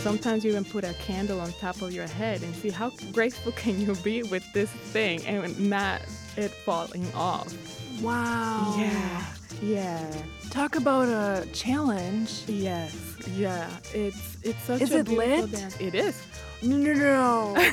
sometimes 0.08 0.42
you 0.44 0.50
even 0.52 0.64
put 0.64 0.84
a 0.84 0.94
candle 0.94 1.38
on 1.40 1.52
top 1.60 1.82
of 1.82 1.92
your 1.92 2.06
head 2.06 2.42
and 2.42 2.54
see 2.54 2.70
how 2.70 2.90
graceful 3.12 3.52
can 3.52 3.78
you 3.80 3.94
be 3.96 4.22
with 4.22 4.44
this 4.54 4.70
thing 4.70 5.24
and 5.26 5.42
not 5.68 6.00
it 6.36 6.50
falling 6.64 7.06
off. 7.14 7.52
Wow. 8.00 8.74
Yeah, 8.78 9.24
yeah, 9.60 10.10
Talk 10.50 10.76
about 10.76 11.08
a 11.08 11.46
challenge. 11.52 12.44
yes, 12.46 12.94
yeah. 13.36 13.68
It's 13.92 14.38
it's 14.42 14.62
such 14.64 14.80
Is 14.80 14.92
a 14.92 15.00
it 15.00 15.08
lit? 15.08 15.50
dance. 15.52 15.76
It 15.78 15.94
is. 15.94 16.16
No, 16.62 16.76
no, 16.76 16.92
no. 16.94 17.72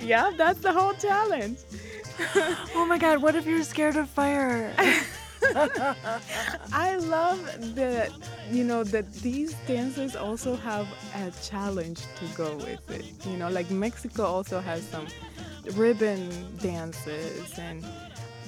Yeah, 0.00 0.30
that's 0.36 0.60
the 0.60 0.72
whole 0.72 0.94
challenge. 0.94 1.58
oh 2.74 2.86
my 2.88 2.98
god, 2.98 3.20
what 3.22 3.34
if 3.36 3.46
you're 3.46 3.62
scared 3.64 3.96
of 3.96 4.08
fire? 4.08 4.72
I 6.72 6.96
love 6.96 7.74
that 7.74 8.10
you 8.50 8.64
know 8.64 8.84
that 8.84 9.12
these 9.14 9.54
dances 9.66 10.16
also 10.16 10.56
have 10.56 10.86
a 11.14 11.30
challenge 11.42 12.00
to 12.16 12.24
go 12.36 12.56
with 12.56 12.90
it. 12.90 13.04
You 13.26 13.36
know, 13.36 13.48
like 13.48 13.70
Mexico 13.70 14.24
also 14.24 14.60
has 14.60 14.82
some 14.88 15.06
ribbon 15.74 16.30
dances, 16.58 17.58
and 17.58 17.84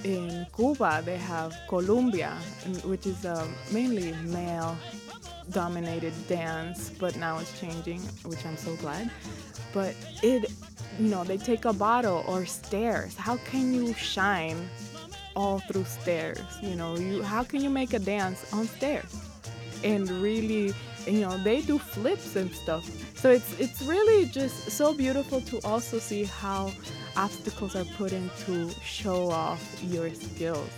in 0.05 0.47
Cuba 0.55 1.03
they 1.05 1.19
have 1.19 1.57
Columbia, 1.69 2.37
which 2.85 3.07
is 3.07 3.25
a 3.25 3.47
mainly 3.73 4.13
male 4.25 4.77
dominated 5.51 6.15
dance, 6.29 6.91
but 6.99 7.17
now 7.17 7.39
it's 7.39 7.59
changing, 7.61 8.01
which 8.25 8.45
I'm 8.47 8.57
so 8.57 8.75
glad. 8.77 9.11
But 9.73 9.95
it, 10.23 10.51
you 10.99 11.09
know, 11.09 11.25
they 11.25 11.37
take 11.37 11.65
a 11.65 11.73
bottle 11.73 12.25
or 12.27 12.47
stairs. 12.47 13.17
How 13.17 13.37
can 13.39 13.73
you 13.75 13.95
shine 13.95 14.69
all 15.37 15.61
through 15.61 15.85
stairs? 15.85 16.41
You 16.63 16.75
know, 16.77 16.97
you 16.97 17.23
how 17.23 17.43
can 17.43 17.61
you 17.63 17.71
make 17.71 17.93
a 17.93 17.99
dance 17.99 18.53
on 18.53 18.67
stairs? 18.67 19.15
And 19.83 20.11
really, 20.11 20.75
you 21.07 21.21
know, 21.21 21.37
they 21.39 21.63
do 21.63 21.79
flips 21.79 22.37
and 22.37 22.51
stuff. 22.53 22.85
So 23.15 23.31
it's 23.31 23.59
it's 23.59 23.83
really 23.83 24.27
just 24.27 24.71
so 24.71 24.95
beautiful 24.95 25.41
to 25.43 25.61
also 25.65 25.99
see 25.99 26.25
how 26.25 26.73
obstacles 27.17 27.77
are 27.77 27.85
put 27.97 28.13
in 28.13 28.31
to 28.47 28.71
show 28.83 29.31
off 29.31 29.63
your 29.83 30.11
skills. 30.15 30.71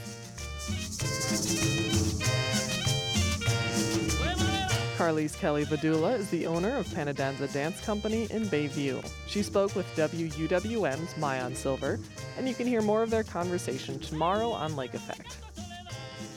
Carlise 5.02 5.36
Kelly 5.36 5.64
Vadula 5.64 6.16
is 6.16 6.30
the 6.30 6.46
owner 6.46 6.76
of 6.76 6.86
Panadanza 6.86 7.52
Dance 7.52 7.80
Company 7.80 8.28
in 8.30 8.44
Bayview. 8.44 9.04
She 9.26 9.42
spoke 9.42 9.74
with 9.74 9.84
WUWM's 9.96 11.14
Maayan 11.14 11.56
Silver, 11.56 11.98
and 12.38 12.48
you 12.48 12.54
can 12.54 12.68
hear 12.68 12.80
more 12.80 13.02
of 13.02 13.10
their 13.10 13.24
conversation 13.24 13.98
tomorrow 13.98 14.52
on 14.52 14.76
Lake 14.76 14.94
Effect. 14.94 15.38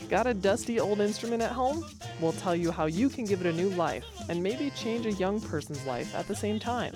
Got 0.09 0.25
a 0.25 0.33
dusty 0.33 0.79
old 0.79 0.99
instrument 0.99 1.43
at 1.43 1.51
home? 1.51 1.85
We'll 2.19 2.33
tell 2.33 2.55
you 2.55 2.71
how 2.71 2.87
you 2.87 3.07
can 3.07 3.25
give 3.25 3.39
it 3.41 3.45
a 3.45 3.53
new 3.53 3.69
life 3.69 4.03
and 4.29 4.41
maybe 4.41 4.71
change 4.71 5.05
a 5.05 5.11
young 5.11 5.39
person's 5.39 5.85
life 5.85 6.15
at 6.15 6.27
the 6.27 6.35
same 6.35 6.57
time. 6.57 6.95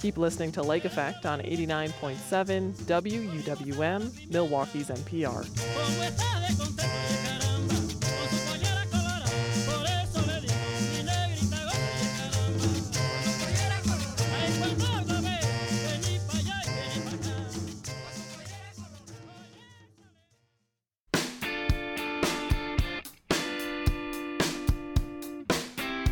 Keep 0.00 0.18
listening 0.18 0.52
to 0.52 0.62
Lake 0.62 0.84
Effect 0.84 1.24
on 1.24 1.40
89.7 1.40 2.74
WUWM, 2.82 4.30
Milwaukee's 4.30 4.90
NPR. 4.90 5.46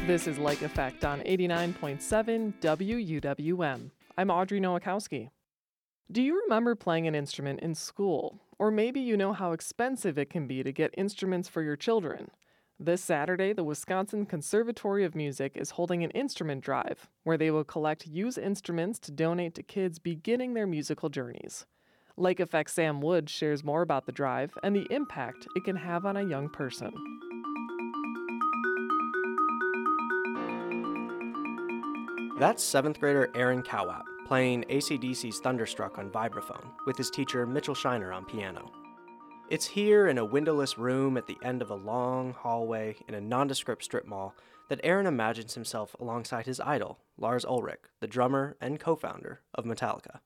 This 0.06 0.28
is 0.28 0.38
Lake 0.38 0.62
Effect 0.62 1.04
on 1.04 1.20
89.7 1.22 2.54
WUWM. 2.60 3.90
I'm 4.16 4.30
Audrey 4.30 4.60
Nowakowski. 4.60 5.30
Do 6.12 6.22
you 6.22 6.40
remember 6.44 6.76
playing 6.76 7.08
an 7.08 7.16
instrument 7.16 7.58
in 7.58 7.74
school? 7.74 8.38
Or 8.56 8.70
maybe 8.70 9.00
you 9.00 9.16
know 9.16 9.32
how 9.32 9.50
expensive 9.50 10.16
it 10.16 10.30
can 10.30 10.46
be 10.46 10.62
to 10.62 10.70
get 10.70 10.94
instruments 10.96 11.48
for 11.48 11.60
your 11.60 11.74
children. 11.74 12.30
This 12.78 13.02
Saturday, 13.02 13.52
the 13.52 13.64
Wisconsin 13.64 14.26
Conservatory 14.26 15.04
of 15.04 15.16
Music 15.16 15.56
is 15.56 15.70
holding 15.70 16.04
an 16.04 16.12
instrument 16.12 16.62
drive 16.62 17.08
where 17.24 17.36
they 17.36 17.50
will 17.50 17.64
collect 17.64 18.06
used 18.06 18.38
instruments 18.38 19.00
to 19.00 19.10
donate 19.10 19.56
to 19.56 19.64
kids 19.64 19.98
beginning 19.98 20.54
their 20.54 20.68
musical 20.68 21.08
journeys. 21.08 21.66
Lake 22.16 22.38
Effect 22.38 22.70
Sam 22.70 23.00
Wood 23.00 23.28
shares 23.28 23.64
more 23.64 23.82
about 23.82 24.06
the 24.06 24.12
drive 24.12 24.52
and 24.62 24.76
the 24.76 24.86
impact 24.88 25.48
it 25.56 25.64
can 25.64 25.74
have 25.74 26.06
on 26.06 26.16
a 26.16 26.22
young 26.22 26.48
person. 26.48 26.94
That's 32.38 32.62
seventh 32.62 33.00
grader 33.00 33.30
Aaron 33.34 33.62
Cowap 33.62 34.04
playing 34.26 34.64
ACDC's 34.64 35.38
Thunderstruck 35.38 35.98
on 35.98 36.10
vibraphone 36.10 36.70
with 36.84 36.96
his 36.98 37.10
teacher 37.10 37.46
Mitchell 37.46 37.74
Shiner 37.74 38.12
on 38.12 38.24
piano. 38.26 38.70
It's 39.48 39.64
here 39.66 40.08
in 40.08 40.18
a 40.18 40.24
windowless 40.24 40.76
room 40.76 41.16
at 41.16 41.26
the 41.26 41.38
end 41.42 41.62
of 41.62 41.70
a 41.70 41.74
long 41.76 42.34
hallway 42.34 42.96
in 43.08 43.14
a 43.14 43.20
nondescript 43.20 43.84
strip 43.84 44.04
mall 44.06 44.34
that 44.68 44.80
Aaron 44.82 45.06
imagines 45.06 45.54
himself 45.54 45.94
alongside 46.00 46.44
his 46.46 46.60
idol, 46.60 46.98
Lars 47.16 47.44
Ulrich, 47.44 47.80
the 48.00 48.08
drummer 48.08 48.56
and 48.60 48.80
co 48.80 48.96
founder 48.96 49.40
of 49.54 49.64
Metallica. 49.64 50.18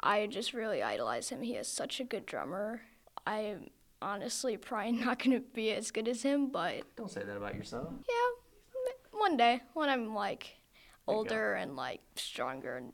I 0.00 0.26
just 0.26 0.52
really 0.52 0.82
idolize 0.82 1.28
him. 1.30 1.42
He 1.42 1.54
is 1.54 1.68
such 1.68 2.00
a 2.00 2.04
good 2.04 2.26
drummer. 2.26 2.82
I'm 3.26 3.70
honestly 4.02 4.56
probably 4.58 4.92
not 5.04 5.18
going 5.18 5.40
to 5.40 5.46
be 5.54 5.70
as 5.70 5.90
good 5.92 6.08
as 6.08 6.22
him, 6.22 6.50
but 6.50 6.82
Don't 6.96 7.10
say 7.10 7.22
that 7.22 7.36
about 7.36 7.54
yourself. 7.54 7.88
yeah, 8.06 8.94
one 9.12 9.36
day 9.38 9.60
when 9.72 9.88
I'm 9.88 10.14
like 10.14 10.56
older 11.06 11.54
and 11.54 11.76
like 11.76 12.00
stronger 12.16 12.76
and 12.76 12.92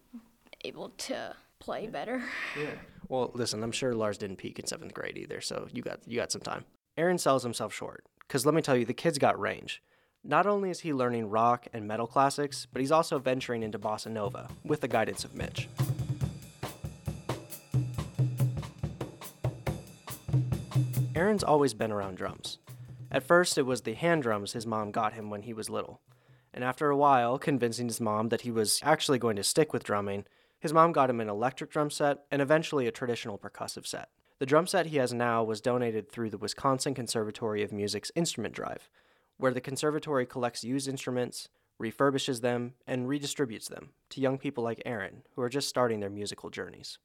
able 0.65 0.91
to 0.91 1.35
play 1.59 1.87
better. 1.87 2.23
Yeah. 2.59 2.71
Well, 3.09 3.33
listen, 3.35 3.65
I'm 3.65 3.73
sure 3.73 3.93
Lars 3.93 4.19
didn't 4.19 4.37
peak 4.37 4.61
in 4.61 4.67
seventh 4.67 4.95
grade 4.95 5.19
either, 5.19 5.41
so 5.41 5.67
you 5.73 5.83
got 5.83 5.99
you 6.07 6.17
got 6.17 6.31
some 6.31 6.43
time. 6.43 6.65
Aaron 6.97 7.19
sells 7.19 7.43
himself 7.43 7.75
short, 7.75 8.05
because 8.21 8.47
let 8.47 8.55
me 8.55 8.63
tell 8.63 8.77
you, 8.77 8.85
the 8.85 8.95
kid's 8.95 9.19
got 9.19 9.41
range. 9.41 9.83
Not 10.23 10.47
only 10.47 10.71
is 10.71 10.79
he 10.79 10.93
learning 10.93 11.29
rock 11.29 11.67
and 11.73 11.89
metal 11.89 12.07
classics, 12.07 12.69
but 12.73 12.79
he's 12.79 12.93
also 12.93 13.19
venturing 13.19 13.65
into 13.65 13.81
bossa 13.81 14.13
nova 14.13 14.49
with 14.65 14.81
the 14.81 14.87
guidance 14.87 15.25
of 15.25 15.35
Mitch. 15.35 15.69
Aaron's 21.17 21.43
always 21.43 21.75
been 21.75 21.91
around 21.91 22.15
drums. 22.17 22.59
At 23.11 23.25
first, 23.25 23.59
it 23.59 23.67
was 23.67 23.81
the 23.81 23.95
hand 23.95 24.23
drums 24.23 24.53
his 24.53 24.67
mom 24.67 24.93
got 24.93 25.15
him 25.15 25.31
when 25.31 25.43
he 25.43 25.53
was 25.53 25.69
little. 25.69 26.01
And 26.53 26.65
after 26.65 26.91
a 26.91 26.97
while, 26.97 27.39
convincing 27.39 27.87
his 27.87 28.01
mom 28.01 28.29
that 28.29 28.43
he 28.43 28.51
was 28.51 28.81
actually 28.83 29.19
going 29.19 29.37
to 29.37 29.43
stick 29.43 29.73
with 29.73 29.85
drumming, 29.85 30.25
his 30.59 30.73
mom 30.73 30.93
got 30.93 31.11
him 31.11 31.21
an 31.21 31.29
electric 31.29 31.71
drum 31.71 31.91
set 31.91 32.25
and 32.31 32.43
eventually 32.43 32.87
a 32.87 32.93
traditional 32.93 33.39
percussive 33.39 33.87
set. 33.87 34.09
The 34.39 34.47
drum 34.47 34.67
set 34.67 34.87
he 34.87 34.97
has 34.97 35.13
now 35.13 35.45
was 35.45 35.61
donated 35.61 36.11
through 36.11 36.31
the 36.31 36.39
Wisconsin 36.39 36.95
Conservatory 36.95 37.63
of 37.63 37.73
Music's 37.73 38.11
Instrument 38.15 38.55
Drive, 38.55 38.89
where 39.37 39.53
the 39.53 39.61
conservatory 39.61 40.27
collects 40.27 40.65
used 40.65 40.89
instruments, 40.89 41.49
refurbishes 41.81 42.41
them, 42.41 42.75
and 42.87 43.07
redistributes 43.07 43.69
them 43.69 43.91
to 44.11 44.21
young 44.21 44.39
people 44.39 44.65
like 44.65 44.83
Aaron 44.85 45.23
who 45.35 45.43
are 45.43 45.49
just 45.49 45.69
starting 45.69 46.01
their 46.01 46.11
musical 46.11 46.51
journeys. 46.51 46.99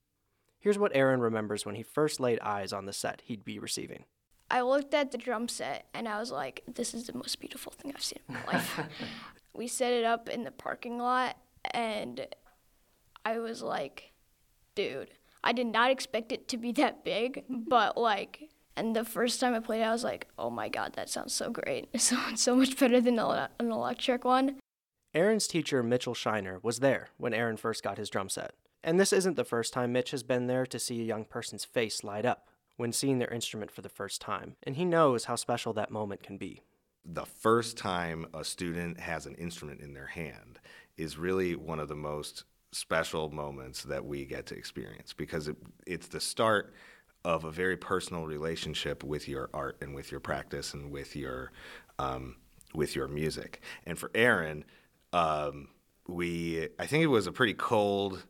Here's 0.59 0.79
what 0.79 0.95
Aaron 0.95 1.19
remembers 1.21 1.65
when 1.65 1.75
he 1.75 1.83
first 1.83 2.19
laid 2.19 2.39
eyes 2.39 2.73
on 2.73 2.85
the 2.85 2.93
set 2.93 3.21
he'd 3.25 3.45
be 3.45 3.59
receiving. 3.59 4.05
I 4.49 4.61
looked 4.61 4.93
at 4.93 5.11
the 5.11 5.17
drum 5.17 5.47
set 5.47 5.87
and 5.93 6.07
I 6.07 6.19
was 6.19 6.31
like, 6.31 6.63
this 6.67 6.93
is 6.93 7.07
the 7.07 7.17
most 7.17 7.39
beautiful 7.39 7.71
thing 7.71 7.91
I've 7.95 8.03
seen 8.03 8.19
in 8.27 8.35
my 8.35 8.43
life. 8.53 8.79
we 9.55 9.67
set 9.67 9.93
it 9.93 10.05
up 10.05 10.29
in 10.29 10.43
the 10.43 10.51
parking 10.51 10.97
lot 10.97 11.37
and 11.71 12.27
I 13.23 13.39
was 13.39 13.61
like, 13.61 14.11
dude, 14.75 15.11
I 15.43 15.51
did 15.51 15.67
not 15.67 15.91
expect 15.91 16.31
it 16.31 16.47
to 16.49 16.57
be 16.57 16.71
that 16.73 17.03
big, 17.03 17.43
but 17.49 17.97
like, 17.97 18.49
and 18.75 18.95
the 18.95 19.05
first 19.05 19.39
time 19.39 19.53
I 19.53 19.59
played 19.59 19.81
it, 19.81 19.85
I 19.85 19.91
was 19.91 20.03
like, 20.03 20.27
oh 20.37 20.49
my 20.49 20.69
god, 20.69 20.93
that 20.93 21.09
sounds 21.09 21.33
so 21.33 21.49
great. 21.49 21.89
It 21.93 22.01
sounds 22.01 22.41
so 22.41 22.55
much 22.55 22.77
better 22.77 23.01
than 23.01 23.17
an 23.19 23.49
electric 23.59 24.25
one. 24.25 24.59
Aaron's 25.13 25.47
teacher, 25.47 25.81
Mitchell 25.81 26.13
Shiner, 26.13 26.59
was 26.61 26.79
there 26.79 27.07
when 27.17 27.33
Aaron 27.33 27.55
first 27.55 27.83
got 27.83 27.97
his 27.97 28.09
drum 28.09 28.27
set. 28.27 28.53
And 28.83 28.99
this 28.99 29.13
isn't 29.13 29.35
the 29.35 29.45
first 29.45 29.71
time 29.73 29.93
Mitch 29.93 30.11
has 30.11 30.23
been 30.23 30.47
there 30.47 30.65
to 30.65 30.77
see 30.77 31.01
a 31.01 31.05
young 31.05 31.23
person's 31.23 31.65
face 31.65 32.03
light 32.03 32.25
up 32.25 32.49
when 32.75 32.91
seeing 32.91 33.19
their 33.19 33.31
instrument 33.31 33.71
for 33.71 33.81
the 33.81 33.89
first 33.89 34.19
time, 34.19 34.57
and 34.63 34.75
he 34.75 34.85
knows 34.85 35.25
how 35.25 35.35
special 35.35 35.73
that 35.73 35.89
moment 35.89 36.21
can 36.21 36.37
be. 36.37 36.61
The 37.05 37.25
first 37.25 37.77
time 37.77 38.25
a 38.33 38.43
student 38.43 38.99
has 38.99 39.25
an 39.25 39.35
instrument 39.35 39.81
in 39.81 39.93
their 39.93 40.07
hand 40.07 40.59
is 40.97 41.17
really 41.17 41.55
one 41.55 41.79
of 41.79 41.87
the 41.87 41.95
most 41.95 42.45
special 42.71 43.29
moments 43.29 43.83
that 43.83 44.05
we 44.05 44.25
get 44.25 44.47
to 44.47 44.55
experience 44.55 45.13
because 45.13 45.47
it, 45.47 45.55
it's 45.85 46.07
the 46.07 46.19
start 46.19 46.73
of 47.23 47.43
a 47.43 47.51
very 47.51 47.77
personal 47.77 48.25
relationship 48.25 49.03
with 49.03 49.27
your 49.27 49.49
art 49.53 49.77
and 49.81 49.95
with 49.95 50.11
your 50.11 50.19
practice 50.19 50.73
and 50.73 50.91
with 50.91 51.15
your 51.15 51.51
um, 51.99 52.35
with 52.73 52.95
your 52.95 53.07
music. 53.07 53.61
And 53.85 53.97
for 53.97 54.11
Aaron, 54.13 54.65
um, 55.13 55.69
we 56.07 56.67
I 56.77 56.85
think 56.85 57.03
it 57.03 57.07
was 57.07 57.27
a 57.27 57.31
pretty 57.31 57.53
cold, 57.53 58.25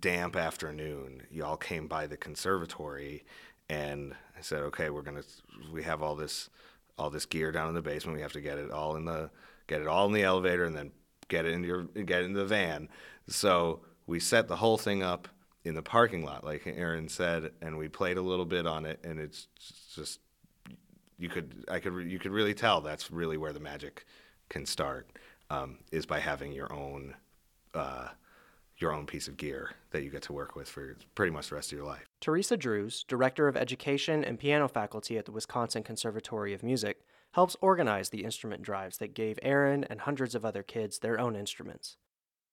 damp 0.00 0.36
afternoon. 0.36 1.22
Y'all 1.30 1.56
came 1.56 1.86
by 1.86 2.06
the 2.06 2.16
conservatory, 2.16 3.24
and 3.68 4.14
I 4.36 4.40
said, 4.40 4.62
"Okay, 4.62 4.90
we're 4.90 5.02
gonna 5.02 5.22
we 5.72 5.82
have 5.84 6.02
all 6.02 6.16
this 6.16 6.50
all 6.98 7.10
this 7.10 7.26
gear 7.26 7.52
down 7.52 7.68
in 7.68 7.74
the 7.74 7.82
basement. 7.82 8.16
We 8.16 8.22
have 8.22 8.32
to 8.32 8.40
get 8.40 8.58
it 8.58 8.70
all 8.70 8.96
in 8.96 9.04
the 9.04 9.30
get 9.66 9.80
it 9.80 9.86
all 9.86 10.06
in 10.06 10.12
the 10.12 10.22
elevator 10.22 10.64
and 10.64 10.76
then 10.76 10.92
get 11.28 11.46
it 11.46 11.52
in 11.52 11.64
your 11.64 11.84
get 11.84 12.22
it 12.22 12.26
in 12.26 12.32
the 12.32 12.44
van." 12.44 12.88
So 13.28 13.80
we 14.06 14.20
set 14.20 14.48
the 14.48 14.56
whole 14.56 14.78
thing 14.78 15.02
up 15.02 15.28
in 15.64 15.74
the 15.74 15.82
parking 15.82 16.24
lot, 16.24 16.44
like 16.44 16.66
Aaron 16.66 17.08
said, 17.08 17.52
and 17.60 17.78
we 17.78 17.88
played 17.88 18.16
a 18.16 18.22
little 18.22 18.44
bit 18.44 18.66
on 18.66 18.84
it, 18.84 19.00
and 19.04 19.20
it's 19.20 19.46
just 19.94 20.20
you 21.18 21.28
could 21.28 21.64
I 21.68 21.78
could 21.78 22.10
you 22.10 22.18
could 22.18 22.32
really 22.32 22.54
tell 22.54 22.80
that's 22.80 23.10
really 23.10 23.36
where 23.36 23.52
the 23.52 23.60
magic 23.60 24.04
can 24.48 24.66
start 24.66 25.08
um, 25.50 25.78
is 25.92 26.04
by 26.04 26.18
having 26.18 26.52
your 26.52 26.72
own 26.72 27.14
uh, 27.74 28.08
your 28.78 28.92
own 28.92 29.06
piece 29.06 29.28
of 29.28 29.36
gear 29.36 29.70
that 29.92 30.02
you 30.02 30.10
get 30.10 30.22
to 30.22 30.32
work 30.32 30.56
with 30.56 30.68
for 30.68 30.96
pretty 31.14 31.32
much 31.32 31.48
the 31.48 31.54
rest 31.54 31.72
of 31.72 31.78
your 31.78 31.86
life. 31.86 32.11
Teresa 32.22 32.56
Drews, 32.56 33.02
Director 33.08 33.48
of 33.48 33.56
Education 33.56 34.22
and 34.22 34.38
Piano 34.38 34.68
Faculty 34.68 35.18
at 35.18 35.24
the 35.24 35.32
Wisconsin 35.32 35.82
Conservatory 35.82 36.54
of 36.54 36.62
Music, 36.62 37.04
helps 37.32 37.56
organize 37.60 38.10
the 38.10 38.22
instrument 38.22 38.62
drives 38.62 38.98
that 38.98 39.12
gave 39.12 39.40
Aaron 39.42 39.82
and 39.82 40.02
hundreds 40.02 40.36
of 40.36 40.44
other 40.44 40.62
kids 40.62 41.00
their 41.00 41.18
own 41.18 41.34
instruments. 41.34 41.96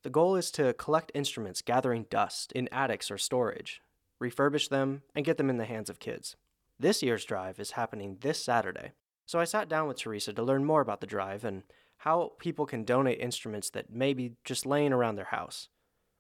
The 0.02 0.10
goal 0.10 0.36
is 0.36 0.50
to 0.54 0.74
collect 0.74 1.12
instruments 1.14 1.62
gathering 1.62 2.08
dust 2.10 2.52
in 2.54 2.68
attics 2.72 3.12
or 3.12 3.20
storage, 3.20 3.84
refurbish 4.20 4.70
them, 4.70 5.04
and 5.14 5.24
get 5.24 5.38
them 5.38 5.52
in 5.52 5.58
the 5.58 5.66
hands 5.66 5.92
of 5.92 6.00
kids. 6.00 6.36
This 6.80 7.04
year's 7.04 7.24
drive 7.24 7.60
is 7.60 7.72
happening 7.72 8.18
this 8.22 8.44
Saturday, 8.44 8.94
so 9.28 9.40
I 9.40 9.44
sat 9.44 9.70
down 9.70 9.88
with 9.88 9.98
Teresa 9.98 10.34
to 10.34 10.42
learn 10.42 10.66
more 10.66 10.82
about 10.82 11.00
the 11.00 11.06
drive 11.06 11.46
and 11.46 11.62
how 11.98 12.32
people 12.40 12.66
can 12.66 12.86
donate 12.86 13.20
instruments 13.20 13.70
that 13.70 13.94
may 13.94 14.16
be 14.16 14.32
just 14.44 14.66
laying 14.66 14.94
around 14.94 15.16
their 15.18 15.26
house. 15.26 15.70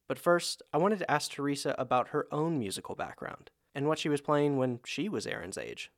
But 0.10 0.18
first, 0.18 0.64
I 0.74 0.80
wanted 0.80 0.99
to 0.99 1.10
ask 1.10 1.32
Teresa 1.32 1.76
about 1.78 2.10
her 2.10 2.28
own 2.32 2.57
musical 2.57 2.95
background 2.95 3.51
and 3.76 3.88
what 3.88 3.99
she 3.99 4.10
was 4.10 4.22
playing 4.22 4.57
when 4.57 4.80
she 4.84 5.07
was 5.07 5.28
Aaron's 5.28 5.57
age. 5.57 5.91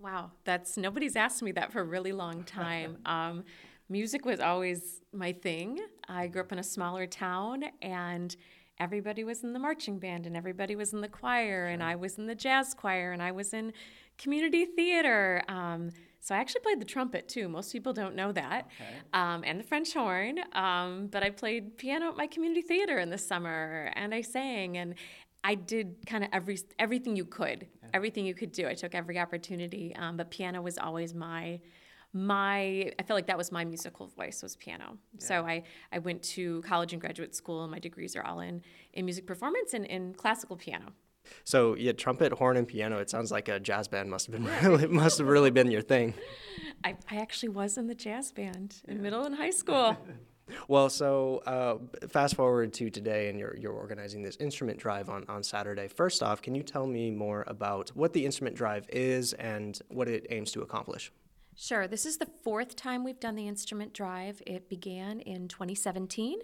Wow, 0.00 0.30
that's 0.44 0.78
nobody's 0.78 1.16
asked 1.16 1.42
me 1.42 1.52
that 1.52 1.70
for 1.70 1.80
a 1.80 1.84
really 1.84 2.12
long 2.12 2.44
time. 2.44 2.96
um, 3.06 3.44
music 3.90 4.24
was 4.24 4.40
always 4.40 5.02
my 5.12 5.32
thing. 5.32 5.80
I 6.08 6.28
grew 6.28 6.40
up 6.40 6.50
in 6.50 6.58
a 6.58 6.64
smaller 6.64 7.06
town 7.06 7.64
and 7.82 8.34
everybody 8.80 9.22
was 9.22 9.44
in 9.44 9.52
the 9.52 9.58
marching 9.58 9.98
band 9.98 10.24
and 10.24 10.34
everybody 10.34 10.74
was 10.74 10.94
in 10.94 11.02
the 11.02 11.08
choir 11.08 11.66
and 11.66 11.82
I 11.82 11.94
was 11.94 12.16
in 12.16 12.24
the 12.24 12.34
jazz 12.34 12.72
choir 12.72 13.12
and 13.12 13.22
I 13.22 13.32
was 13.32 13.52
in 13.52 13.74
community 14.16 14.64
theater. 14.64 15.42
Um, 15.46 15.90
So 16.20 16.34
I 16.34 16.38
actually 16.38 16.60
played 16.62 16.80
the 16.80 16.84
trumpet 16.84 17.28
too. 17.28 17.48
Most 17.48 17.72
people 17.72 17.92
don't 17.92 18.14
know 18.14 18.32
that, 18.32 18.68
okay. 18.80 18.90
um, 19.12 19.44
and 19.44 19.58
the 19.58 19.64
French 19.64 19.94
horn. 19.94 20.38
Um, 20.52 21.06
but 21.06 21.22
I 21.22 21.30
played 21.30 21.76
piano 21.76 22.08
at 22.08 22.16
my 22.16 22.26
community 22.26 22.62
theater 22.62 22.98
in 22.98 23.10
the 23.10 23.18
summer, 23.18 23.92
and 23.94 24.14
I 24.14 24.22
sang, 24.22 24.76
and 24.76 24.94
I 25.44 25.54
did 25.54 25.96
kind 26.06 26.24
of 26.24 26.30
every 26.32 26.58
everything 26.78 27.16
you 27.16 27.24
could, 27.24 27.66
yeah. 27.82 27.88
everything 27.94 28.26
you 28.26 28.34
could 28.34 28.52
do. 28.52 28.66
I 28.66 28.74
took 28.74 28.94
every 28.94 29.18
opportunity, 29.18 29.94
um, 29.96 30.16
but 30.16 30.30
piano 30.30 30.60
was 30.60 30.78
always 30.78 31.14
my 31.14 31.60
my 32.12 32.90
I 32.98 33.02
felt 33.04 33.16
like 33.16 33.26
that 33.26 33.38
was 33.38 33.52
my 33.52 33.64
musical 33.64 34.06
voice 34.08 34.42
was 34.42 34.56
piano. 34.56 34.98
Yeah. 35.14 35.26
So 35.26 35.46
I 35.46 35.62
I 35.92 35.98
went 35.98 36.22
to 36.34 36.62
college 36.62 36.92
and 36.92 37.00
graduate 37.00 37.34
school, 37.34 37.62
and 37.62 37.70
my 37.70 37.78
degrees 37.78 38.16
are 38.16 38.24
all 38.24 38.40
in 38.40 38.62
in 38.92 39.04
music 39.04 39.26
performance 39.26 39.74
and 39.74 39.86
in 39.86 40.14
classical 40.14 40.56
piano. 40.56 40.92
So 41.44 41.74
yeah, 41.74 41.92
trumpet, 41.92 42.32
horn, 42.32 42.56
and 42.56 42.66
piano. 42.66 42.98
It 42.98 43.10
sounds 43.10 43.30
like 43.30 43.48
a 43.48 43.60
jazz 43.60 43.88
band 43.88 44.10
must 44.10 44.26
have 44.26 44.34
been 44.34 44.44
really 44.62 44.84
it 44.84 44.90
must 44.90 45.18
have 45.18 45.28
really 45.28 45.50
been 45.50 45.70
your 45.70 45.82
thing. 45.82 46.14
I, 46.84 46.96
I 47.10 47.16
actually 47.16 47.50
was 47.50 47.78
in 47.78 47.86
the 47.86 47.94
jazz 47.94 48.32
band 48.32 48.76
in 48.86 49.02
middle 49.02 49.24
and 49.24 49.34
high 49.34 49.50
school. 49.50 49.96
well, 50.68 50.88
so 50.88 51.42
uh, 51.46 52.06
fast 52.08 52.36
forward 52.36 52.72
to 52.74 52.90
today, 52.90 53.28
and 53.28 53.38
you're 53.38 53.56
you're 53.56 53.72
organizing 53.72 54.22
this 54.22 54.36
instrument 54.36 54.78
drive 54.78 55.08
on 55.08 55.24
on 55.28 55.42
Saturday. 55.42 55.88
First 55.88 56.22
off, 56.22 56.42
can 56.42 56.54
you 56.54 56.62
tell 56.62 56.86
me 56.86 57.10
more 57.10 57.44
about 57.46 57.90
what 57.90 58.12
the 58.12 58.24
instrument 58.24 58.56
drive 58.56 58.88
is 58.92 59.32
and 59.34 59.80
what 59.88 60.08
it 60.08 60.26
aims 60.30 60.52
to 60.52 60.62
accomplish? 60.62 61.12
Sure. 61.60 61.88
This 61.88 62.06
is 62.06 62.18
the 62.18 62.26
fourth 62.44 62.76
time 62.76 63.02
we've 63.02 63.18
done 63.18 63.34
the 63.34 63.48
instrument 63.48 63.92
drive. 63.92 64.40
It 64.46 64.68
began 64.68 65.18
in 65.18 65.48
2017. 65.48 66.38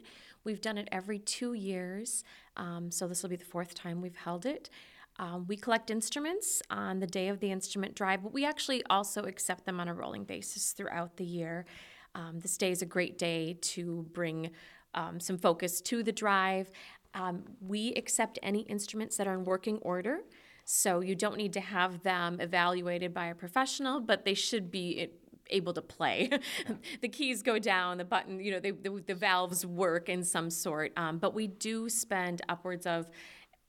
We've 0.44 0.60
done 0.60 0.78
it 0.78 0.88
every 0.92 1.18
two 1.18 1.54
years, 1.54 2.22
um, 2.56 2.90
so 2.90 3.08
this 3.08 3.22
will 3.22 3.30
be 3.30 3.36
the 3.36 3.44
fourth 3.44 3.74
time 3.74 4.00
we've 4.00 4.16
held 4.16 4.46
it. 4.46 4.70
Um, 5.18 5.46
we 5.46 5.56
collect 5.56 5.90
instruments 5.90 6.60
on 6.70 7.00
the 7.00 7.06
day 7.06 7.28
of 7.28 7.40
the 7.40 7.50
instrument 7.50 7.94
drive, 7.94 8.22
but 8.22 8.32
we 8.32 8.44
actually 8.44 8.82
also 8.90 9.22
accept 9.22 9.64
them 9.64 9.80
on 9.80 9.88
a 9.88 9.94
rolling 9.94 10.24
basis 10.24 10.72
throughout 10.72 11.16
the 11.16 11.24
year. 11.24 11.66
Um, 12.14 12.40
this 12.40 12.56
day 12.56 12.70
is 12.70 12.82
a 12.82 12.86
great 12.86 13.16
day 13.18 13.56
to 13.60 14.06
bring 14.12 14.50
um, 14.94 15.20
some 15.20 15.38
focus 15.38 15.80
to 15.82 16.02
the 16.02 16.12
drive. 16.12 16.70
Um, 17.14 17.44
we 17.60 17.94
accept 17.94 18.38
any 18.42 18.60
instruments 18.62 19.16
that 19.16 19.26
are 19.26 19.34
in 19.34 19.44
working 19.44 19.78
order. 19.78 20.20
So 20.64 21.00
you 21.00 21.14
don't 21.14 21.36
need 21.36 21.52
to 21.54 21.60
have 21.60 22.02
them 22.02 22.40
evaluated 22.40 23.12
by 23.12 23.26
a 23.26 23.34
professional, 23.34 24.00
but 24.00 24.24
they 24.24 24.34
should 24.34 24.70
be 24.70 25.10
able 25.50 25.72
to 25.74 25.82
play. 25.82 26.30
the 27.00 27.08
keys 27.08 27.42
go 27.42 27.58
down, 27.58 27.98
the 27.98 28.04
button, 28.04 28.40
you 28.40 28.50
know, 28.50 28.60
they, 28.60 28.70
the, 28.70 29.02
the 29.06 29.14
valves 29.14 29.64
work 29.64 30.08
in 30.08 30.24
some 30.24 30.50
sort. 30.50 30.92
Um, 30.96 31.18
but 31.18 31.34
we 31.34 31.46
do 31.46 31.88
spend 31.88 32.42
upwards 32.48 32.86
of 32.86 33.08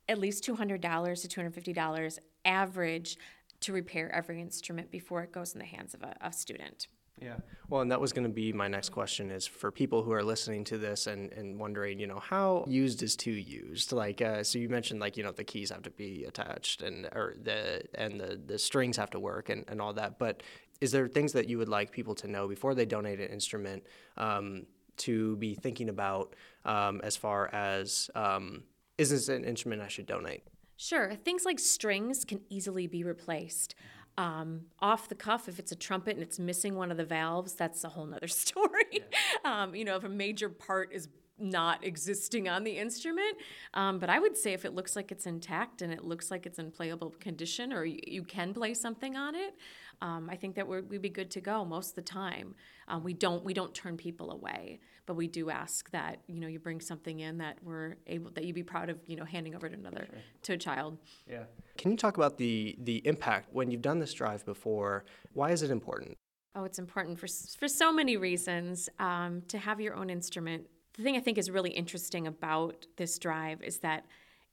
at 0.08 0.18
least 0.18 0.46
$200 0.46 0.80
to 0.82 1.42
$250 1.42 2.20
average 2.46 3.18
to 3.62 3.74
repair 3.74 4.14
every 4.14 4.42
instrument 4.42 4.92
before 4.92 5.24
it 5.24 5.32
goes 5.32 5.54
in 5.54 5.60
the 5.60 5.66
hands 5.66 5.94
of 5.94 6.04
a, 6.04 6.16
a 6.22 6.32
student. 6.32 6.88
Yeah. 7.22 7.38
Well, 7.70 7.82
and 7.82 7.92
that 7.92 8.02
was 8.02 8.12
going 8.12 8.28
to 8.28 8.34
be 8.34 8.52
my 8.52 8.68
next 8.68 8.90
question 8.90 9.32
is 9.32 9.48
for 9.48 9.72
people 9.72 10.04
who 10.04 10.12
are 10.12 10.24
listening 10.24 10.66
to 10.66 10.78
this 10.78 11.08
and, 11.08 11.32
and 11.32 11.58
wondering, 11.58 11.98
you 11.98 12.08
know, 12.08 12.20
how 12.20 12.66
used 12.68 13.02
is 13.04 13.16
too 13.16 13.32
used? 13.32 13.94
Like, 13.94 14.22
uh, 14.22 14.44
so 14.44 14.60
you 14.60 14.68
mentioned 14.68 15.00
like, 15.00 15.16
you 15.16 15.24
know, 15.24 15.32
the 15.32 15.46
keys 15.46 15.70
have 15.70 15.84
to 15.84 15.90
be 15.92 16.26
attached 16.26 16.82
and, 16.82 17.06
or 17.14 17.36
the, 17.42 17.84
and 17.96 18.20
the, 18.20 18.40
the 18.46 18.60
strings 18.60 18.98
have 18.98 19.12
to 19.12 19.20
work 19.20 19.50
and, 19.50 19.64
and 19.70 19.82
all 19.82 19.94
that. 19.94 20.20
But 20.20 20.44
is 20.82 20.92
there 20.92 21.08
things 21.08 21.34
that 21.34 21.48
you 21.48 21.58
would 21.58 21.70
like 21.70 21.92
people 21.92 22.16
to 22.16 22.28
know 22.28 22.48
before 22.48 22.76
they 22.76 22.86
donate 22.86 23.20
an 23.20 23.28
instrument 23.28 23.84
um, 24.18 24.66
to 24.98 25.36
be 25.38 25.56
thinking 25.56 25.90
about 25.90 26.36
um, 26.66 27.02
as 27.04 27.16
far 27.16 27.54
as, 27.54 28.10
um, 28.16 28.64
is 28.98 29.10
this 29.10 29.30
an 29.30 29.44
instrument 29.44 29.82
I 29.82 29.88
should 29.88 30.06
donate? 30.06 30.44
Sure. 30.78 31.16
Things 31.16 31.46
like 31.46 31.60
strings 31.60 32.26
can 32.26 32.42
easily 32.50 32.88
be 32.88 33.04
replaced. 33.04 33.76
Um, 34.18 34.62
off 34.80 35.10
the 35.10 35.16
cuff, 35.16 35.50
if 35.50 35.60
it's 35.60 35.72
a 35.72 35.76
trumpet 35.76 36.16
and 36.16 36.24
it's 36.24 36.40
missing 36.40 36.76
one 36.76 36.92
of 36.92 36.98
the 36.98 37.06
valves, 37.06 37.54
that's 37.54 37.84
a 37.84 37.90
whole 37.90 38.06
nother 38.06 38.28
story. 38.30 38.84
Yeah. 38.92 39.02
Um, 39.44 39.76
you 39.76 39.86
know, 39.86 39.96
if 39.96 40.04
a 40.04 40.10
major 40.10 40.50
part 40.50 40.92
is 40.92 41.08
not 41.38 41.84
existing 41.84 42.48
on 42.48 42.64
the 42.64 42.72
instrument. 42.72 43.38
Um, 43.74 44.00
but 44.00 44.10
I 44.10 44.20
would 44.20 44.38
say 44.38 44.54
if 44.54 44.66
it 44.66 44.74
looks 44.74 44.96
like 44.96 45.12
it's 45.12 45.26
intact 45.26 45.82
and 45.82 45.92
it 45.92 46.04
looks 46.04 46.32
like 46.32 46.46
it's 46.46 46.60
in 46.60 46.72
playable 46.72 47.14
condition 47.20 47.74
or 47.74 47.86
you, 47.86 48.00
you 48.08 48.24
can 48.24 48.54
play 48.54 48.74
something 48.74 49.16
on 49.16 49.36
it, 49.36 49.56
um, 50.02 50.30
I 50.30 50.36
think 50.36 50.56
that 50.56 50.68
we 50.68 50.82
would 50.82 51.02
be 51.02 51.10
good 51.10 51.32
to 51.32 51.42
go 51.42 51.66
most 51.66 51.90
of 51.90 51.96
the 51.96 52.02
time. 52.02 52.56
Um, 52.88 53.04
we 53.04 53.14
don't 53.14 53.44
we 53.44 53.54
don't 53.54 53.74
turn 53.74 53.98
people 53.98 54.32
away, 54.32 54.80
but 55.06 55.16
we 55.16 55.28
do 55.28 55.50
ask 55.50 55.90
that 55.92 56.20
you 56.28 56.40
know 56.40 56.48
you 56.48 56.60
bring 56.60 56.80
something 56.82 57.20
in 57.20 57.38
that 57.40 57.58
we're 57.64 57.96
able 58.08 58.32
that 58.32 58.46
you 58.46 58.54
be 58.54 58.64
proud 58.64 58.90
of 58.90 59.00
you 59.08 59.16
know 59.16 59.26
handing 59.26 59.56
over 59.56 59.68
to 59.70 59.76
another 59.76 60.08
sure. 60.10 60.20
to 60.44 60.54
a 60.54 60.58
child. 60.58 60.98
Yeah. 61.30 61.44
Can 61.78 61.92
you 61.92 61.98
talk 61.98 62.18
about 62.18 62.38
the 62.38 62.76
the 62.80 62.98
impact 63.06 63.50
when 63.54 63.72
you've 63.72 63.82
done 63.82 64.00
this 64.00 64.14
drive 64.14 64.46
before? 64.46 65.06
Why 65.34 65.52
is 65.52 65.62
it 65.62 65.72
important? 65.72 66.18
Oh, 66.56 66.64
it's 66.64 66.80
important 66.80 67.20
for 67.20 67.28
for 67.58 67.68
so 67.68 67.92
many 67.92 68.18
reasons. 68.18 68.90
Um, 69.00 69.42
to 69.48 69.58
have 69.58 69.82
your 69.82 69.96
own 69.96 70.10
instrument. 70.10 70.68
The 70.94 71.04
thing 71.04 71.18
I 71.18 71.20
think 71.20 71.38
is 71.38 71.52
really 71.52 71.72
interesting 71.72 72.26
about 72.26 72.86
this 72.96 73.20
drive 73.20 73.62
is 73.62 73.80
that 73.80 74.06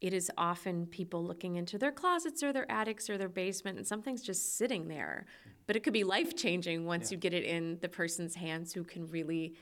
it 0.03 0.13
is 0.13 0.31
often 0.37 0.85
people 0.87 1.25
looking 1.25 1.55
into 1.55 1.79
their 1.79 1.93
closets 1.93 2.43
or 2.43 2.53
their 2.53 2.71
attics 2.71 3.09
or 3.09 3.17
their 3.17 3.29
basement 3.29 3.79
and 3.79 3.87
something's 3.87 4.21
just 4.21 4.59
sitting 4.59 4.89
there. 4.89 5.27
But 5.69 5.77
it 5.77 5.85
could 5.85 5.93
be 5.93 6.03
life 6.03 6.37
changing 6.37 6.85
once 6.85 7.11
yeah. 7.11 7.15
you 7.15 7.21
get 7.21 7.33
it 7.33 7.45
in 7.45 7.79
the 7.81 7.89
person's 7.89 8.35
hands 8.35 8.75
who 8.75 8.83
can 8.83 9.09
really 9.09 9.55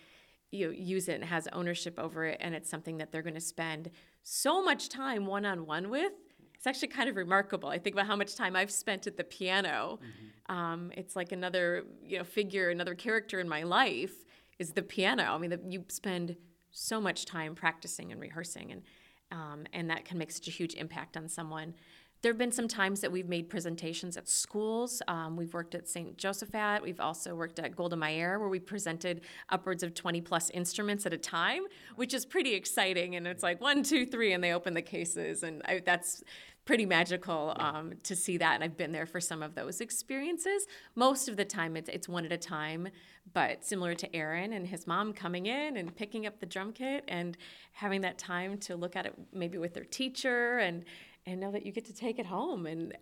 you 0.51 0.67
know, 0.67 0.73
use 0.73 1.09
it 1.09 1.17
and 1.17 1.25
has 1.25 1.47
ownership 1.53 1.99
over 1.99 2.25
it 2.25 2.39
and 2.41 2.55
it's 2.55 2.71
something 2.71 2.97
that 2.97 3.13
they're 3.13 3.23
going 3.23 3.35
to 3.35 3.41
spend 3.41 3.91
so 4.23 4.65
much 4.65 4.89
time 4.89 5.27
one 5.27 5.45
on 5.45 5.67
one 5.67 5.91
with. 5.91 6.13
It's 6.55 6.67
actually 6.67 6.89
kind 6.89 7.11
of 7.11 7.17
remarkable. 7.17 7.69
I 7.69 7.79
think 7.79 7.95
about 7.95 8.07
how 8.07 8.17
much 8.17 8.35
time 8.35 8.57
i've 8.57 8.71
spent 8.71 9.07
at 9.07 9.19
the 9.19 9.25
piano. 9.25 10.01
Mm-hmm. 10.03 10.57
um, 10.57 10.91
it's 10.97 11.15
like 11.17 11.33
another 11.33 11.85
you 12.03 12.17
know 12.17 12.25
figure 12.25 12.71
another 12.71 12.95
character 12.95 13.41
in 13.41 13.49
my 13.49 13.63
life 13.63 14.25
is 14.59 14.73
the 14.73 14.83
piano. 14.83 15.25
I 15.25 15.39
mean 15.39 15.51
the, 15.51 15.61
you 15.69 15.85
spend 15.89 16.37
so 16.71 16.99
much 16.99 17.27
time 17.27 17.55
practicing 17.55 18.11
and 18.11 18.21
rehearsing 18.21 18.73
and 18.73 18.83
um, 19.31 19.65
and 19.73 19.91
that 19.91 20.05
can 20.05 20.19
make 20.19 20.31
such 20.31 20.49
a 20.49 20.51
huge 20.51 20.75
impact 20.75 21.17
on 21.17 21.29
someone. 21.29 21.75
There 22.23 22.31
have 22.31 22.39
been 22.39 22.53
some 22.53 22.69
times 22.69 23.01
that 23.01 23.11
we've 23.11 23.29
made 23.31 23.49
presentations 23.49 24.19
at 24.19 24.29
schools. 24.29 25.01
Um, 25.09 25.37
we've 25.37 25.55
worked 25.55 25.75
at 25.75 25.89
St. 25.89 26.19
Josaphat. 26.19 26.83
We've 26.83 27.01
also 27.01 27.35
worked 27.35 27.59
at 27.59 27.75
Golda 27.75 27.97
Meir, 27.97 28.39
where 28.39 28.51
we 28.51 28.59
presented 28.59 29.23
upwards 29.49 29.83
of 29.83 29.95
20 29.95 30.21
plus 30.21 30.51
instruments 30.51 31.07
at 31.07 31.15
a 31.15 31.19
time, 31.19 31.63
which 31.97 32.13
is 32.13 32.27
pretty 32.27 32.53
exciting. 32.53 33.17
And 33.17 33.27
it's 33.27 33.43
like 33.43 33.59
one, 33.63 33.83
two, 33.83 34.05
three, 34.05 34.35
and 34.35 34.45
they 34.45 34.53
open 34.53 34.75
the 34.75 34.83
cases. 34.83 35.43
And 35.43 35.63
I, 35.65 35.81
that's 35.83 36.23
pretty 36.71 36.87
magical 36.87 37.53
um, 37.57 37.95
to 38.05 38.15
see 38.15 38.37
that. 38.37 38.55
And 38.55 38.63
I've 38.63 38.77
been 38.77 38.93
there 38.93 39.05
for 39.05 39.21
some 39.21 39.43
of 39.43 39.57
those 39.57 39.81
experiences. 39.81 40.69
Most 40.95 41.29
of 41.29 41.37
the 41.37 41.45
time, 41.45 41.77
it's, 41.77 41.89
it's 41.89 42.09
one 42.09 42.25
at 42.25 42.31
a 42.31 42.39
time, 42.39 42.87
but 43.33 43.65
similar 43.65 43.97
to 43.97 44.15
Aaron 44.15 44.53
and 44.53 44.69
his 44.69 44.87
mom 44.87 45.13
coming 45.13 45.47
in 45.47 45.77
and 45.77 45.93
picking 45.93 46.27
up 46.27 46.39
the 46.39 46.47
drum 46.47 46.73
kit 46.73 47.03
and 47.09 47.37
having 47.73 48.03
that 48.03 48.19
time 48.19 48.57
to 48.59 48.77
look 48.77 48.95
at 48.95 49.05
it 49.05 49.15
maybe 49.33 49.59
with 49.59 49.75
their 49.75 49.83
teacher 49.83 50.59
and 50.59 50.85
and 51.27 51.41
know 51.41 51.51
that 51.51 51.67
you 51.67 51.73
get 51.73 51.87
to 51.87 51.93
take 51.93 52.21
it 52.21 52.27
home 52.27 52.67
and 52.67 52.97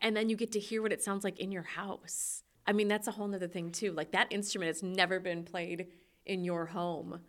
and 0.00 0.16
then 0.16 0.30
you 0.30 0.36
get 0.36 0.50
to 0.52 0.58
hear 0.58 0.80
what 0.80 0.90
it 0.90 1.02
sounds 1.02 1.24
like 1.24 1.38
in 1.38 1.52
your 1.52 1.62
house. 1.62 2.42
I 2.66 2.72
mean, 2.72 2.88
that's 2.88 3.06
a 3.06 3.10
whole 3.10 3.28
nother 3.28 3.48
thing 3.48 3.70
too. 3.70 3.92
Like 3.92 4.12
that 4.12 4.28
instrument 4.30 4.68
has 4.68 4.82
never 4.82 5.20
been 5.20 5.44
played 5.44 5.88
in 6.24 6.42
your 6.42 6.64
home, 6.64 7.20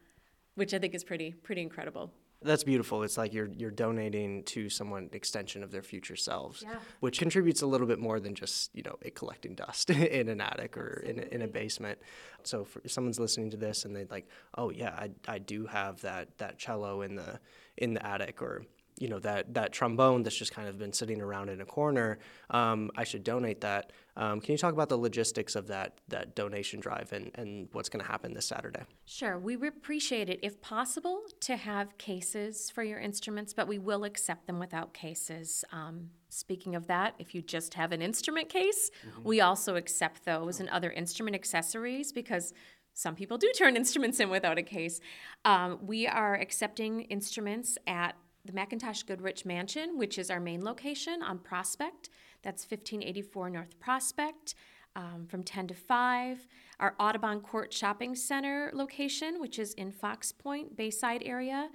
which 0.53 0.73
I 0.73 0.79
think 0.79 0.95
is 0.95 1.03
pretty 1.03 1.33
pretty 1.33 1.61
incredible. 1.61 2.13
That's 2.45 2.63
beautiful. 2.63 3.03
It's 3.03 3.17
like 3.17 3.33
you're 3.33 3.49
you're 3.57 3.71
donating 3.71 4.43
to 4.43 4.69
someone 4.69 5.09
extension 5.11 5.63
of 5.63 5.71
their 5.71 5.81
future 5.81 6.15
selves, 6.15 6.63
yeah. 6.65 6.75
which 6.99 7.19
contributes 7.19 7.61
a 7.61 7.67
little 7.67 7.87
bit 7.87 7.99
more 7.99 8.19
than 8.19 8.35
just 8.35 8.75
you 8.75 8.83
know 8.83 8.95
it 9.01 9.15
collecting 9.15 9.55
dust 9.55 9.89
in 9.89 10.29
an 10.29 10.39
attic 10.39 10.77
or 10.77 11.03
in 11.05 11.19
a, 11.19 11.23
in 11.33 11.41
a 11.41 11.47
basement. 11.47 11.99
So 12.43 12.67
if 12.83 12.91
someone's 12.91 13.19
listening 13.19 13.49
to 13.51 13.57
this 13.57 13.85
and 13.85 13.95
they're 13.95 14.07
like, 14.09 14.27
oh 14.57 14.69
yeah, 14.69 14.91
I, 14.91 15.09
I 15.27 15.39
do 15.39 15.65
have 15.65 16.01
that 16.01 16.37
that 16.37 16.57
cello 16.57 17.01
in 17.01 17.15
the 17.15 17.39
in 17.77 17.93
the 17.93 18.05
attic 18.05 18.41
or 18.41 18.63
you 18.97 19.07
know 19.07 19.19
that 19.19 19.53
that 19.53 19.73
trombone 19.73 20.23
that's 20.23 20.35
just 20.35 20.53
kind 20.53 20.67
of 20.67 20.77
been 20.77 20.93
sitting 20.93 21.21
around 21.21 21.49
in 21.49 21.61
a 21.61 21.65
corner. 21.65 22.17
Um, 22.49 22.91
I 22.95 23.03
should 23.03 23.23
donate 23.23 23.61
that. 23.61 23.91
Um, 24.17 24.39
can 24.39 24.53
you 24.53 24.57
talk 24.57 24.73
about 24.73 24.89
the 24.89 24.97
logistics 24.97 25.55
of 25.55 25.67
that 25.67 25.99
that 26.07 26.35
donation 26.35 26.79
drive 26.79 27.11
and, 27.11 27.31
and 27.35 27.67
what's 27.73 27.89
going 27.89 28.03
to 28.03 28.09
happen 28.09 28.33
this 28.33 28.45
Saturday? 28.45 28.83
Sure, 29.05 29.37
we 29.37 29.55
appreciate 29.55 30.29
it 30.29 30.39
if 30.41 30.61
possible 30.61 31.21
to 31.41 31.57
have 31.57 31.97
cases 31.97 32.69
for 32.69 32.83
your 32.83 32.99
instruments, 32.99 33.53
but 33.53 33.67
we 33.67 33.77
will 33.77 34.03
accept 34.03 34.47
them 34.47 34.59
without 34.59 34.93
cases. 34.93 35.65
Um, 35.71 36.09
speaking 36.29 36.75
of 36.75 36.87
that, 36.87 37.15
if 37.19 37.35
you 37.35 37.41
just 37.41 37.73
have 37.73 37.91
an 37.91 38.01
instrument 38.01 38.49
case, 38.49 38.91
mm-hmm. 39.05 39.23
we 39.23 39.41
also 39.41 39.75
accept 39.75 40.25
those 40.25 40.59
and 40.59 40.69
other 40.69 40.91
instrument 40.91 41.35
accessories 41.35 42.11
because 42.11 42.53
some 42.93 43.15
people 43.15 43.37
do 43.37 43.51
turn 43.57 43.75
instruments 43.83 44.19
in 44.19 44.29
without 44.29 44.57
a 44.57 44.63
case. 44.63 44.99
Um, 45.43 45.79
we 45.81 46.07
are 46.07 46.35
accepting 46.35 47.01
instruments 47.01 47.77
at 47.85 48.15
the 48.45 48.53
McIntosh 48.53 49.05
Goodrich 49.05 49.45
Mansion, 49.45 49.97
which 49.97 50.17
is 50.17 50.29
our 50.29 50.39
main 50.39 50.63
location 50.63 51.21
on 51.23 51.39
Prospect. 51.39 52.09
That's 52.43 52.63
1584 52.63 53.49
North 53.49 53.79
Prospect. 53.79 54.55
Um, 54.97 55.25
from 55.27 55.43
10 55.43 55.67
to 55.67 55.73
5. 55.73 56.47
Our 56.79 56.95
Audubon 57.01 57.41
Court 57.41 57.73
Shopping 57.73 58.15
Center 58.15 58.71
location, 58.73 59.41
which 59.41 59.59
is 59.59 59.73
in 59.73 59.91
Fox 59.91 60.31
Point, 60.31 60.77
Bayside 60.77 61.21
area, 61.25 61.67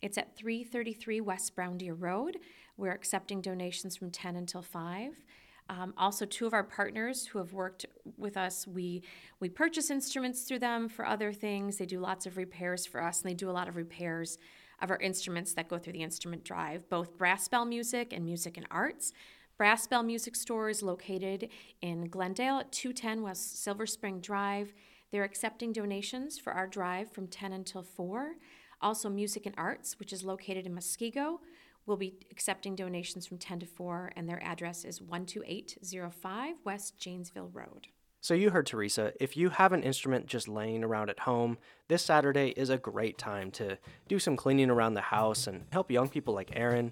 it's 0.00 0.16
at 0.16 0.36
333 0.36 1.20
West 1.20 1.56
Brown 1.56 1.76
Deer 1.76 1.94
Road. 1.94 2.38
We're 2.76 2.92
accepting 2.92 3.40
donations 3.40 3.96
from 3.96 4.12
10 4.12 4.36
until 4.36 4.62
5. 4.62 5.24
Um, 5.70 5.92
also, 5.98 6.24
two 6.24 6.46
of 6.46 6.54
our 6.54 6.62
partners 6.64 7.26
who 7.26 7.38
have 7.38 7.52
worked 7.52 7.84
with 8.16 8.36
us, 8.36 8.66
we 8.66 9.02
we 9.38 9.48
purchase 9.48 9.90
instruments 9.90 10.42
through 10.44 10.60
them 10.60 10.88
for 10.88 11.04
other 11.04 11.32
things. 11.32 11.76
They 11.76 11.84
do 11.84 12.00
lots 12.00 12.24
of 12.24 12.36
repairs 12.36 12.86
for 12.86 13.02
us, 13.02 13.20
and 13.20 13.30
they 13.30 13.34
do 13.34 13.50
a 13.50 13.52
lot 13.52 13.68
of 13.68 13.76
repairs 13.76 14.38
of 14.80 14.90
our 14.90 14.98
instruments 14.98 15.52
that 15.54 15.68
go 15.68 15.78
through 15.78 15.92
the 15.92 16.02
instrument 16.02 16.44
drive, 16.44 16.88
both 16.88 17.16
Brass 17.16 17.48
Bell 17.48 17.64
Music 17.64 18.12
and 18.12 18.24
Music 18.24 18.56
and 18.56 18.66
Arts. 18.70 19.12
Brass 19.56 19.86
Bell 19.86 20.02
Music 20.02 20.36
Store 20.36 20.68
is 20.68 20.82
located 20.82 21.48
in 21.82 22.08
Glendale 22.08 22.58
at 22.58 22.70
210 22.70 23.22
West 23.22 23.62
Silver 23.62 23.86
Spring 23.86 24.20
Drive. 24.20 24.72
They're 25.10 25.24
accepting 25.24 25.72
donations 25.72 26.38
for 26.38 26.52
our 26.52 26.66
drive 26.66 27.10
from 27.10 27.26
10 27.26 27.52
until 27.52 27.82
4. 27.82 28.36
Also, 28.80 29.08
Music 29.08 29.46
and 29.46 29.54
Arts, 29.58 29.98
which 29.98 30.12
is 30.12 30.22
located 30.22 30.66
in 30.66 30.74
Muskego, 30.74 31.38
will 31.86 31.96
be 31.96 32.14
accepting 32.30 32.76
donations 32.76 33.26
from 33.26 33.38
10 33.38 33.60
to 33.60 33.66
4, 33.66 34.12
and 34.14 34.28
their 34.28 34.42
address 34.44 34.84
is 34.84 35.00
12805 35.00 36.56
West 36.64 36.98
Janesville 36.98 37.50
Road. 37.52 37.88
So, 38.20 38.34
you 38.34 38.50
heard 38.50 38.66
Teresa. 38.66 39.12
If 39.20 39.36
you 39.36 39.50
have 39.50 39.72
an 39.72 39.84
instrument 39.84 40.26
just 40.26 40.48
laying 40.48 40.82
around 40.82 41.08
at 41.08 41.20
home, 41.20 41.56
this 41.86 42.02
Saturday 42.02 42.48
is 42.56 42.68
a 42.68 42.76
great 42.76 43.16
time 43.16 43.52
to 43.52 43.78
do 44.08 44.18
some 44.18 44.36
cleaning 44.36 44.70
around 44.70 44.94
the 44.94 45.00
house 45.00 45.46
and 45.46 45.64
help 45.70 45.88
young 45.88 46.08
people 46.08 46.34
like 46.34 46.50
Aaron 46.54 46.90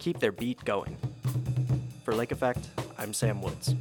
keep 0.00 0.18
their 0.18 0.32
beat 0.32 0.64
going. 0.64 0.96
For 2.04 2.12
Lake 2.12 2.32
Effect, 2.32 2.68
I'm 2.98 3.12
Sam 3.12 3.40
Woods. 3.40 3.76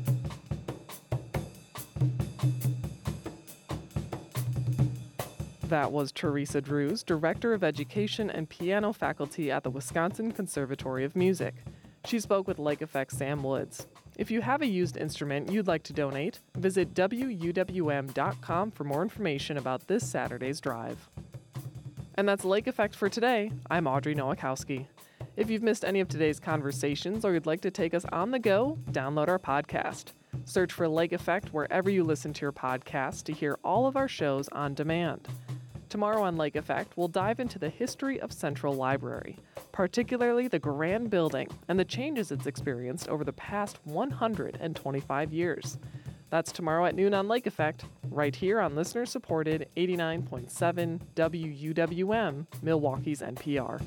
That 5.64 5.92
was 5.92 6.12
Teresa 6.12 6.62
Drews, 6.62 7.02
Director 7.02 7.56
of 7.56 7.64
Education 7.64 8.30
and 8.30 8.48
Piano 8.48 8.94
Faculty 8.94 9.50
at 9.52 9.64
the 9.64 9.72
Wisconsin 9.72 10.32
Conservatory 10.32 11.04
of 11.04 11.16
Music. 11.16 11.56
She 12.06 12.20
spoke 12.20 12.48
with 12.48 12.60
Lake 12.60 12.84
Effect 12.84 13.12
Sam 13.12 13.42
Woods. 13.42 13.88
If 14.16 14.30
you 14.30 14.42
have 14.42 14.62
a 14.62 14.68
used 14.68 14.96
instrument 14.96 15.52
you'd 15.52 15.68
like 15.68 15.82
to 15.84 15.94
donate, 15.94 16.40
visit 16.56 16.94
WUWM.com 16.94 18.72
for 18.72 18.84
more 18.84 19.02
information 19.02 19.58
about 19.58 19.88
this 19.88 20.08
Saturday's 20.08 20.62
drive. 20.62 21.10
And 22.16 22.30
that's 22.30 22.46
Lake 22.46 22.68
Effect 22.68 22.96
for 22.96 23.10
today. 23.10 23.52
I'm 23.72 23.88
Audrey 23.88 24.14
Nowakowski. 24.14 24.86
If 25.36 25.50
you've 25.50 25.64
missed 25.64 25.84
any 25.84 26.00
of 26.00 26.10
today's 26.10 26.40
conversations 26.40 27.26
or 27.26 27.34
you'd 27.34 27.48
like 27.48 27.62
to 27.62 27.72
take 27.72 27.96
us 27.96 28.06
on 28.12 28.30
the 28.30 28.38
go, 28.38 28.78
download 28.92 29.30
our 29.30 29.40
podcast. 29.40 30.12
Search 30.46 30.72
for 30.72 30.88
Lake 30.88 31.12
Effect 31.12 31.52
wherever 31.52 31.90
you 31.90 32.04
listen 32.04 32.34
to 32.34 32.42
your 32.42 32.52
podcast 32.52 33.24
to 33.24 33.34
hear 33.34 33.58
all 33.64 33.88
of 33.88 33.98
our 33.98 34.08
shows 34.08 34.48
on 34.50 34.76
demand. 34.76 35.28
Tomorrow 35.94 36.24
on 36.24 36.38
Lake 36.38 36.56
Effect, 36.56 36.98
we'll 36.98 37.08
dive 37.08 37.40
into 37.40 37.60
the 37.60 37.70
history 37.70 38.20
of 38.20 38.34
Central 38.34 38.74
Library, 38.74 39.38
particularly 39.72 40.48
the 40.48 40.58
grand 40.58 41.12
building 41.12 41.48
and 41.68 41.80
the 41.80 41.86
changes 41.86 42.32
it's 42.32 42.48
experienced 42.48 43.08
over 43.10 43.24
the 43.24 43.32
past 43.32 43.78
125 43.84 45.32
years. 45.32 45.78
That's 46.32 46.52
tomorrow 46.52 46.88
at 46.88 46.96
noon 46.96 47.14
on 47.14 47.28
Lake 47.28 47.46
Effect, 47.46 47.86
right 48.10 48.36
here 48.36 48.60
on 48.60 48.74
listener 48.74 49.06
supported 49.06 49.70
89.7 49.78 51.00
WUWM, 51.16 52.48
Milwaukee's 52.64 53.22
NPR. 53.22 53.80